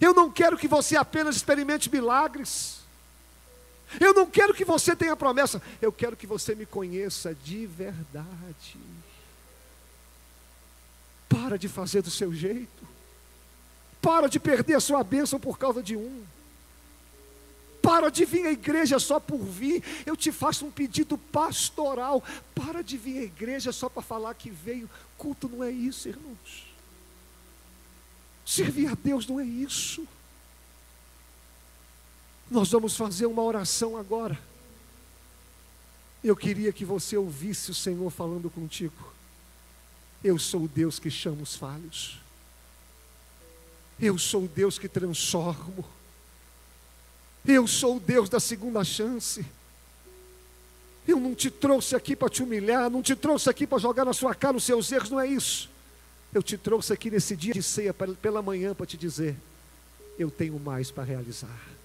Eu 0.00 0.14
não 0.14 0.30
quero 0.30 0.56
que 0.56 0.66
você 0.66 0.96
apenas 0.96 1.36
experimente 1.36 1.90
milagres. 1.90 2.85
Eu 4.00 4.12
não 4.12 4.26
quero 4.26 4.52
que 4.52 4.64
você 4.64 4.96
tenha 4.96 5.16
promessa, 5.16 5.62
eu 5.80 5.92
quero 5.92 6.16
que 6.16 6.26
você 6.26 6.54
me 6.54 6.66
conheça 6.66 7.34
de 7.34 7.66
verdade. 7.66 8.76
Para 11.28 11.56
de 11.58 11.68
fazer 11.68 12.02
do 12.02 12.10
seu 12.10 12.32
jeito. 12.32 12.86
Para 14.00 14.28
de 14.28 14.38
perder 14.38 14.74
a 14.74 14.80
sua 14.80 15.02
bênção 15.02 15.38
por 15.38 15.58
causa 15.58 15.82
de 15.82 15.96
um. 15.96 16.24
Para 17.82 18.10
de 18.10 18.24
vir 18.24 18.46
à 18.46 18.52
igreja 18.52 18.98
só 18.98 19.20
por 19.20 19.38
vir. 19.38 19.82
Eu 20.04 20.16
te 20.16 20.32
faço 20.32 20.66
um 20.66 20.70
pedido 20.70 21.16
pastoral. 21.16 22.22
Para 22.54 22.82
de 22.82 22.96
vir 22.96 23.18
à 23.18 23.22
igreja 23.22 23.70
só 23.72 23.88
para 23.88 24.02
falar 24.02 24.34
que 24.34 24.50
veio. 24.50 24.90
Culto 25.16 25.48
não 25.48 25.62
é 25.62 25.70
isso, 25.70 26.08
irmãos. 26.08 26.66
Servir 28.44 28.88
a 28.88 28.94
Deus 28.94 29.26
não 29.26 29.38
é 29.40 29.44
isso. 29.44 30.06
Nós 32.50 32.70
vamos 32.70 32.96
fazer 32.96 33.26
uma 33.26 33.42
oração 33.42 33.96
agora. 33.96 34.38
Eu 36.22 36.36
queria 36.36 36.72
que 36.72 36.84
você 36.84 37.16
ouvisse 37.16 37.70
o 37.70 37.74
Senhor 37.74 38.10
falando 38.10 38.48
contigo. 38.50 39.12
Eu 40.22 40.38
sou 40.38 40.64
o 40.64 40.68
Deus 40.68 40.98
que 40.98 41.10
chama 41.10 41.42
os 41.42 41.56
falhos. 41.56 42.18
Eu 44.00 44.18
sou 44.18 44.44
o 44.44 44.48
Deus 44.48 44.78
que 44.78 44.88
transformo. 44.88 45.84
Eu 47.44 47.66
sou 47.66 47.96
o 47.96 48.00
Deus 48.00 48.28
da 48.28 48.40
segunda 48.40 48.82
chance. 48.84 49.44
Eu 51.06 51.20
não 51.20 51.34
te 51.34 51.50
trouxe 51.50 51.94
aqui 51.94 52.16
para 52.16 52.28
te 52.28 52.42
humilhar, 52.42 52.90
não 52.90 53.02
te 53.02 53.14
trouxe 53.14 53.48
aqui 53.48 53.66
para 53.66 53.78
jogar 53.78 54.04
na 54.04 54.12
sua 54.12 54.34
cara 54.34 54.56
os 54.56 54.64
seus 54.64 54.90
erros, 54.90 55.10
não 55.10 55.20
é 55.20 55.28
isso. 55.28 55.70
Eu 56.34 56.42
te 56.42 56.58
trouxe 56.58 56.92
aqui 56.92 57.10
nesse 57.10 57.36
dia 57.36 57.54
de 57.54 57.62
ceia 57.62 57.94
pela 57.94 58.42
manhã 58.42 58.74
para 58.74 58.86
te 58.86 58.96
dizer: 58.96 59.36
eu 60.18 60.28
tenho 60.28 60.58
mais 60.58 60.90
para 60.90 61.04
realizar 61.04 61.75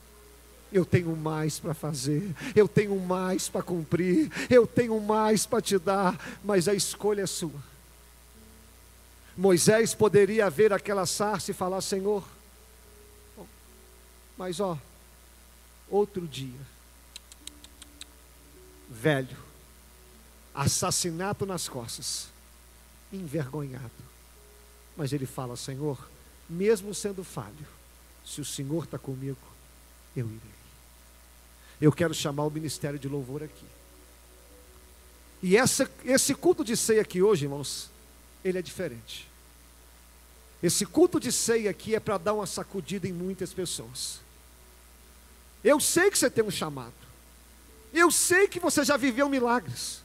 eu 0.72 0.86
tenho 0.86 1.16
mais 1.16 1.60
para 1.60 1.74
fazer, 1.74 2.34
eu 2.56 2.68
tenho 2.68 2.98
mais 3.00 3.50
para 3.50 3.62
cumprir, 3.62 4.32
eu 4.50 4.66
tenho 4.66 5.00
mais 5.02 5.46
para 5.46 5.62
te 5.62 5.78
dar, 5.78 6.18
mas 6.44 6.68
a 6.68 6.74
escolha 6.74 7.24
é 7.24 7.28
sua. 7.28 7.72
Moisés 9.36 9.94
poderia 9.94 10.50
ver 10.50 10.72
aquela 10.72 11.06
sarça 11.06 11.52
e 11.52 11.54
falar: 11.54 11.82
Senhor, 11.82 12.24
mas 14.38 14.60
ó, 14.60 14.78
outro 15.90 16.28
dia, 16.28 16.60
velho, 18.90 19.38
assassinato 20.54 21.46
nas 21.46 21.68
costas, 21.68 22.28
envergonhado. 23.12 23.92
Mas 24.96 25.12
ele 25.14 25.26
fala: 25.26 25.56
Senhor, 25.56 26.10
mesmo 26.50 26.94
sendo 26.94 27.24
falho, 27.24 27.68
se 28.26 28.42
o 28.42 28.46
Senhor 28.46 28.84
está 28.84 28.98
comigo, 28.98 29.40
eu 30.16 30.28
irei. 30.28 30.61
Eu 31.82 31.92
quero 31.92 32.14
chamar 32.14 32.44
o 32.44 32.52
ministério 32.52 33.00
de 33.00 33.08
louvor 33.08 33.42
aqui. 33.42 33.66
E 35.42 35.58
essa, 35.58 35.90
esse 36.06 36.36
culto 36.36 36.64
de 36.64 36.78
ceia 36.78 37.02
aqui 37.02 37.22
hoje, 37.22 37.46
irmãos, 37.46 37.90
ele 38.46 38.60
é 38.60 38.62
diferente. 38.62 39.28
Esse 40.62 40.86
culto 40.86 41.20
de 41.20 41.32
ceia 41.32 41.72
aqui 41.72 41.96
é 41.96 42.00
para 42.00 42.20
dar 42.20 42.34
uma 42.34 42.46
sacudida 42.46 43.08
em 43.08 43.14
muitas 43.14 43.52
pessoas. 43.52 44.20
Eu 45.64 45.80
sei 45.80 46.12
que 46.12 46.18
você 46.18 46.30
tem 46.30 46.44
um 46.44 46.52
chamado. 46.52 46.94
Eu 47.92 48.12
sei 48.12 48.48
que 48.48 48.60
você 48.60 48.84
já 48.84 48.96
viveu 48.96 49.28
milagres. 49.28 50.02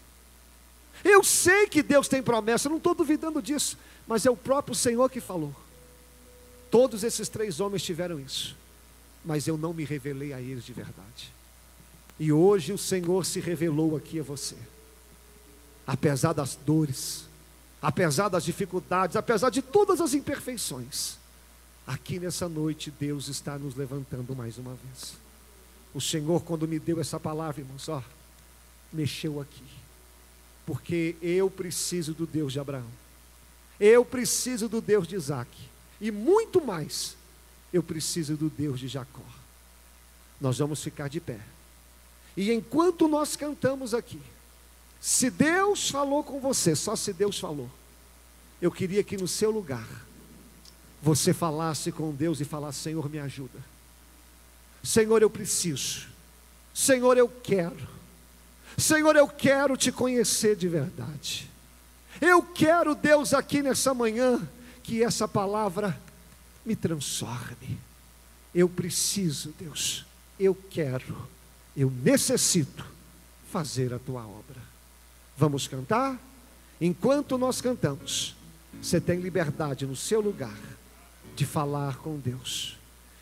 Eu 1.05 1.22
sei 1.22 1.66
que 1.68 1.83
Deus 1.83 2.09
tem 2.09 2.22
promessa, 2.22 2.70
não 2.70 2.79
estou 2.79 2.95
duvidando 2.95 3.43
disso, 3.43 3.77
mas 4.07 4.24
é 4.24 4.31
o 4.31 4.37
próprio 4.37 4.74
Senhor 4.74 5.11
que 5.11 5.20
falou. 5.20 5.55
Todos 6.70 7.05
esses 7.05 7.29
três 7.29 7.61
homens 7.61 7.83
tiveram 7.83 8.18
isso, 8.18 8.57
mas 9.24 9.47
eu 9.47 9.59
não 9.59 9.74
me 9.74 9.85
revelei 9.85 10.33
a 10.33 10.41
eles 10.41 10.64
de 10.64 10.72
verdade. 10.72 11.36
E 12.18 12.32
hoje 12.32 12.72
o 12.72 12.78
Senhor 12.78 13.24
se 13.26 13.40
revelou 13.40 13.96
aqui 13.96 14.20
a 14.20 14.22
você, 14.22 14.56
apesar 15.86 16.32
das 16.32 16.54
dores, 16.54 17.26
apesar 17.80 18.28
das 18.28 18.44
dificuldades, 18.44 19.16
apesar 19.16 19.50
de 19.50 19.60
todas 19.60 20.00
as 20.00 20.14
imperfeições. 20.14 21.16
Aqui 21.86 22.18
nessa 22.18 22.48
noite, 22.48 22.90
Deus 22.90 23.28
está 23.28 23.58
nos 23.58 23.76
levantando 23.76 24.34
mais 24.34 24.58
uma 24.58 24.74
vez. 24.74 25.14
O 25.94 26.00
Senhor, 26.00 26.42
quando 26.42 26.66
me 26.66 26.78
deu 26.78 27.00
essa 27.00 27.20
palavra, 27.20 27.60
irmãos, 27.60 27.88
ó, 27.88 28.02
mexeu 28.92 29.40
aqui, 29.40 29.62
porque 30.64 31.16
eu 31.22 31.50
preciso 31.50 32.12
do 32.12 32.26
Deus 32.26 32.52
de 32.52 32.60
Abraão, 32.60 32.90
eu 33.78 34.04
preciso 34.04 34.68
do 34.68 34.80
Deus 34.80 35.06
de 35.06 35.14
Isaac, 35.14 35.50
e 36.00 36.10
muito 36.10 36.64
mais, 36.64 37.14
eu 37.72 37.82
preciso 37.82 38.36
do 38.36 38.48
Deus 38.48 38.80
de 38.80 38.88
Jacó. 38.88 39.22
Nós 40.40 40.58
vamos 40.58 40.82
ficar 40.82 41.08
de 41.08 41.20
pé. 41.20 41.40
E 42.37 42.53
enquanto 42.53 43.09
nós 43.09 43.34
cantamos 43.34 43.95
aqui, 43.95 44.20
se 45.01 45.30
Deus 45.30 45.91
falou 45.91 46.22
com 46.22 46.41
você, 46.41 46.74
só 46.76 46.95
se 46.95 47.12
Deus 47.12 47.39
falou, 47.39 47.70
eu 48.61 48.70
queria 48.70 49.03
que 49.03 49.16
no 49.16 49.28
seu 49.28 49.51
lugar, 49.51 49.87
você 51.03 51.32
falasse 51.32 51.93
com 51.93 52.11
Deus 52.12 52.41
e 52.41 52.45
falasse: 52.45 52.80
Senhor, 52.80 53.09
me 53.09 53.18
ajuda. 53.18 53.59
Senhor, 54.82 55.22
eu 55.22 55.30
preciso. 55.30 56.07
Senhor, 56.74 57.16
eu 57.16 57.28
quero. 57.28 57.89
Senhor, 58.76 59.16
eu 59.16 59.28
quero 59.28 59.76
te 59.76 59.91
conhecer 59.91 60.57
de 60.57 60.68
verdade. 60.68 61.51
Eu 62.20 62.43
quero, 62.43 62.95
Deus, 62.95 63.34
aqui 63.34 63.62
nessa 63.62 63.93
manhã, 63.95 64.47
que 64.82 65.03
essa 65.03 65.26
palavra 65.26 65.99
me 66.64 66.74
transforme. 66.74 67.78
Eu 68.55 68.68
preciso, 68.68 69.55
Deus, 69.59 70.05
eu 70.39 70.55
quero, 70.55 71.28
eu 71.77 71.91
necessito 71.91 72.85
fazer 73.51 73.93
a 73.93 73.99
tua 73.99 74.27
obra. 74.27 74.61
Vamos 75.37 75.68
cantar? 75.68 76.18
Enquanto 76.81 77.37
nós 77.37 77.61
cantamos, 77.61 78.35
você 78.81 79.01
tem 79.01 79.20
liberdade 79.20 79.87
no 79.87 79.95
seu 79.95 80.20
lugar 80.20 80.59
de 81.35 81.45
falar 81.45 81.97
com 81.99 82.18
Deus. 82.18 82.77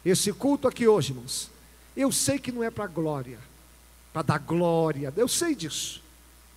Esse 0.04 0.32
culto 0.32 0.68
aqui 0.68 0.86
hoje, 0.86 1.10
irmãos, 1.10 1.50
eu 1.96 2.12
sei 2.12 2.38
que 2.38 2.52
não 2.52 2.62
é 2.62 2.70
para 2.70 2.86
glória, 2.86 3.38
para 4.12 4.22
dar 4.22 4.38
glória, 4.38 5.12
eu 5.16 5.28
sei 5.28 5.54
disso. 5.54 6.02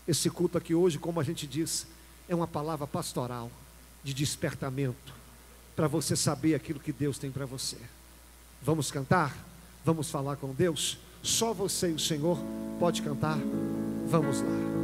Esse 0.08 0.30
culto 0.30 0.58
aqui 0.58 0.74
hoje, 0.76 1.00
como 1.00 1.20
a 1.20 1.24
gente 1.24 1.48
diz, 1.48 1.88
é 2.30 2.36
uma 2.36 2.48
palavra 2.48 2.86
pastoral 2.86 3.52
de 4.04 4.14
despertamento, 4.14 5.14
para 5.76 5.88
você 5.88 6.16
saber 6.16 6.56
aquilo 6.56 6.80
que 6.80 6.92
Deus 6.92 7.18
tem 7.18 7.32
para 7.32 7.46
você. 7.46 7.78
Vamos 8.62 8.90
cantar? 8.92 9.36
Vamos 9.84 10.10
falar 10.10 10.36
com 10.38 10.54
Deus? 10.54 10.98
Só 11.22 11.54
você 11.54 11.90
e 11.90 11.94
o 11.94 12.00
Senhor 12.00 12.38
pode 12.80 13.02
cantar? 13.02 13.38
Vamos 14.08 14.42
lá. 14.42 14.78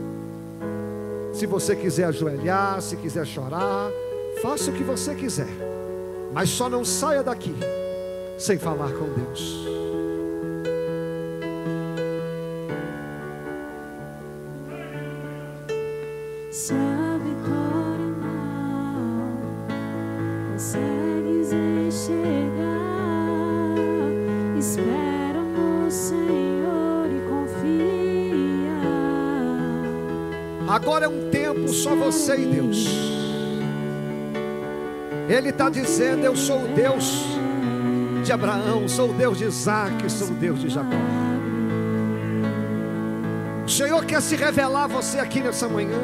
Se 1.34 1.45
você 1.45 1.75
quiser 1.75 2.05
ajoelhar, 2.05 2.81
se 2.81 2.95
quiser 2.95 3.25
chorar, 3.25 3.89
faça 4.41 4.69
o 4.69 4.73
que 4.73 4.84
você 4.84 5.15
quiser. 5.15 5.47
Mas 6.34 6.49
só 6.49 6.69
não 6.69 6.84
saia 6.84 7.23
daqui 7.23 7.53
sem 8.38 8.57
falar 8.57 8.91
com 8.93 9.05
Deus. 9.13 9.73
Agora 30.74 31.05
é 31.05 31.07
um 31.07 31.30
tempo 31.30 31.67
só 31.67 31.95
você 31.95 32.36
e 32.36 32.45
Deus. 32.47 32.88
Ele 35.30 35.49
está 35.49 35.69
dizendo: 35.69 36.26
Eu 36.26 36.36
sou 36.36 36.63
o 36.63 36.67
Deus 36.69 37.13
de 38.26 38.32
Abraão, 38.32 38.89
sou 38.89 39.11
o 39.11 39.13
Deus 39.13 39.38
de 39.38 39.43
Isaac, 39.43 40.11
sou 40.11 40.30
o 40.30 40.34
Deus 40.34 40.59
de 40.59 40.69
Jacó. 40.69 40.97
O 43.63 43.69
Senhor 43.69 44.03
quer 44.03 44.19
se 44.19 44.36
revelar 44.36 44.86
a 44.86 44.88
você 44.88 45.19
aqui 45.19 45.41
nessa 45.41 45.69
manhã. 45.69 46.01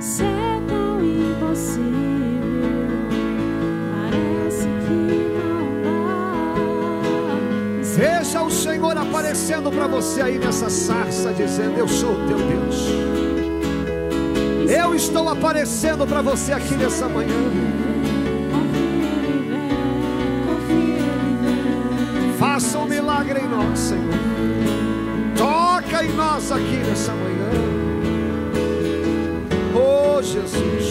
Se 0.00 0.24
é 0.24 0.60
tão 0.66 1.00
impossível, 1.04 2.39
aparecendo 9.30 9.70
para 9.70 9.86
você 9.86 10.20
aí 10.22 10.38
nessa 10.38 10.68
sarça, 10.68 11.32
dizendo: 11.32 11.78
Eu 11.78 11.86
sou 11.86 12.14
o 12.14 12.26
teu 12.26 12.36
Deus. 12.36 12.88
Eu 14.68 14.92
estou 14.92 15.28
aparecendo 15.28 16.04
para 16.04 16.20
você 16.20 16.52
aqui 16.52 16.74
nessa 16.74 17.08
manhã. 17.08 17.28
Faça 22.40 22.78
um 22.78 22.86
milagre 22.86 23.38
em 23.38 23.48
nós, 23.48 23.78
Senhor. 23.78 24.14
Toca 25.36 26.04
em 26.04 26.12
nós 26.12 26.50
aqui 26.50 26.76
nessa 26.88 27.12
manhã. 27.12 27.50
Oh, 29.76 30.20
Jesus. 30.20 30.89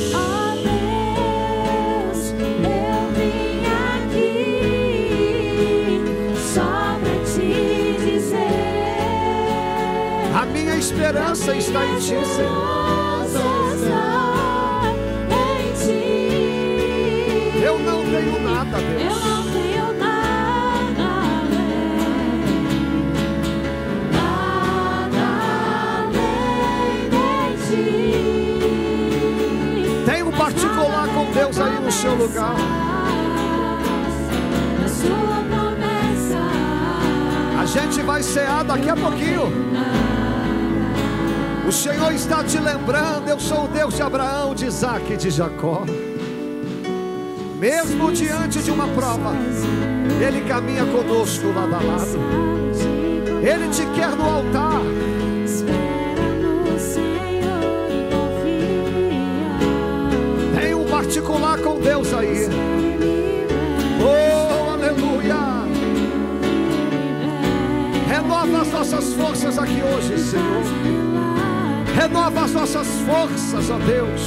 Esperança 11.09 11.55
está 11.55 11.85
em 11.87 11.95
Ti, 11.95 12.23
Senhor. 12.23 13.25
Eu 17.63 17.79
não 17.79 18.03
tenho 18.03 18.39
nada, 18.43 18.77
Eu 18.77 18.99
Deus. 18.99 19.25
não 19.25 19.43
tenho 19.51 19.93
nada 19.97 21.03
além, 21.31 22.29
nada 24.11 25.25
além 26.05 27.55
de 27.55 27.65
ti. 27.65 27.85
Tem 30.05 30.21
um 30.23 30.31
particular 30.31 31.07
com 31.07 31.25
Deus 31.31 31.59
aí 31.59 31.79
no 31.79 31.91
seu 31.91 32.13
lugar. 32.13 32.55
A 37.59 37.65
gente 37.65 38.01
vai 38.03 38.21
cear 38.21 38.63
daqui 38.63 38.89
a 38.89 38.95
pouquinho. 38.95 39.51
O 41.69 41.71
Senhor 41.71 42.11
está 42.11 42.43
te 42.43 42.57
lembrando, 42.57 43.29
eu 43.29 43.39
sou 43.39 43.65
o 43.65 43.67
Deus 43.67 43.93
de 43.93 44.01
Abraão, 44.01 44.55
de 44.55 44.65
Isaac 44.65 45.13
e 45.13 45.15
de 45.15 45.29
Jacó. 45.29 45.85
Mesmo 47.59 48.11
diante 48.11 48.57
de 48.57 48.71
uma 48.71 48.87
prova, 48.87 49.35
Ele 50.19 50.41
caminha 50.47 50.83
conosco 50.83 51.45
lado 51.53 51.75
a 51.75 51.79
lado. 51.79 52.19
Ele 53.43 53.69
te 53.69 53.85
quer 53.95 54.09
no 54.15 54.23
altar. 54.23 54.81
Tem 60.59 60.73
um 60.73 60.85
particular 60.85 61.59
com 61.59 61.79
Deus 61.79 62.11
aí. 62.15 62.47
Oh, 64.01 64.71
aleluia. 64.71 65.35
Renova 68.07 68.61
as 68.63 68.71
nossas 68.71 69.13
forças 69.13 69.59
aqui 69.59 69.83
hoje, 69.83 70.17
Senhor. 70.17 71.08
Renova 71.99 72.45
as 72.45 72.53
nossas 72.53 72.87
forças, 73.01 73.69
ó 73.69 73.77
Deus. 73.77 74.21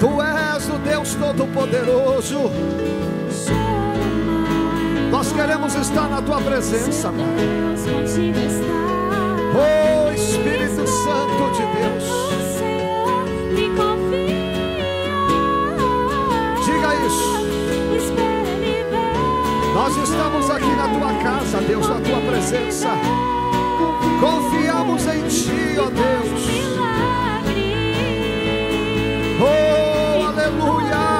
Tu 0.00 0.22
és 0.22 0.68
o 0.70 0.78
Deus 0.78 1.14
Todo-Poderoso. 1.14 2.50
Nós 5.10 5.30
queremos 5.30 5.74
estar 5.74 6.08
na 6.08 6.22
tua 6.22 6.40
presença, 6.40 7.12
Pai. 7.12 7.26
Oh, 9.54 10.10
Espírito 10.10 10.86
Santo 10.86 11.50
de 11.52 11.66
Deus. 11.76 12.04
Diga 16.64 16.94
isso. 17.06 17.32
Nós 19.74 19.96
estamos 19.98 20.48
aqui 20.48 20.76
na 20.76 20.88
tua 20.88 21.12
casa, 21.22 21.60
Deus, 21.60 21.86
na 21.86 22.00
tua 22.00 22.20
presença. 22.22 22.88
Confiamos 24.20 25.06
em 25.06 25.22
Ti, 25.28 25.78
ó 25.78 25.90
Deus. 25.90 26.42
Oh, 29.40 30.22
aleluia. 30.28 31.11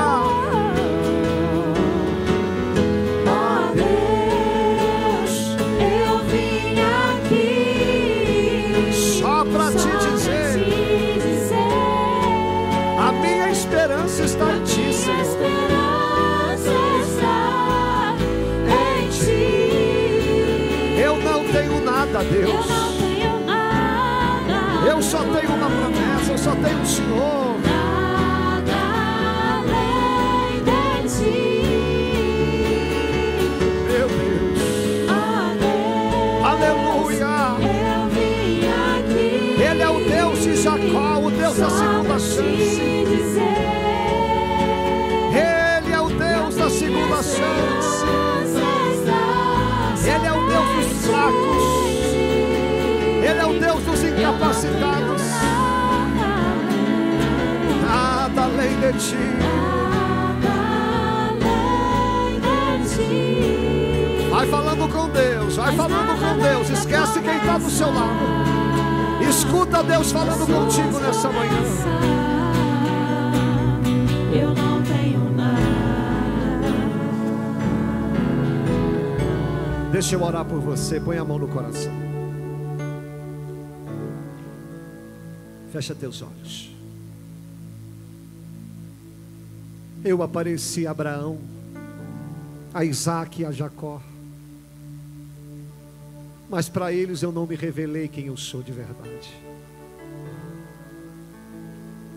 Nada, 22.32 22.36
Eu 22.36 22.52
Deus. 22.52 22.68
não 22.68 22.92
tenho 22.98 23.44
nada. 23.46 24.86
Eu 24.86 25.02
só 25.02 25.18
tenho 25.18 25.52
uma 25.54 25.68
promessa, 25.68 26.32
eu 26.32 26.38
só 26.38 26.50
tenho 26.56 26.80
o 26.80 26.86
Senhor. 26.86 27.56
Incapacitados. 54.64 55.22
Nada 57.82 58.42
além 58.42 58.80
de 58.80 58.92
ti. 58.98 59.16
Vai 64.30 64.46
falando 64.46 64.88
com 64.88 65.08
Deus, 65.10 65.56
vai 65.56 65.76
falando 65.76 66.18
com 66.18 66.38
Deus. 66.42 66.70
Esquece 66.70 67.20
quem 67.20 67.36
está 67.36 67.58
do 67.58 67.70
seu 67.70 67.92
lado. 67.92 68.42
Escuta 69.28 69.82
Deus 69.82 70.10
falando 70.10 70.46
contigo 70.46 70.98
nessa 70.98 71.28
manhã. 71.30 71.62
Eu 74.32 74.54
não 74.54 74.82
tenho 74.82 75.30
nada. 75.36 75.60
Deixa 79.90 80.14
eu 80.14 80.22
orar 80.22 80.44
por 80.44 80.60
você. 80.60 80.98
Põe 80.98 81.18
a 81.18 81.24
mão 81.24 81.38
no 81.38 81.48
coração. 81.48 82.01
Fecha 85.72 85.94
teus 85.94 86.20
olhos. 86.20 86.70
Eu 90.04 90.22
apareci 90.22 90.86
a 90.86 90.90
Abraão, 90.90 91.38
a 92.74 92.84
Isaac 92.84 93.40
e 93.40 93.46
a 93.46 93.50
Jacó. 93.50 94.02
Mas 96.50 96.68
para 96.68 96.92
eles 96.92 97.22
eu 97.22 97.32
não 97.32 97.46
me 97.46 97.56
revelei 97.56 98.06
quem 98.06 98.26
eu 98.26 98.36
sou 98.36 98.62
de 98.62 98.70
verdade. 98.70 99.32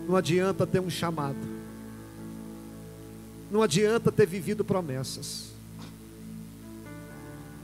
Não 0.06 0.16
adianta 0.16 0.66
ter 0.66 0.80
um 0.80 0.90
chamado. 0.90 1.38
Não 3.50 3.62
adianta 3.62 4.12
ter 4.12 4.26
vivido 4.26 4.66
promessas. 4.66 5.46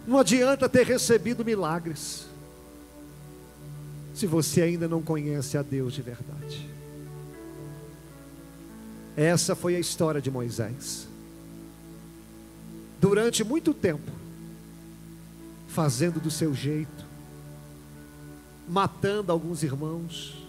Não 0.06 0.18
adianta 0.18 0.70
ter 0.70 0.86
recebido 0.86 1.44
milagres. 1.44 2.31
Se 4.14 4.26
você 4.26 4.62
ainda 4.62 4.86
não 4.86 5.02
conhece 5.02 5.56
a 5.56 5.62
Deus 5.62 5.94
de 5.94 6.02
verdade. 6.02 6.68
Essa 9.16 9.54
foi 9.54 9.76
a 9.76 9.80
história 9.80 10.20
de 10.20 10.30
Moisés. 10.30 11.06
Durante 13.00 13.42
muito 13.42 13.74
tempo, 13.74 14.10
fazendo 15.68 16.20
do 16.20 16.30
seu 16.30 16.54
jeito, 16.54 17.04
matando 18.68 19.32
alguns 19.32 19.62
irmãos, 19.62 20.46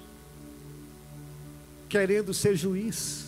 querendo 1.90 2.34
ser 2.34 2.56
juiz. 2.56 3.26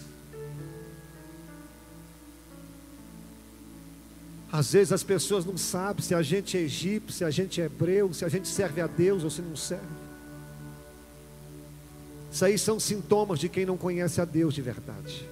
Às 4.51 4.71
vezes 4.71 4.93
as 4.93 5.03
pessoas 5.03 5.45
não 5.45 5.57
sabem 5.57 6.03
se 6.03 6.15
a 6.15 6.21
gente 6.21 6.55
é 6.57 6.61
egípcio, 6.61 7.11
se 7.11 7.23
a 7.25 7.29
gente 7.29 7.59
é 7.59 7.65
hebreu, 7.65 8.13
se 8.13 8.23
a 8.23 8.29
gente 8.29 8.47
serve 8.47 8.79
a 8.79 8.87
Deus 8.87 9.23
ou 9.23 9.29
se 9.29 9.41
não 9.41 9.55
serve. 9.55 10.04
Isso 12.35 12.43
aí 12.43 12.57
são 12.57 12.77
sintomas 12.81 13.39
de 13.39 13.47
quem 13.47 13.65
não 13.65 13.77
conhece 13.77 14.19
a 14.19 14.25
Deus 14.25 14.53
de 14.53 14.61
verdade. 14.61 15.25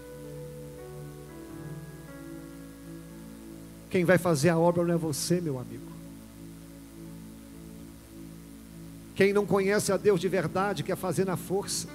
Quem 3.89 4.05
vai 4.05 4.17
fazer 4.17 4.47
a 4.47 4.57
obra 4.57 4.85
não 4.85 4.93
é 4.93 4.97
você, 4.97 5.41
meu 5.41 5.59
amigo. 5.59 5.91
Quem 9.15 9.33
não 9.33 9.45
conhece 9.45 9.91
a 9.91 9.97
Deus 9.97 10.17
de 10.21 10.29
verdade 10.29 10.81
quer 10.81 10.95
fazer 10.95 11.25
na 11.25 11.35
força. 11.35 11.89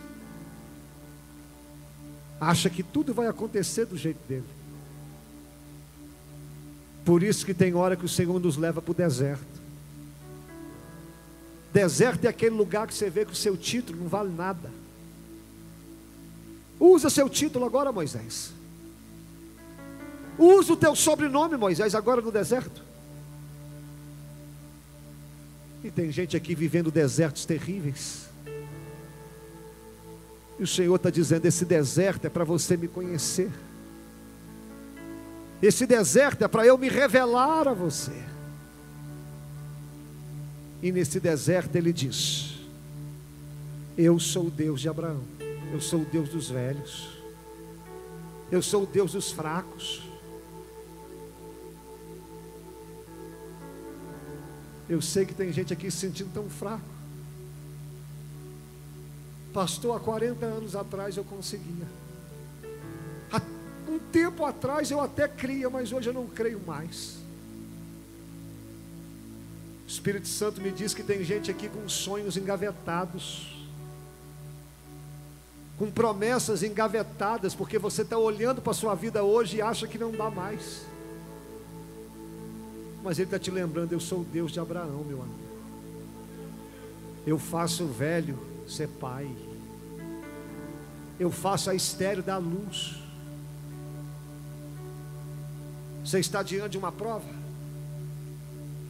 Acha 2.38 2.68
que 2.68 2.82
tudo 2.82 3.14
vai 3.14 3.28
acontecer 3.28 3.86
do 3.86 3.96
jeito 3.96 4.20
dele. 4.28 4.44
Por 7.02 7.22
isso 7.22 7.46
que 7.46 7.54
tem 7.54 7.74
hora 7.74 7.96
que 7.96 8.04
o 8.04 8.10
Senhor 8.10 8.38
nos 8.38 8.58
leva 8.58 8.82
para 8.82 8.92
o 8.92 8.94
deserto. 8.94 9.62
Deserto 11.72 12.26
é 12.26 12.28
aquele 12.28 12.54
lugar 12.54 12.86
que 12.86 12.92
você 12.92 13.08
vê 13.08 13.24
que 13.24 13.32
o 13.32 13.34
seu 13.34 13.56
título 13.56 14.00
não 14.00 14.08
vale 14.08 14.30
nada. 14.30 14.70
Usa 16.80 17.10
seu 17.10 17.28
título 17.28 17.64
agora, 17.64 17.90
Moisés. 17.90 18.52
Usa 20.38 20.72
o 20.72 20.76
teu 20.76 20.94
sobrenome, 20.94 21.56
Moisés, 21.56 21.94
agora 21.94 22.20
no 22.20 22.30
deserto. 22.30 22.82
E 25.82 25.90
tem 25.90 26.10
gente 26.12 26.36
aqui 26.36 26.54
vivendo 26.54 26.90
desertos 26.90 27.44
terríveis. 27.44 28.28
E 30.58 30.62
o 30.62 30.66
Senhor 30.66 30.94
está 30.94 31.10
dizendo: 31.10 31.46
esse 31.46 31.64
deserto 31.64 32.26
é 32.26 32.28
para 32.28 32.44
você 32.44 32.76
me 32.76 32.88
conhecer. 32.88 33.50
Esse 35.60 35.86
deserto 35.86 36.44
é 36.44 36.48
para 36.48 36.64
eu 36.64 36.78
me 36.78 36.88
revelar 36.88 37.66
a 37.66 37.74
você. 37.74 38.12
E 40.82 40.92
nesse 40.92 41.18
deserto 41.18 41.74
ele 41.74 41.92
diz: 41.92 42.54
Eu 43.96 44.18
sou 44.18 44.46
o 44.46 44.50
Deus 44.50 44.80
de 44.80 44.88
Abraão, 44.88 45.22
eu 45.72 45.80
sou 45.80 46.02
o 46.02 46.04
Deus 46.04 46.28
dos 46.28 46.50
velhos, 46.50 47.18
eu 48.50 48.62
sou 48.62 48.84
o 48.84 48.86
Deus 48.86 49.12
dos 49.12 49.30
fracos. 49.30 50.02
Eu 54.88 55.02
sei 55.02 55.26
que 55.26 55.34
tem 55.34 55.52
gente 55.52 55.72
aqui 55.72 55.90
se 55.90 55.98
sentindo 55.98 56.32
tão 56.32 56.48
fraco. 56.48 56.98
Pastor, 59.52 59.96
há 59.96 60.00
40 60.00 60.46
anos 60.46 60.74
atrás 60.74 61.16
eu 61.16 61.24
conseguia. 61.24 61.86
Há 63.30 63.42
um 63.90 63.98
tempo 63.98 64.46
atrás 64.46 64.90
eu 64.90 65.00
até 65.00 65.28
cria, 65.28 65.68
mas 65.68 65.92
hoje 65.92 66.08
eu 66.08 66.14
não 66.14 66.26
creio 66.26 66.60
mais. 66.66 67.18
O 69.84 69.88
Espírito 69.88 70.28
Santo 70.28 70.60
me 70.60 70.70
diz 70.70 70.94
que 70.94 71.02
tem 71.02 71.22
gente 71.22 71.50
aqui 71.50 71.68
com 71.68 71.86
sonhos 71.88 72.36
engavetados, 72.36 73.57
com 75.78 75.90
promessas 75.90 76.62
engavetadas, 76.62 77.54
porque 77.54 77.78
você 77.78 78.02
está 78.02 78.18
olhando 78.18 78.60
para 78.60 78.72
a 78.72 78.74
sua 78.74 78.94
vida 78.96 79.22
hoje 79.22 79.58
e 79.58 79.62
acha 79.62 79.86
que 79.86 79.96
não 79.96 80.10
dá 80.10 80.28
mais. 80.28 80.84
Mas 83.02 83.18
Ele 83.18 83.26
está 83.26 83.38
te 83.38 83.50
lembrando: 83.50 83.92
eu 83.92 84.00
sou 84.00 84.20
o 84.20 84.24
Deus 84.24 84.50
de 84.50 84.58
Abraão, 84.58 85.04
meu 85.04 85.22
amigo. 85.22 85.38
Eu 87.24 87.38
faço 87.38 87.84
o 87.84 87.88
velho 87.88 88.38
ser 88.66 88.88
pai. 88.88 89.30
Eu 91.18 91.30
faço 91.30 91.70
a 91.70 91.74
estéreo 91.74 92.22
dar 92.22 92.38
luz. 92.38 92.96
Você 96.04 96.18
está 96.18 96.42
diante 96.42 96.72
de 96.72 96.78
uma 96.78 96.90
prova? 96.90 97.28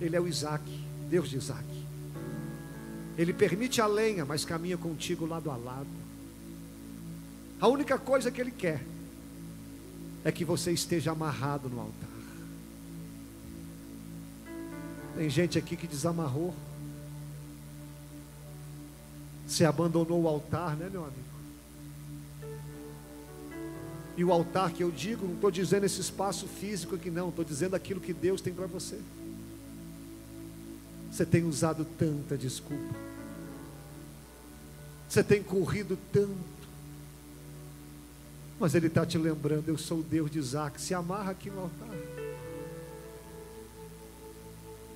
Ele 0.00 0.14
é 0.14 0.20
o 0.20 0.28
Isaac, 0.28 0.64
Deus 1.10 1.28
de 1.28 1.36
Isaac. 1.36 1.66
Ele 3.16 3.32
permite 3.32 3.80
a 3.80 3.86
lenha, 3.86 4.24
mas 4.24 4.44
caminha 4.44 4.76
contigo 4.76 5.26
lado 5.26 5.50
a 5.50 5.56
lado. 5.56 6.07
A 7.60 7.68
única 7.68 7.98
coisa 7.98 8.30
que 8.30 8.40
Ele 8.40 8.50
quer 8.50 8.84
é 10.24 10.30
que 10.30 10.44
você 10.44 10.72
esteja 10.72 11.12
amarrado 11.12 11.68
no 11.68 11.80
altar. 11.80 12.08
Tem 15.16 15.28
gente 15.28 15.58
aqui 15.58 15.76
que 15.76 15.86
desamarrou. 15.86 16.54
Se 19.46 19.64
abandonou 19.64 20.22
o 20.22 20.28
altar, 20.28 20.76
né, 20.76 20.88
meu 20.90 21.04
amigo? 21.04 21.28
E 24.16 24.24
o 24.24 24.32
altar 24.32 24.72
que 24.72 24.82
eu 24.82 24.90
digo, 24.90 25.26
não 25.26 25.34
estou 25.34 25.50
dizendo 25.50 25.86
esse 25.86 26.00
espaço 26.00 26.46
físico 26.46 26.96
aqui, 26.96 27.10
não, 27.10 27.28
estou 27.28 27.44
dizendo 27.44 27.74
aquilo 27.74 28.00
que 28.00 28.12
Deus 28.12 28.40
tem 28.40 28.52
para 28.52 28.66
você. 28.66 29.00
Você 31.10 31.24
tem 31.24 31.44
usado 31.44 31.84
tanta 31.84 32.36
desculpa. 32.36 32.94
Você 35.08 35.24
tem 35.24 35.42
corrido 35.42 35.98
tanto. 36.12 36.57
Mas 38.58 38.74
Ele 38.74 38.88
está 38.88 39.06
te 39.06 39.16
lembrando: 39.16 39.68
eu 39.68 39.78
sou 39.78 40.00
o 40.00 40.02
Deus 40.02 40.30
de 40.30 40.38
Isaac. 40.38 40.80
Se 40.80 40.94
amarra 40.94 41.30
aqui 41.30 41.50
no 41.50 41.60
altar. 41.60 41.88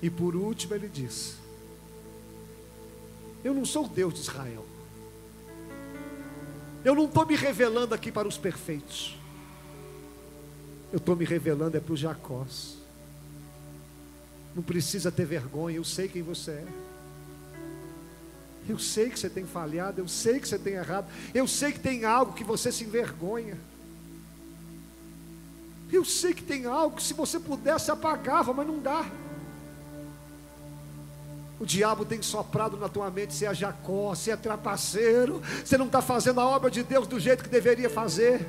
E 0.02 0.10
por 0.10 0.34
último, 0.34 0.74
Ele 0.74 0.88
diz: 0.88 1.36
Eu 3.44 3.54
não 3.54 3.64
sou 3.64 3.86
o 3.86 3.88
Deus 3.88 4.14
de 4.14 4.20
Israel. 4.20 4.66
Eu 6.84 6.96
não 6.96 7.04
estou 7.04 7.24
me 7.24 7.36
revelando 7.36 7.94
aqui 7.94 8.10
para 8.10 8.26
os 8.26 8.36
perfeitos. 8.36 9.16
Eu 10.92 10.98
estou 10.98 11.14
me 11.14 11.24
revelando 11.24 11.76
é 11.76 11.80
para 11.80 11.92
os 11.92 12.00
Jacós. 12.00 12.76
Não 14.54 14.62
precisa 14.62 15.10
ter 15.10 15.24
vergonha, 15.24 15.76
eu 15.76 15.84
sei 15.84 16.08
quem 16.08 16.22
você 16.22 16.50
é. 16.50 16.91
Eu 18.68 18.78
sei 18.78 19.10
que 19.10 19.18
você 19.18 19.28
tem 19.28 19.44
falhado, 19.44 20.00
eu 20.00 20.08
sei 20.08 20.38
que 20.38 20.48
você 20.48 20.58
tem 20.58 20.74
errado, 20.74 21.06
eu 21.34 21.48
sei 21.48 21.72
que 21.72 21.80
tem 21.80 22.04
algo 22.04 22.32
que 22.32 22.44
você 22.44 22.70
se 22.70 22.84
envergonha. 22.84 23.58
Eu 25.90 26.04
sei 26.04 26.32
que 26.32 26.42
tem 26.42 26.64
algo 26.64 26.96
que 26.96 27.02
se 27.02 27.12
você 27.12 27.38
pudesse 27.38 27.90
apagava, 27.90 28.52
mas 28.52 28.66
não 28.66 28.78
dá. 28.78 29.04
O 31.60 31.66
diabo 31.66 32.04
tem 32.04 32.20
soprado 32.22 32.76
na 32.76 32.88
tua 32.88 33.10
mente, 33.10 33.34
você 33.34 33.46
é 33.46 33.54
Jacó, 33.54 34.14
você 34.14 34.30
é 34.30 34.36
trapaceiro, 34.36 35.42
você 35.64 35.76
não 35.76 35.86
está 35.86 36.00
fazendo 36.00 36.40
a 36.40 36.46
obra 36.46 36.70
de 36.70 36.82
Deus 36.82 37.06
do 37.06 37.20
jeito 37.20 37.44
que 37.44 37.50
deveria 37.50 37.90
fazer. 37.90 38.48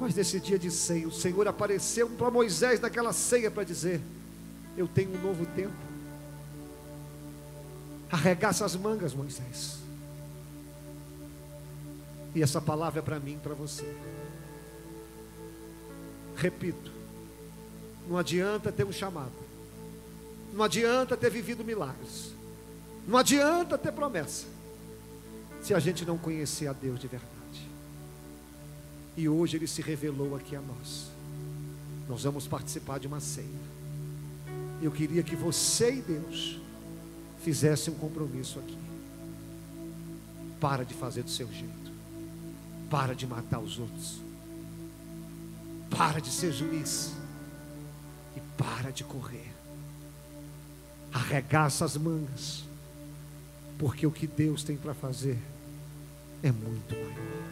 Mas 0.00 0.14
nesse 0.14 0.40
dia 0.40 0.58
de 0.58 0.70
ceia, 0.70 1.06
o 1.06 1.12
Senhor 1.12 1.46
apareceu 1.46 2.08
para 2.10 2.30
Moisés 2.30 2.80
naquela 2.80 3.12
ceia 3.12 3.50
para 3.50 3.62
dizer: 3.62 4.00
Eu 4.76 4.88
tenho 4.88 5.14
um 5.14 5.22
novo 5.22 5.46
tempo. 5.46 5.91
Arregaça 8.12 8.66
as 8.66 8.76
mangas, 8.76 9.14
Moisés. 9.14 9.78
E 12.34 12.42
essa 12.42 12.60
palavra 12.60 13.00
é 13.00 13.02
para 13.02 13.18
mim 13.18 13.40
para 13.42 13.54
você. 13.54 13.90
Repito, 16.36 16.92
não 18.06 18.18
adianta 18.18 18.70
ter 18.70 18.84
um 18.84 18.92
chamado, 18.92 19.32
não 20.52 20.64
adianta 20.64 21.16
ter 21.16 21.30
vivido 21.30 21.64
milagres, 21.64 22.34
não 23.06 23.18
adianta 23.18 23.78
ter 23.78 23.92
promessa, 23.92 24.46
se 25.62 25.72
a 25.72 25.78
gente 25.78 26.04
não 26.04 26.18
conhecer 26.18 26.66
a 26.66 26.72
Deus 26.72 27.00
de 27.00 27.08
verdade. 27.08 27.30
E 29.16 29.28
hoje 29.28 29.56
Ele 29.56 29.66
se 29.66 29.80
revelou 29.80 30.36
aqui 30.36 30.54
a 30.56 30.60
nós. 30.60 31.10
Nós 32.08 32.24
vamos 32.24 32.46
participar 32.46 32.98
de 32.98 33.06
uma 33.06 33.20
ceia. 33.20 33.72
Eu 34.82 34.90
queria 34.90 35.22
que 35.22 35.36
você 35.36 35.94
e 35.94 36.02
Deus 36.02 36.61
fizessem 37.42 37.92
um 37.92 37.96
compromisso 37.96 38.58
aqui. 38.58 38.78
Para 40.60 40.84
de 40.84 40.94
fazer 40.94 41.22
do 41.22 41.30
seu 41.30 41.50
jeito. 41.52 41.92
Para 42.88 43.14
de 43.14 43.26
matar 43.26 43.58
os 43.58 43.78
outros. 43.78 44.20
Para 45.90 46.20
de 46.20 46.30
ser 46.30 46.52
juiz. 46.52 47.12
E 48.36 48.40
para 48.56 48.90
de 48.90 49.02
correr. 49.04 49.52
Arregaça 51.12 51.84
as 51.84 51.96
mangas. 51.96 52.64
Porque 53.78 54.06
o 54.06 54.10
que 54.12 54.26
Deus 54.26 54.62
tem 54.62 54.76
para 54.76 54.94
fazer 54.94 55.38
é 56.42 56.52
muito 56.52 56.94
maior. 56.94 57.42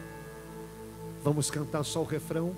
Vamos 1.23 1.51
cantar 1.51 1.83
só 1.83 2.01
o 2.01 2.05
refrão. 2.05 2.55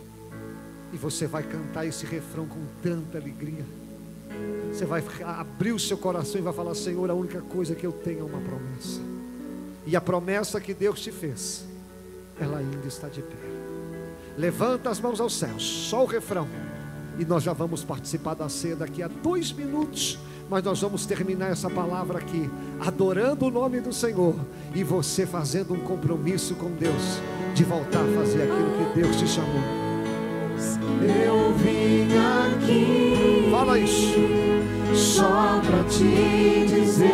E 0.93 0.97
você 0.97 1.25
vai 1.25 1.41
cantar 1.41 1.87
esse 1.87 2.05
refrão 2.05 2.45
com 2.45 2.63
tanta 2.83 3.17
alegria. 3.17 3.65
Você 4.71 4.85
vai 4.85 5.03
abrir 5.23 5.71
o 5.71 5.79
seu 5.79 5.97
coração 5.97 6.39
e 6.39 6.43
vai 6.43 6.53
falar: 6.53 6.73
Senhor, 6.75 7.09
a 7.09 7.13
única 7.13 7.41
coisa 7.41 7.75
que 7.75 7.85
eu 7.85 7.91
tenho 7.91 8.21
é 8.21 8.23
uma 8.23 8.39
promessa. 8.39 8.99
E 9.85 9.95
a 9.95 10.01
promessa 10.01 10.59
que 10.59 10.73
Deus 10.73 11.01
te 11.01 11.11
fez, 11.11 11.65
ela 12.39 12.57
ainda 12.57 12.87
está 12.87 13.07
de 13.07 13.21
pé. 13.21 13.37
Levanta 14.37 14.89
as 14.89 14.99
mãos 14.99 15.19
aos 15.19 15.35
céus, 15.37 15.63
só 15.63 16.03
o 16.03 16.07
refrão. 16.07 16.47
E 17.19 17.25
nós 17.25 17.43
já 17.43 17.53
vamos 17.53 17.83
participar 17.83 18.33
da 18.33 18.49
ceia 18.49 18.75
daqui 18.75 19.03
a 19.03 19.07
dois 19.07 19.51
minutos. 19.51 20.17
Mas 20.49 20.63
nós 20.63 20.81
vamos 20.81 21.05
terminar 21.05 21.51
essa 21.51 21.69
palavra 21.69 22.17
aqui, 22.17 22.49
adorando 22.79 23.45
o 23.45 23.51
nome 23.51 23.79
do 23.79 23.93
Senhor. 23.93 24.35
E 24.73 24.83
você 24.83 25.25
fazendo 25.25 25.73
um 25.73 25.79
compromisso 25.79 26.55
com 26.55 26.71
Deus, 26.71 27.19
de 27.53 27.63
voltar 27.63 28.01
a 28.01 28.13
fazer 28.15 28.43
aquilo 28.43 28.71
que 28.77 28.99
Deus 28.99 29.15
te 29.15 29.27
chamou. 29.27 29.61
Eu 31.01 31.53
vim 31.53 32.07
aqui 32.17 32.82
Fala 33.73 33.83
isso. 33.83 34.19
só 34.93 35.59
pra 35.65 35.83
te 35.85 36.65
dizer 36.67 37.09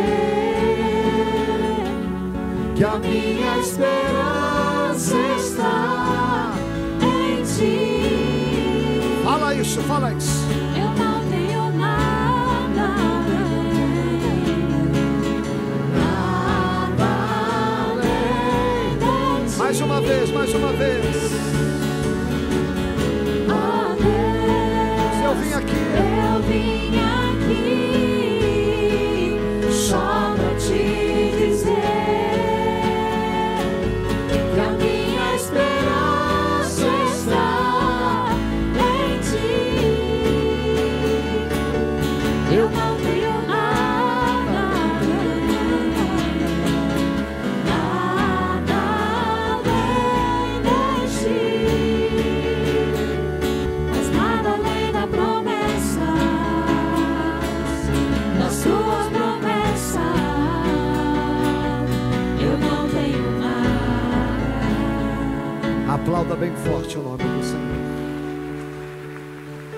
que 2.76 2.84
a 2.84 2.98
minha 3.00 3.58
esperança 3.60 5.16
está 5.38 6.54
em 7.02 7.44
ti. 7.44 8.02
Fala 9.24 9.56
isso, 9.56 9.80
fala 9.84 10.12
isso. 10.12 10.46
Eu 10.76 10.92
não 11.02 11.24
tenho 11.30 11.72
nada 11.78 12.88
nada 15.96 17.10
além 17.94 18.98
de 18.98 19.52
ti. 19.54 19.58
Mais 19.58 19.80
uma 19.80 20.02
vez, 20.02 20.30
mais 20.32 20.54
uma 20.54 20.74
vez. 20.74 21.30
Eu 25.24 25.36
vim 25.36 25.54
aqui, 25.54 25.76
Eu 26.52 26.92
vim 26.92 27.09
bem 66.40 66.56
forte 66.56 66.98
o 66.98 67.04
nome 67.04 67.18
do 67.24 67.44
Senhor. 67.44 67.80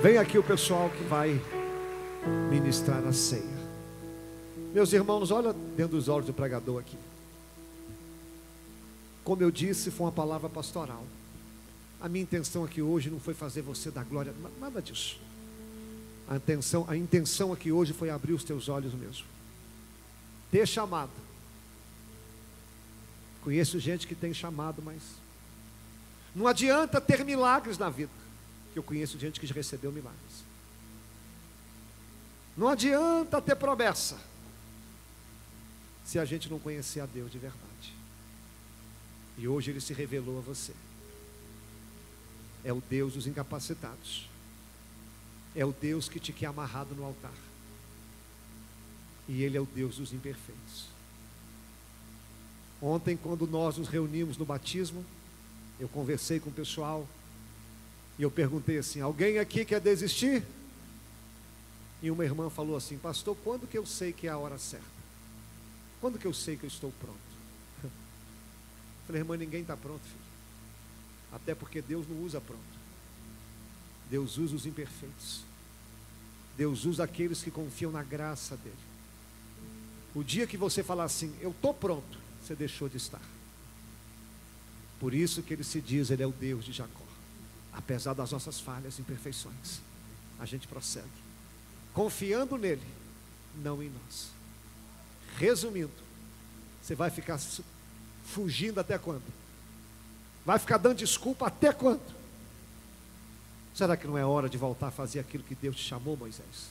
Vem 0.01 0.18
aqui 0.18 0.38
o 0.38 0.43
pessoal 0.43 0.89
que 0.89 1.03
vai 1.03 1.39
ministrar 2.49 3.03
a 3.05 3.14
ceia. 3.14 3.62
Meus 4.74 4.93
irmãos, 4.93 5.32
olha 5.32 5.53
dentro 5.53 5.97
dos 5.97 6.07
olhos 6.07 6.26
do 6.28 6.34
pregador 6.34 6.80
aqui. 6.80 6.97
Como 9.24 9.41
eu 9.43 9.51
disse, 9.51 9.91
foi 9.91 10.05
uma 10.05 10.12
palavra 10.12 10.49
pastoral. 10.49 11.03
A 11.99 12.07
minha 12.09 12.24
intenção 12.24 12.64
aqui 12.64 12.82
hoje 12.82 13.09
não 13.09 13.20
foi 13.20 13.34
fazer 13.34 13.62
você 13.62 13.91
dar 13.91 14.03
glória, 14.03 14.34
na- 14.41 14.49
nada 14.68 14.82
disso. 14.82 15.20
A 16.28 16.38
intenção, 16.38 16.86
a 16.88 16.95
intenção 16.95 17.51
aqui 17.53 17.72
hoje 17.72 17.93
foi 17.93 18.09
abrir 18.09 18.34
os 18.34 18.43
teus 18.43 18.70
olhos 18.70 18.93
mesmo. 18.93 19.26
Ter 20.49 20.68
chamado. 20.68 21.12
Conheço 23.43 23.80
gente 23.80 24.07
que 24.07 24.16
tem 24.16 24.34
chamado, 24.34 24.82
mas 24.84 25.01
não 26.36 26.48
adianta 26.48 27.02
ter 27.02 27.24
milagres 27.26 27.78
na 27.78 27.90
vida. 27.90 28.12
Que 28.74 28.80
eu 28.80 28.84
conheço 28.84 29.20
gente 29.20 29.40
que 29.40 29.48
já 29.48 29.54
recebeu 29.54 29.92
milagres. 29.92 30.44
Não 32.56 32.68
adianta 32.68 33.42
ter 33.42 33.56
promessa. 33.56 34.18
Se 36.06 36.18
a 36.20 36.26
gente 36.26 36.50
não 36.50 36.60
conhecer 36.60 37.02
a 37.02 37.06
Deus 37.06 37.32
de 37.32 37.38
verdade. 37.38 37.94
E 39.38 39.48
hoje 39.48 39.72
ele 39.72 39.82
se 39.82 39.94
revelou 39.94 40.38
a 40.38 40.42
você. 40.42 40.74
É 42.64 42.72
o 42.72 42.82
Deus 42.90 43.14
dos 43.14 43.28
incapacitados. 43.28 44.30
É 45.56 45.66
o 45.66 45.72
Deus 45.74 46.08
que 46.08 46.20
te 46.20 46.32
quer 46.32 46.46
amarrado 46.48 46.96
no 46.96 47.04
altar. 47.04 47.34
E 49.28 49.44
ele 49.44 49.58
é 49.58 49.62
o 49.62 49.66
Deus 49.66 49.98
dos 49.98 50.14
imperfeitos. 50.14 50.86
Ontem, 52.82 53.16
quando 53.16 53.46
nós 53.46 53.78
nos 53.78 53.88
reunimos 53.88 54.38
no 54.38 54.46
batismo, 54.46 55.06
eu 55.82 55.90
conversei 55.90 56.40
com 56.40 56.52
o 56.52 56.54
pessoal 56.54 57.08
e 58.20 58.22
eu 58.22 58.30
perguntei 58.30 58.78
assim: 58.78 59.02
alguém 59.02 59.40
aqui 59.40 59.66
quer 59.66 59.82
desistir? 59.82 60.44
E 62.04 62.12
uma 62.12 62.24
irmã 62.24 62.52
falou 62.52 62.78
assim: 62.78 63.00
Pastor, 63.00 63.36
quando 63.44 63.68
que 63.68 63.78
eu 63.78 63.86
sei 63.86 64.14
que 64.14 64.28
é 64.28 64.30
a 64.30 64.38
hora 64.38 64.60
certa? 64.60 64.86
Quando 66.00 66.20
que 66.20 66.26
eu 66.26 66.34
sei 66.34 66.56
que 66.56 66.66
eu 66.66 66.68
estou 66.68 66.92
pronto? 67.00 67.18
Falei, 69.08 69.22
irmã, 69.22 69.36
ninguém 69.36 69.62
está 69.62 69.76
pronto, 69.76 70.02
filho. 70.04 70.22
Até 71.32 71.56
porque 71.56 71.82
Deus 71.82 72.08
não 72.08 72.22
usa 72.22 72.40
pronto. 72.40 72.62
Deus 74.08 74.38
usa 74.38 74.56
os 74.56 74.68
imperfeitos. 74.68 75.42
Deus 76.56 76.86
usa 76.86 77.06
aqueles 77.06 77.42
que 77.42 77.50
confiam 77.50 77.92
na 77.92 78.04
graça 78.04 78.56
dele. 78.56 78.76
O 80.14 80.24
dia 80.24 80.46
que 80.46 80.58
você 80.58 80.84
falar 80.84 81.06
assim, 81.06 81.36
eu 81.42 81.50
estou 81.50 81.74
pronto, 81.74 82.20
você 82.44 82.54
deixou 82.54 82.88
de 82.88 82.98
estar. 82.98 83.22
Por 85.02 85.16
isso 85.16 85.41
que 85.41 85.52
ele 85.52 85.64
se 85.64 85.82
diz, 85.82 86.12
ele 86.12 86.22
é 86.22 86.28
o 86.28 86.32
Deus 86.32 86.64
de 86.64 86.72
Jacó. 86.72 87.04
Apesar 87.74 88.14
das 88.14 88.32
nossas 88.32 88.60
falhas 88.60 88.99
e 88.99 89.02
imperfeições, 89.02 89.82
a 90.39 90.45
gente 90.45 90.68
prossegue. 90.68 91.08
Confiando 91.91 92.56
nele, 92.56 92.86
não 93.64 93.82
em 93.82 93.89
nós. 93.89 94.30
Resumindo, 95.39 95.89
você 96.80 96.93
vai 96.93 97.10
ficar 97.10 97.39
fugindo 98.26 98.80
até 98.80 98.99
quando? 98.99 99.24
Vai 100.45 100.60
ficar 100.60 100.78
dando 100.78 100.97
desculpa 100.97 101.47
até 101.47 101.74
quando? 101.74 102.14
Será 103.74 103.97
que 103.97 104.06
não 104.06 104.20
é 104.20 104.24
hora 104.24 104.47
de 104.47 104.58
voltar 104.58 104.89
a 104.89 104.91
fazer 104.91 105.20
aquilo 105.20 105.43
que 105.43 105.56
Deus 105.56 105.78
te 105.78 105.84
chamou, 105.84 106.16
Moisés? 106.16 106.70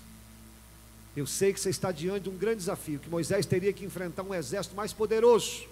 Eu 1.17 1.27
sei 1.27 1.53
que 1.53 1.59
você 1.59 1.71
está 1.71 1.91
diante 1.91 2.25
de 2.25 2.31
um 2.31 2.37
grande 2.37 2.59
desafio, 2.59 3.01
que 3.01 3.11
Moisés 3.11 3.45
teria 3.45 3.73
que 3.73 3.85
enfrentar 3.85 4.23
um 4.23 4.33
exército 4.33 4.77
mais 4.77 4.93
poderoso, 4.93 5.67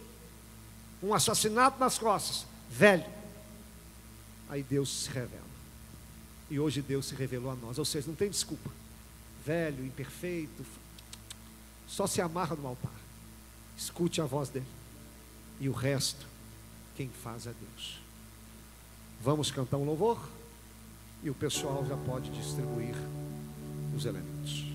um 1.03 1.15
assassinato 1.15 1.79
nas 1.79 1.99
costas, 1.99 2.47
velho. 2.71 3.05
Aí 4.49 4.63
Deus 4.63 5.05
se 5.05 5.11
revela. 5.11 5.49
E 6.51 6.59
hoje 6.59 6.81
Deus 6.81 7.07
se 7.07 7.15
revelou 7.15 7.53
a 7.53 7.57
nós, 7.57 7.79
ou 7.79 7.85
seja, 7.85 8.09
não 8.09 8.15
tem 8.15 8.31
desculpa. 8.31 8.71
Velho, 9.45 9.85
imperfeito, 9.85 10.65
só 11.87 12.07
se 12.07 12.21
amarra 12.21 12.57
no 12.57 12.67
altar. 12.67 12.93
Escute 13.77 14.21
a 14.21 14.25
voz 14.25 14.49
dele. 14.49 14.67
E 15.61 15.69
o 15.69 15.73
resto, 15.73 16.27
quem 16.97 17.09
faz 17.09 17.47
é 17.47 17.53
Deus. 17.53 18.01
Vamos 19.21 19.51
cantar 19.51 19.77
um 19.77 19.85
louvor? 19.85 20.29
E 21.23 21.31
o 21.31 21.35
pessoal 21.35 21.85
já 21.87 21.97
pode 21.97 22.31
distribuir 22.31 22.95
os 23.97 24.05
elementos. 24.05 24.68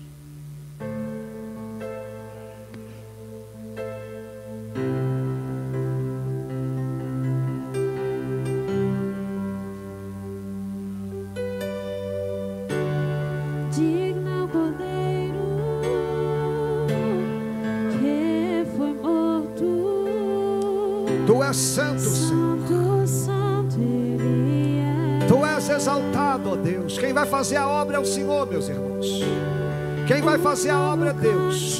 Fazer 27.44 27.56
a 27.56 27.68
obra 27.68 27.98
é 27.98 28.00
o 28.00 28.06
Senhor, 28.06 28.46
meus 28.46 28.70
irmãos. 28.70 29.06
Quem 30.08 30.22
vai 30.22 30.38
fazer 30.38 30.70
a 30.70 30.80
obra 30.80 31.10
é 31.10 31.12
Deus. 31.12 31.78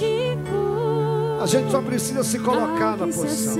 A 1.42 1.46
gente 1.46 1.70
só 1.70 1.80
precisa 1.80 2.22
se 2.22 2.38
colocar 2.38 2.98
na 2.98 3.06
posição. 3.06 3.56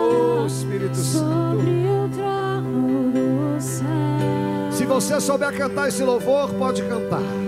Oh, 0.00 0.46
Espírito 0.46 0.96
Santo. 0.96 1.60
Se 4.70 4.86
você 4.86 5.20
souber 5.20 5.54
cantar 5.54 5.88
esse 5.88 6.02
louvor, 6.02 6.48
pode 6.54 6.82
cantar. 6.82 7.45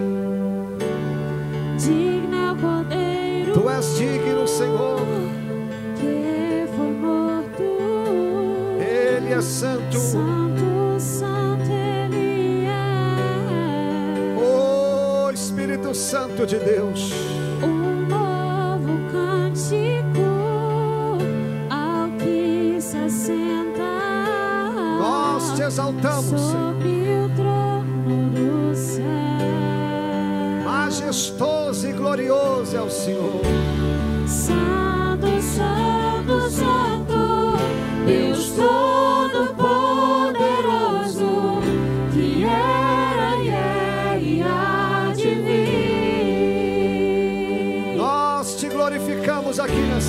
Santo 16.09 16.46
de 16.46 16.56
Deus. 16.56 17.12
Um 17.62 18.06
novo 18.09 19.11
cântico 19.12 20.24
ao 21.68 22.09
que 22.16 22.80
se 22.80 22.96
assenta. 22.96 23.82
Nós 24.98 25.52
te 25.52 25.64
exaltamos, 25.64 26.24
Senhor. 26.24 26.50
sobre 26.50 26.88
o 26.88 27.28
trono 27.36 28.30
do 28.30 28.74
céu. 28.74 29.04
Majestoso 30.64 31.86
e 31.86 31.92
glorioso 31.92 32.74
é 32.74 32.80
o 32.80 32.88
Senhor. 32.88 33.42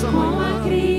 nessa 0.00 0.08
Com 0.08 0.18
a 0.18 0.22
manhã. 0.22 0.89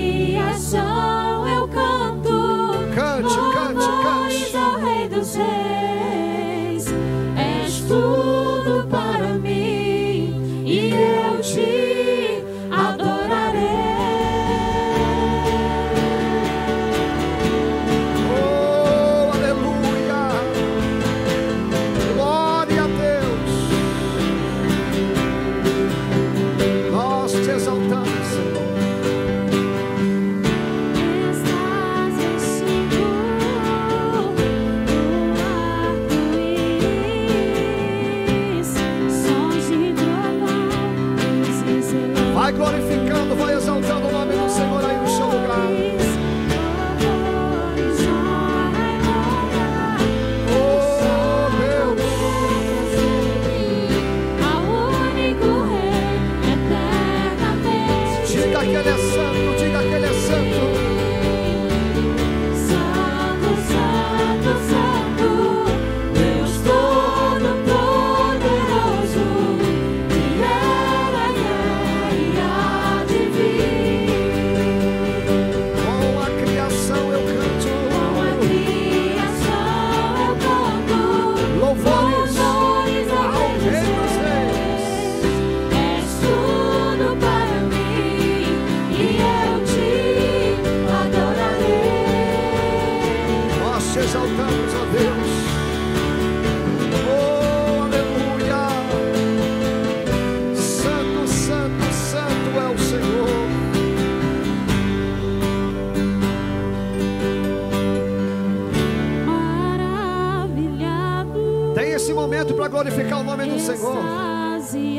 Momento 112.52 112.56
para 112.56 112.68
glorificar 112.68 113.20
o 113.20 113.24
nome 113.24 113.46
do 113.46 113.60
Senhor. 113.60 114.04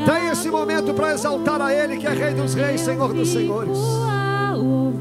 Tem 0.04 0.28
esse 0.30 0.48
momento 0.50 0.94
para 0.94 1.12
exaltar 1.12 1.60
a 1.60 1.72
Ele, 1.72 1.96
que 1.96 2.06
é 2.06 2.10
Rei 2.10 2.34
dos 2.34 2.54
Reis, 2.54 2.80
Senhor 2.80 3.12
dos 3.12 3.28
Senhores. 3.28 3.78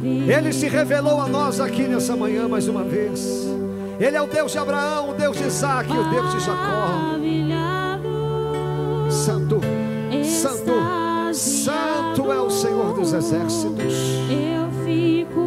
Ele 0.04 0.54
se 0.54 0.68
revelou 0.68 1.22
a 1.22 1.28
nós 1.28 1.60
aqui 1.60 1.84
nessa 1.84 2.16
manhã 2.16 2.48
mais 2.48 2.68
uma 2.68 2.84
vez. 2.84 3.48
Ele 4.00 4.18
é 4.18 4.22
o 4.22 4.28
Deus 4.28 4.52
de 4.52 4.58
Abraão, 4.58 5.12
o 5.12 5.14
Deus 5.14 5.38
de 5.38 5.44
Isaac, 5.44 5.92
o 5.92 6.10
Deus 6.10 6.32
de 6.32 6.40
Jacó. 6.40 7.18
Santo, 9.10 9.62
santo, 10.24 11.34
santo 11.34 12.32
é 12.32 12.42
o 12.42 12.50
Senhor 12.50 12.94
dos 12.94 13.14
exércitos. 13.14 13.94
Eu 14.30 14.72
fico 14.86 15.41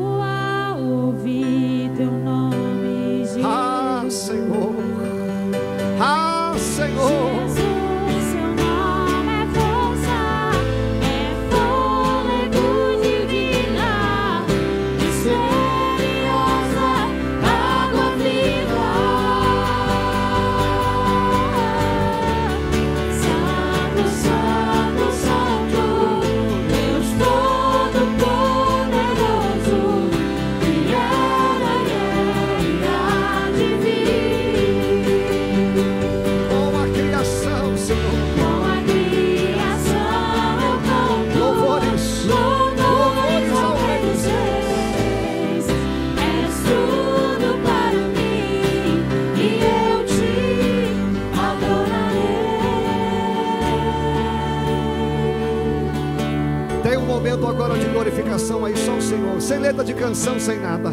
glorificação 58.05 58.67
aí, 58.67 58.77
só 58.77 58.97
o 58.97 59.01
Senhor, 59.01 59.41
sem 59.41 59.59
letra 59.59 59.83
de 59.83 59.95
canção, 59.95 60.39
sem 60.39 60.61
nada. 60.61 60.93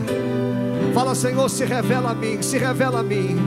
Fala, 0.93 1.14
Senhor, 1.14 1.49
se 1.49 1.66
revela 1.66 2.12
a 2.12 2.16
mim, 2.16 2.41
se 2.41 2.57
revela 2.57 3.01
a 3.01 3.03
mim. 3.03 3.38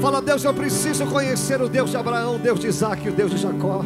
Fala, 0.00 0.20
Deus, 0.20 0.44
eu 0.44 0.52
preciso 0.52 1.06
conhecer 1.06 1.62
o 1.62 1.68
Deus 1.68 1.90
de 1.90 1.96
Abraão, 1.96 2.36
o 2.36 2.38
Deus 2.38 2.60
de 2.60 2.66
Isaac 2.66 3.08
o 3.08 3.12
Deus 3.12 3.30
de 3.30 3.38
Jacó. 3.38 3.82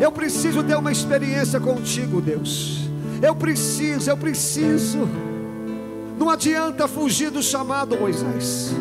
Eu 0.00 0.10
preciso 0.10 0.64
ter 0.64 0.76
uma 0.76 0.90
experiência 0.90 1.60
contigo, 1.60 2.20
Deus. 2.20 2.88
Eu 3.22 3.36
preciso, 3.36 4.10
eu 4.10 4.16
preciso. 4.16 5.08
Não 6.18 6.28
adianta 6.28 6.88
fugir 6.88 7.30
do 7.30 7.42
chamado, 7.42 7.96
Moisés. 7.96 8.74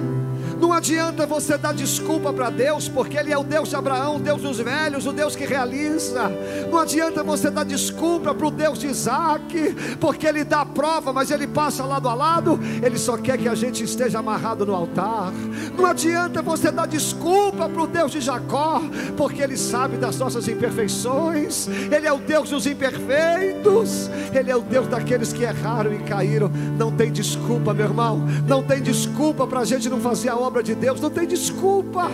Não 0.62 0.72
adianta 0.72 1.26
você 1.26 1.58
dar 1.58 1.74
desculpa 1.74 2.32
para 2.32 2.52
Deus, 2.52 2.88
porque 2.88 3.18
Ele 3.18 3.34
é 3.34 3.38
o 3.38 3.44
Deus 3.44 3.70
de 3.70 3.76
Abraão, 3.76 4.18
o 4.18 4.20
Deus 4.20 4.44
dos 4.44 4.60
velhos, 4.60 5.08
o 5.08 5.12
Deus 5.12 5.36
que 5.36 5.44
realiza. 5.44 6.32
Não 6.70 6.78
adianta 6.78 7.24
você 7.24 7.50
dar 7.50 7.66
desculpa 7.66 8.32
para 8.32 8.46
o 8.46 8.52
Deus 8.52 8.78
de 8.78 8.86
Isaac, 8.86 9.98
porque 10.00 10.28
Ele 10.28 10.44
dá 10.44 10.62
a 10.62 10.66
prova, 10.66 11.12
mas 11.12 11.32
Ele 11.32 11.48
passa 11.48 11.84
lado 11.84 12.08
a 12.08 12.14
lado. 12.14 12.60
Ele 12.80 13.00
só 13.00 13.18
quer 13.18 13.40
que 13.40 13.50
a 13.50 13.56
gente 13.56 13.84
esteja 13.84 14.20
amarrado 14.20 14.64
no 14.64 14.76
altar. 14.76 15.34
Não 15.76 15.84
adianta 15.84 16.44
você 16.44 16.70
dar 16.70 16.86
desculpa 16.86 17.68
para 17.68 17.82
o 17.82 17.88
Deus 17.88 18.12
de 18.12 18.22
Jacó, 18.22 18.84
porque 19.18 19.42
Ele 19.42 19.58
sabe 19.58 19.98
das 19.98 20.20
nossas 20.20 20.48
imperfeições. 20.48 21.68
Ele 21.92 22.06
é 22.06 22.14
o 22.14 22.20
Deus 22.20 22.52
dos 22.52 22.68
imperfeitos. 22.68 24.12
Ele 24.32 24.52
é 24.52 24.56
o 24.56 24.62
Deus 24.62 24.88
daqueles 24.88 25.34
que 25.34 25.42
erraram 25.42 25.92
e 25.92 26.04
caíram. 26.04 26.52
Não 26.78 26.92
tem 26.92 27.12
desculpa, 27.12 27.74
meu 27.74 27.86
irmão. 27.86 28.28
Não 28.48 28.62
tem 28.62 28.80
desculpa 28.80 29.48
para 29.48 29.62
a 29.62 29.66
gente 29.66 29.90
não 29.90 30.00
fazer 30.00 30.30
a 30.30 30.38
obra 30.38 30.51
de 30.62 30.74
Deus. 30.74 31.00
Não 31.00 31.10
tem 31.12 31.28
desculpa. 31.28 32.10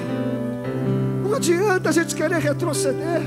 Não 1.24 1.36
adianta 1.36 1.90
a 1.90 1.92
gente 1.92 2.14
querer 2.14 2.40
retroceder. 2.40 3.22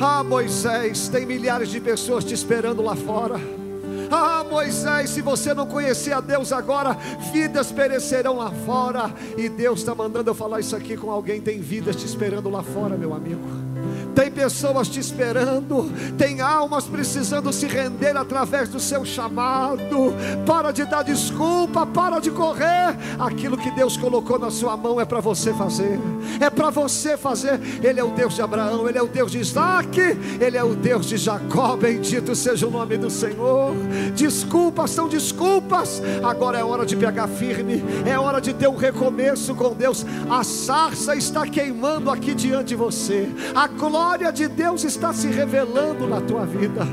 Ah, 0.00 0.22
Moisés, 0.22 1.08
tem 1.08 1.26
milhares 1.26 1.68
de 1.68 1.80
pessoas 1.80 2.24
te 2.24 2.34
esperando 2.34 2.82
lá 2.82 2.94
fora. 2.94 3.40
Ah, 4.10 4.44
Moisés, 4.48 5.10
se 5.10 5.22
você 5.22 5.54
não 5.54 5.66
conhecer 5.66 6.12
a 6.12 6.20
Deus 6.20 6.52
agora, 6.52 6.96
vidas 7.32 7.70
perecerão 7.70 8.36
lá 8.36 8.50
fora. 8.50 9.14
E 9.36 9.48
Deus 9.48 9.80
está 9.80 9.94
mandando 9.94 10.30
eu 10.30 10.34
falar 10.34 10.60
isso 10.60 10.74
aqui 10.74 10.96
com 10.96 11.10
alguém. 11.10 11.40
Tem 11.40 11.60
vidas 11.60 11.96
te 11.96 12.04
esperando 12.04 12.50
lá 12.50 12.62
fora, 12.62 12.96
meu 12.96 13.14
amigo. 13.14 13.69
Tem 14.14 14.30
pessoas 14.30 14.88
te 14.88 14.98
esperando, 14.98 15.90
tem 16.18 16.40
almas 16.40 16.84
precisando 16.84 17.52
se 17.52 17.66
render 17.66 18.16
através 18.16 18.68
do 18.68 18.80
seu 18.80 19.04
chamado. 19.04 20.14
Para 20.44 20.72
de 20.72 20.84
dar 20.84 21.02
desculpa, 21.02 21.86
para 21.86 22.18
de 22.18 22.30
correr. 22.30 22.96
Aquilo 23.18 23.56
que 23.56 23.70
Deus 23.70 23.96
colocou 23.96 24.38
na 24.38 24.50
sua 24.50 24.76
mão 24.76 25.00
é 25.00 25.04
para 25.04 25.20
você 25.20 25.52
fazer. 25.52 25.98
É 26.40 26.50
para 26.50 26.70
você 26.70 27.16
fazer. 27.16 27.60
Ele 27.82 28.00
é 28.00 28.04
o 28.04 28.10
Deus 28.10 28.34
de 28.34 28.42
Abraão, 28.42 28.88
ele 28.88 28.98
é 28.98 29.02
o 29.02 29.08
Deus 29.08 29.30
de 29.30 29.38
Isaac, 29.38 29.98
ele 30.40 30.56
é 30.56 30.64
o 30.64 30.74
Deus 30.74 31.06
de 31.06 31.16
Jacó. 31.16 31.76
Bendito 31.76 32.34
seja 32.34 32.66
o 32.66 32.70
nome 32.70 32.96
do 32.96 33.10
Senhor. 33.10 33.74
Desculpas 34.14 34.90
são 34.90 35.08
desculpas. 35.08 36.02
Agora 36.22 36.58
é 36.58 36.64
hora 36.64 36.84
de 36.84 36.96
pegar 36.96 37.28
firme, 37.28 37.84
é 38.04 38.18
hora 38.18 38.40
de 38.40 38.52
ter 38.52 38.68
um 38.68 38.76
recomeço 38.76 39.54
com 39.54 39.72
Deus. 39.72 40.04
A 40.28 40.42
sarça 40.42 41.14
está 41.14 41.46
queimando 41.46 42.10
aqui 42.10 42.34
diante 42.34 42.70
de 42.70 42.74
você. 42.74 43.28
A 43.54 43.66
glória 43.66 43.99
de 44.40 44.48
Deus 44.48 44.84
está 44.84 45.12
se 45.12 45.26
revelando 45.28 46.06
na 46.06 46.20
tua 46.20 46.46
vida. 46.46 46.86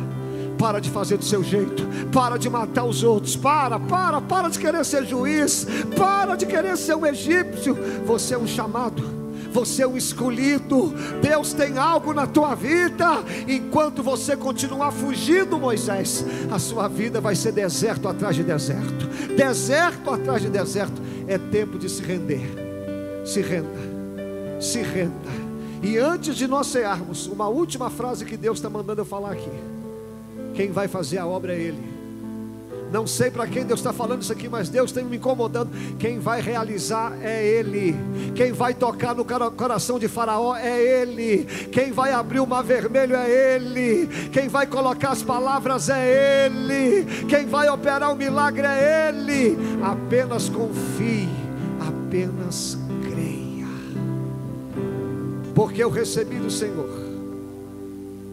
Para 0.58 0.80
de 0.80 0.90
fazer 0.90 1.18
do 1.18 1.24
seu 1.24 1.44
jeito, 1.44 1.84
para 2.12 2.36
de 2.36 2.50
matar 2.50 2.84
os 2.84 3.04
outros, 3.04 3.36
para, 3.36 3.80
para, 3.80 4.20
para 4.20 4.50
de 4.50 4.58
querer 4.58 4.84
ser 4.84 5.06
juiz, 5.06 5.68
para 5.96 6.36
de 6.36 6.48
querer 6.48 6.76
ser 6.76 6.96
um 6.96 7.06
egípcio. 7.06 7.78
Você 8.06 8.34
é 8.34 8.38
um 8.38 8.48
chamado, 8.48 9.04
você 9.52 9.84
é 9.84 9.88
um 9.88 9.96
escolhido. 9.96 10.96
Deus 11.22 11.54
tem 11.54 11.78
algo 11.78 12.12
na 12.12 12.26
tua 12.26 12.56
vida. 12.56 13.24
Enquanto 13.48 14.02
você 14.02 14.36
continuar 14.36 14.92
fugindo, 14.92 15.60
Moisés, 15.60 16.26
a 16.52 16.58
sua 16.58 16.88
vida 16.88 17.22
vai 17.22 17.36
ser 17.36 17.52
deserto 17.52 18.08
atrás 18.08 18.36
de 18.36 18.44
deserto, 18.44 19.06
deserto 19.36 20.10
atrás 20.10 20.42
de 20.42 20.50
deserto. 20.50 21.00
É 21.28 21.38
tempo 21.38 21.78
de 21.78 21.88
se 21.88 22.02
render. 22.02 23.22
Se 23.24 23.42
renda, 23.42 24.60
se 24.60 24.82
renda. 24.82 25.47
E 25.82 25.98
antes 25.98 26.36
de 26.36 26.48
nós 26.48 26.68
cearmos, 26.68 27.28
uma 27.28 27.48
última 27.48 27.90
frase 27.90 28.26
que 28.26 28.36
Deus 28.36 28.58
está 28.58 28.70
mandando 28.70 29.02
eu 29.02 29.06
falar 29.06 29.32
aqui. 29.32 29.52
Quem 30.56 30.72
vai 30.72 30.88
fazer 30.88 31.18
a 31.20 31.28
obra 31.28 31.54
é 31.54 31.60
Ele. 31.60 31.98
Não 32.92 33.06
sei 33.06 33.30
para 33.30 33.46
quem 33.46 33.66
Deus 33.66 33.80
está 33.80 33.92
falando 33.92 34.22
isso 34.22 34.32
aqui, 34.32 34.48
mas 34.48 34.70
Deus 34.70 34.92
tem 34.92 35.04
me 35.04 35.18
incomodando. 35.18 35.70
Quem 36.00 36.20
vai 36.20 36.42
realizar 36.42 37.18
é 37.22 37.46
Ele. 37.46 37.96
Quem 38.34 38.52
vai 38.52 38.74
tocar 38.74 39.14
no 39.14 39.26
coração 39.26 40.00
de 40.00 40.08
Faraó 40.08 40.56
é 40.56 41.02
Ele. 41.02 41.46
Quem 41.72 41.92
vai 41.92 42.14
abrir 42.14 42.40
o 42.40 42.48
mar 42.48 42.64
vermelho 42.64 43.16
é 43.16 43.56
Ele. 43.56 44.08
Quem 44.32 44.48
vai 44.48 44.66
colocar 44.66 45.10
as 45.10 45.22
palavras 45.22 45.90
é 45.90 46.46
Ele. 46.46 47.06
Quem 47.28 47.46
vai 47.46 47.70
operar 47.70 48.12
o 48.12 48.16
milagre 48.16 48.66
é 48.66 49.10
Ele. 49.10 49.58
Apenas 49.84 50.50
confie, 50.50 51.30
apenas 51.80 52.76
creia. 52.76 52.87
Porque 55.58 55.84
eu 55.84 55.90
recebi 55.90 56.38
do 56.38 56.52
Senhor, 56.52 56.88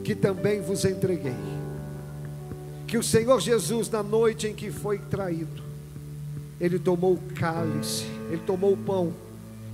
que 0.05 0.15
também 0.15 0.61
vos 0.61 0.85
entreguei 0.85 1.33
que 2.87 2.99
o 2.99 3.03
Senhor 3.03 3.41
Jesus, 3.41 3.89
na 3.89 4.03
noite 4.03 4.47
em 4.47 4.55
que 4.55 4.71
foi 4.71 4.99
traído, 4.99 5.63
ele 6.61 6.79
tomou 6.79 7.15
o 7.15 7.35
cálice, 7.35 8.05
ele 8.29 8.43
tomou 8.47 8.75
o 8.75 8.77
pão 8.77 9.15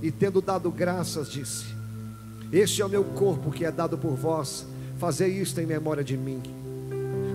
e, 0.01 0.09
tendo 0.09 0.41
dado 0.41 0.71
graças, 0.71 1.29
disse: 1.29 1.65
Este 2.53 2.81
é 2.81 2.85
o 2.85 2.89
meu 2.89 3.03
corpo 3.03 3.51
que 3.51 3.65
é 3.65 3.71
dado 3.71 3.97
por 3.97 4.15
vós, 4.15 4.65
fazei 4.97 5.33
isto 5.33 5.59
em 5.59 5.65
memória 5.65 6.05
de 6.05 6.15
mim. 6.15 6.41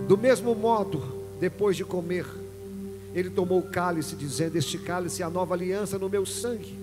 Do 0.07 0.17
mesmo 0.17 0.55
modo, 0.55 0.99
depois 1.39 1.77
de 1.77 1.85
comer, 1.85 2.25
ele 3.13 3.29
tomou 3.29 3.59
o 3.59 3.69
cálice, 3.69 4.15
dizendo: 4.15 4.57
Este 4.57 4.79
cálice 4.79 5.21
é 5.21 5.25
a 5.25 5.29
nova 5.29 5.53
aliança 5.53 5.99
no 5.99 6.09
meu 6.09 6.25
sangue. 6.25 6.75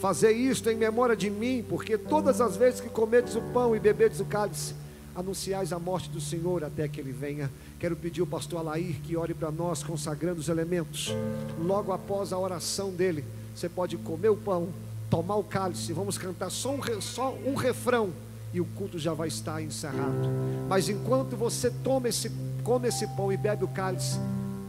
Fazei 0.00 0.32
isto 0.32 0.70
em 0.70 0.76
memória 0.76 1.16
de 1.16 1.28
mim, 1.28 1.64
porque 1.68 1.98
todas 1.98 2.40
as 2.40 2.56
vezes 2.56 2.80
que 2.80 2.88
comedes 2.88 3.34
o 3.34 3.40
pão 3.40 3.74
e 3.74 3.80
bebedes 3.80 4.20
o 4.20 4.24
cálice, 4.24 4.74
anunciais 5.14 5.72
a 5.72 5.78
morte 5.80 6.08
do 6.08 6.20
Senhor 6.20 6.62
até 6.62 6.86
que 6.86 7.00
ele 7.00 7.10
venha. 7.10 7.50
Quero 7.80 7.96
pedir 7.96 8.20
ao 8.20 8.26
pastor 8.26 8.60
Alair 8.60 9.00
que 9.02 9.16
ore 9.16 9.34
para 9.34 9.50
nós, 9.50 9.82
consagrando 9.82 10.40
os 10.40 10.48
elementos. 10.48 11.12
Logo 11.60 11.90
após 11.92 12.32
a 12.32 12.38
oração 12.38 12.90
dele, 12.92 13.24
você 13.52 13.68
pode 13.68 13.96
comer 13.96 14.28
o 14.28 14.36
pão, 14.36 14.68
tomar 15.10 15.34
o 15.34 15.42
cálice, 15.42 15.92
vamos 15.92 16.16
cantar 16.16 16.50
só 16.50 16.72
um, 16.72 17.00
só 17.00 17.34
um 17.44 17.56
refrão 17.56 18.10
e 18.54 18.60
o 18.60 18.64
culto 18.64 19.00
já 19.00 19.12
vai 19.12 19.26
estar 19.26 19.60
encerrado. 19.60 20.28
Mas 20.68 20.88
enquanto 20.88 21.36
você 21.36 21.70
toma 21.82 22.08
esse, 22.08 22.30
come 22.62 22.86
esse 22.86 23.04
pão 23.08 23.32
e 23.32 23.36
bebe 23.36 23.64
o 23.64 23.68
cálice, 23.68 24.18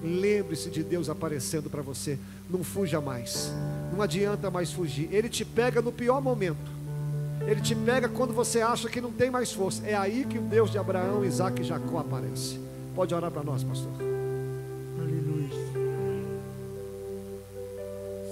lembre-se 0.03 0.71
de 0.71 0.83
Deus 0.83 1.07
aparecendo 1.07 1.69
para 1.69 1.83
você. 1.83 2.17
Não 2.49 2.63
fuja 2.63 2.99
mais, 2.99 3.53
não 3.91 4.01
adianta 4.01 4.49
mais 4.49 4.71
fugir. 4.71 5.09
Ele 5.11 5.29
te 5.29 5.43
pega 5.43 5.81
no 5.81 5.91
pior 5.91 6.21
momento. 6.21 6.79
Ele 7.45 7.61
te 7.61 7.73
pega 7.73 8.07
quando 8.07 8.33
você 8.33 8.61
acha 8.61 8.89
que 8.89 9.01
não 9.01 9.11
tem 9.11 9.29
mais 9.31 9.51
força. 9.51 9.85
É 9.85 9.95
aí 9.95 10.25
que 10.25 10.37
o 10.37 10.41
Deus 10.41 10.71
de 10.71 10.77
Abraão, 10.77 11.25
Isaac 11.25 11.61
e 11.61 11.63
Jacó 11.63 11.99
aparece. 11.99 12.59
Pode 12.95 13.13
orar 13.13 13.31
para 13.31 13.43
nós, 13.43 13.63
pastor. 13.63 13.91
Aleluia. 14.99 15.49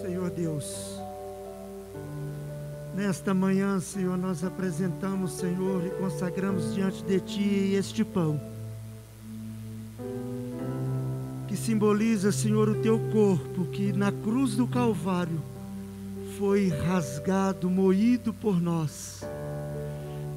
Senhor 0.02 0.30
Deus, 0.30 1.00
nesta 2.96 3.34
manhã, 3.34 3.80
Senhor, 3.80 4.18
nós 4.18 4.44
apresentamos, 4.44 5.34
Senhor, 5.34 5.86
e 5.86 5.90
consagramos 5.92 6.76
diante 6.76 7.04
de 7.04 7.20
Ti 7.20 7.74
este 7.74 8.04
pão, 8.04 8.40
que 11.48 11.56
simboliza, 11.56 12.32
Senhor, 12.32 12.70
o 12.70 12.76
Teu 12.76 13.00
corpo, 13.12 13.66
que 13.66 13.94
na 13.94 14.12
cruz 14.12 14.56
do 14.56 14.68
Calvário 14.68 15.42
foi 16.38 16.68
rasgado, 16.70 17.70
moído 17.70 18.34
por 18.34 18.62
nós. 18.62 19.24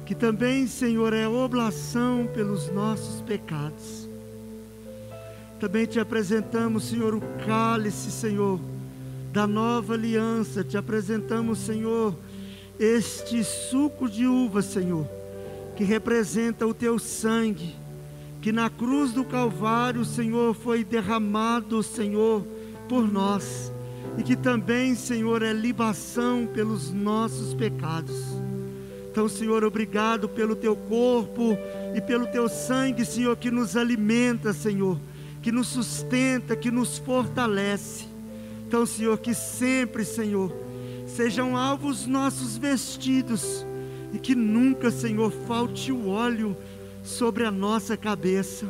Que 0.05 0.15
também, 0.15 0.67
Senhor, 0.67 1.13
é 1.13 1.27
oblação 1.27 2.27
pelos 2.33 2.71
nossos 2.71 3.21
pecados. 3.21 4.09
Também 5.59 5.85
te 5.85 5.99
apresentamos, 5.99 6.85
Senhor, 6.85 7.13
o 7.13 7.21
cálice, 7.45 8.09
Senhor, 8.09 8.59
da 9.31 9.45
nova 9.45 9.93
aliança. 9.93 10.63
Te 10.63 10.75
apresentamos, 10.75 11.59
Senhor, 11.59 12.15
este 12.79 13.43
suco 13.43 14.09
de 14.09 14.25
uva, 14.25 14.61
Senhor, 14.61 15.07
que 15.75 15.83
representa 15.83 16.65
o 16.65 16.73
teu 16.73 16.97
sangue, 16.97 17.75
que 18.41 18.51
na 18.51 18.69
cruz 18.69 19.11
do 19.11 19.23
Calvário, 19.23 20.03
Senhor, 20.03 20.53
foi 20.53 20.83
derramado, 20.83 21.83
Senhor, 21.83 22.43
por 22.89 23.09
nós 23.09 23.71
e 24.17 24.23
que 24.23 24.35
também, 24.35 24.95
Senhor, 24.95 25.41
é 25.41 25.53
libação 25.53 26.47
pelos 26.53 26.91
nossos 26.91 27.53
pecados. 27.53 28.15
Então, 29.09 29.27
Senhor, 29.27 29.63
obrigado 29.63 30.27
pelo 30.29 30.55
teu 30.55 30.75
corpo 30.75 31.57
e 31.95 32.01
pelo 32.01 32.27
teu 32.27 32.47
sangue, 32.47 33.05
Senhor, 33.05 33.35
que 33.35 33.51
nos 33.51 33.75
alimenta, 33.75 34.53
Senhor, 34.53 34.97
que 35.41 35.51
nos 35.51 35.67
sustenta, 35.67 36.55
que 36.55 36.71
nos 36.71 36.97
fortalece. 36.97 38.05
Então, 38.67 38.85
Senhor, 38.85 39.17
que 39.17 39.33
sempre, 39.33 40.05
Senhor, 40.05 40.53
sejam 41.05 41.57
alvos 41.57 42.07
nossos 42.07 42.57
vestidos 42.57 43.65
e 44.13 44.19
que 44.19 44.33
nunca, 44.33 44.91
Senhor, 44.91 45.31
falte 45.45 45.91
o 45.91 46.07
óleo 46.07 46.55
sobre 47.03 47.45
a 47.45 47.51
nossa 47.51 47.95
cabeça. 47.97 48.65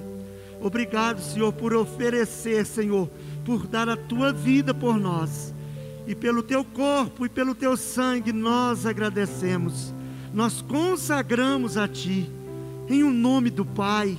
Obrigado, 0.62 1.22
Senhor, 1.22 1.52
por 1.52 1.74
oferecer, 1.74 2.66
Senhor, 2.66 3.10
por 3.44 3.66
dar 3.66 3.90
a 3.90 3.98
tua 3.98 4.32
vida 4.32 4.74
por 4.74 4.98
nós. 4.98 5.53
E 6.08 6.16
pelo 6.16 6.44
teu 6.44 6.64
corpo 6.64 7.26
e 7.26 7.30
pelo 7.30 7.56
teu 7.56 7.76
sangue 7.76 8.32
nós 8.32 8.86
agradecemos. 8.86 9.94
Nós 10.34 10.62
consagramos 10.62 11.78
a 11.78 11.88
ti, 11.88 12.30
em 12.88 13.03
o 13.03 13.12
nome 13.12 13.49
do 13.49 13.66
Pai, 13.66 14.18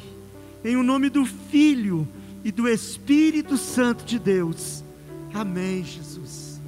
em 0.64 0.76
o 0.76 0.82
nome 0.82 1.08
do 1.08 1.24
Filho 1.24 2.06
e 2.44 2.52
do 2.52 2.68
Espírito 2.68 3.56
Santo 3.56 4.04
de 4.04 4.18
Deus. 4.18 4.84
Amém, 5.32 5.82
Jesus. 5.84 6.60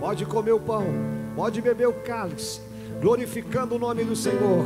Pode 0.00 0.24
comer 0.24 0.52
o 0.52 0.60
pão, 0.60 0.86
pode 1.34 1.60
beber 1.60 1.88
o 1.88 1.92
cálice, 1.92 2.60
glorificando 3.00 3.74
o 3.74 3.78
nome 3.78 4.04
do 4.04 4.16
Senhor. 4.16 4.64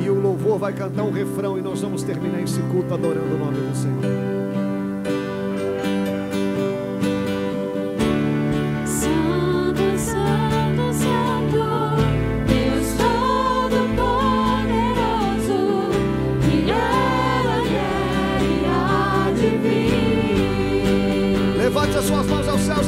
E 0.00 0.08
o 0.08 0.14
louvor 0.18 0.58
vai 0.58 0.72
cantar 0.72 1.02
um 1.02 1.10
refrão 1.10 1.58
e 1.58 1.62
nós 1.62 1.82
vamos 1.82 2.02
terminar 2.02 2.40
esse 2.42 2.60
culto 2.62 2.94
adorando 2.94 3.34
o 3.34 3.38
nome 3.38 3.58
do 3.58 3.76
Senhor. 3.76 4.00
Santo, 8.86 9.98
Santo, 9.98 10.94
Santo, 10.94 11.60
Deus 12.46 12.94
Todo-Poderoso, 12.96 15.90
que 16.48 16.70
era, 16.70 17.60
que 17.62 18.64
há 18.66 19.30
de 19.36 19.50
vir. 19.58 21.58
Levante 21.58 21.98
as 21.98 22.04
suas 22.04 22.26
mãos 22.26 22.48
aos 22.48 22.60
céus 22.62 22.79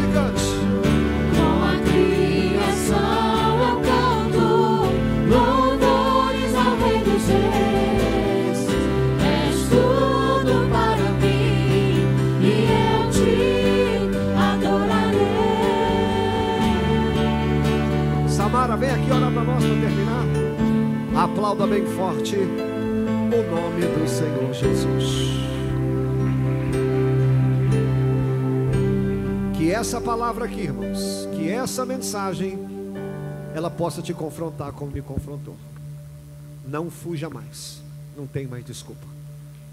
Aplauda 21.52 21.74
bem 21.74 21.84
forte 21.84 22.34
o 22.34 23.54
nome 23.54 23.82
do 23.82 24.08
Senhor 24.08 24.54
Jesus. 24.54 25.04
Que 29.54 29.70
essa 29.70 30.00
palavra 30.00 30.46
aqui, 30.46 30.60
irmãos, 30.60 31.28
que 31.36 31.50
essa 31.50 31.84
mensagem, 31.84 32.58
ela 33.54 33.70
possa 33.70 34.00
te 34.00 34.14
confrontar 34.14 34.72
como 34.72 34.92
me 34.92 35.02
confrontou. 35.02 35.54
Não 36.66 36.90
fuja 36.90 37.28
mais. 37.28 37.82
Não 38.16 38.26
tem 38.26 38.46
mais 38.46 38.64
desculpa. 38.64 39.06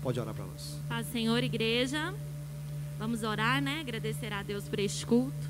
Pode 0.03 0.19
orar 0.19 0.33
para 0.33 0.47
nós. 0.47 0.75
Paz, 0.89 1.07
Senhor, 1.13 1.41
igreja. 1.41 2.13
Vamos 2.97 3.23
orar, 3.23 3.61
né? 3.61 3.79
Agradecer 3.79 4.33
a 4.33 4.43
Deus 4.43 4.65
por 4.65 4.79
este 4.79 5.05
culto. 5.05 5.47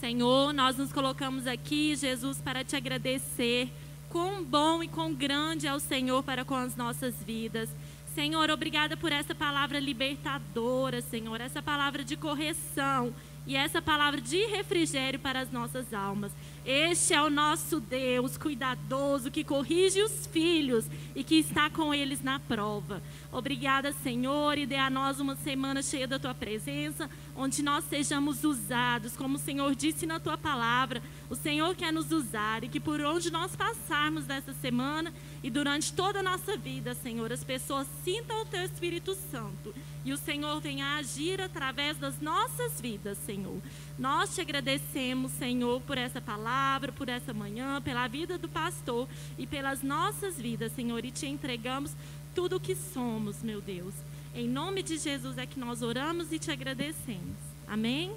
Senhor, 0.00 0.54
nós 0.54 0.78
nos 0.78 0.90
colocamos 0.94 1.46
aqui, 1.46 1.94
Jesus, 1.94 2.38
para 2.38 2.64
te 2.64 2.74
agradecer. 2.74 3.68
Quão 4.16 4.42
bom 4.42 4.82
e 4.82 4.88
quão 4.88 5.12
grande 5.12 5.66
é 5.66 5.74
o 5.74 5.78
Senhor 5.78 6.22
para 6.22 6.42
com 6.42 6.54
as 6.54 6.74
nossas 6.74 7.14
vidas. 7.22 7.68
Senhor, 8.14 8.48
obrigada 8.48 8.96
por 8.96 9.12
essa 9.12 9.34
palavra 9.34 9.78
libertadora, 9.78 11.02
Senhor, 11.02 11.38
essa 11.38 11.60
palavra 11.62 12.02
de 12.02 12.16
correção 12.16 13.12
e 13.46 13.54
essa 13.54 13.80
palavra 13.80 14.20
de 14.20 14.44
refrigério 14.46 15.18
para 15.20 15.40
as 15.40 15.50
nossas 15.52 15.94
almas. 15.94 16.32
Este 16.64 17.14
é 17.14 17.22
o 17.22 17.30
nosso 17.30 17.78
Deus 17.78 18.36
cuidadoso 18.36 19.30
que 19.30 19.44
corrige 19.44 20.02
os 20.02 20.26
filhos 20.26 20.84
e 21.14 21.22
que 21.22 21.36
está 21.36 21.70
com 21.70 21.94
eles 21.94 22.22
na 22.22 22.40
prova. 22.40 23.00
Obrigada, 23.30 23.92
Senhor, 23.92 24.58
e 24.58 24.66
dê 24.66 24.74
a 24.74 24.90
nós 24.90 25.20
uma 25.20 25.36
semana 25.36 25.80
cheia 25.80 26.08
da 26.08 26.18
tua 26.18 26.34
presença, 26.34 27.08
onde 27.36 27.62
nós 27.62 27.84
sejamos 27.84 28.42
usados, 28.42 29.16
como 29.16 29.36
o 29.36 29.38
Senhor 29.40 29.76
disse 29.76 30.06
na 30.06 30.18
tua 30.18 30.36
palavra. 30.36 31.00
O 31.30 31.36
Senhor 31.36 31.74
quer 31.76 31.92
nos 31.92 32.10
usar 32.10 32.64
e 32.64 32.68
que 32.68 32.80
por 32.80 33.00
onde 33.00 33.30
nós 33.30 33.54
passarmos 33.54 34.24
dessa 34.24 34.52
semana 34.54 35.14
e 35.46 35.50
durante 35.50 35.92
toda 35.92 36.18
a 36.18 36.22
nossa 36.24 36.56
vida, 36.56 36.92
Senhor, 36.92 37.30
as 37.30 37.44
pessoas 37.44 37.86
sintam 38.02 38.42
o 38.42 38.44
teu 38.46 38.64
Espírito 38.64 39.16
Santo 39.30 39.72
e 40.04 40.12
o 40.12 40.16
Senhor 40.16 40.60
venha 40.60 40.96
agir 40.96 41.40
através 41.40 41.96
das 41.98 42.20
nossas 42.20 42.80
vidas, 42.80 43.16
Senhor. 43.24 43.56
Nós 43.96 44.34
te 44.34 44.40
agradecemos, 44.40 45.30
Senhor, 45.30 45.80
por 45.82 45.96
essa 45.96 46.20
palavra, 46.20 46.90
por 46.90 47.08
essa 47.08 47.32
manhã, 47.32 47.80
pela 47.80 48.08
vida 48.08 48.36
do 48.36 48.48
pastor 48.48 49.08
e 49.38 49.46
pelas 49.46 49.84
nossas 49.84 50.36
vidas, 50.36 50.72
Senhor, 50.72 51.04
e 51.04 51.12
te 51.12 51.28
entregamos 51.28 51.92
tudo 52.34 52.56
o 52.56 52.60
que 52.60 52.74
somos, 52.74 53.40
meu 53.40 53.60
Deus. 53.60 53.94
Em 54.34 54.48
nome 54.48 54.82
de 54.82 54.98
Jesus 54.98 55.38
é 55.38 55.46
que 55.46 55.60
nós 55.60 55.80
oramos 55.80 56.32
e 56.32 56.40
te 56.40 56.50
agradecemos. 56.50 57.36
Amém? 57.68 58.12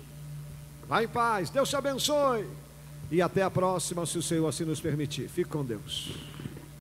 Vai 0.88 1.04
em 1.04 1.08
paz. 1.08 1.52
Deus 1.52 1.70
te 1.70 1.76
abençoe. 1.76 2.48
E 3.12 3.22
até 3.22 3.44
a 3.44 3.52
próxima, 3.52 4.04
se 4.08 4.18
o 4.18 4.24
Senhor 4.24 4.48
assim 4.48 4.66
nos 4.66 4.82
permitir. 4.82 5.30
Fique 5.30 5.52
com 5.52 5.64
Deus. 5.64 6.29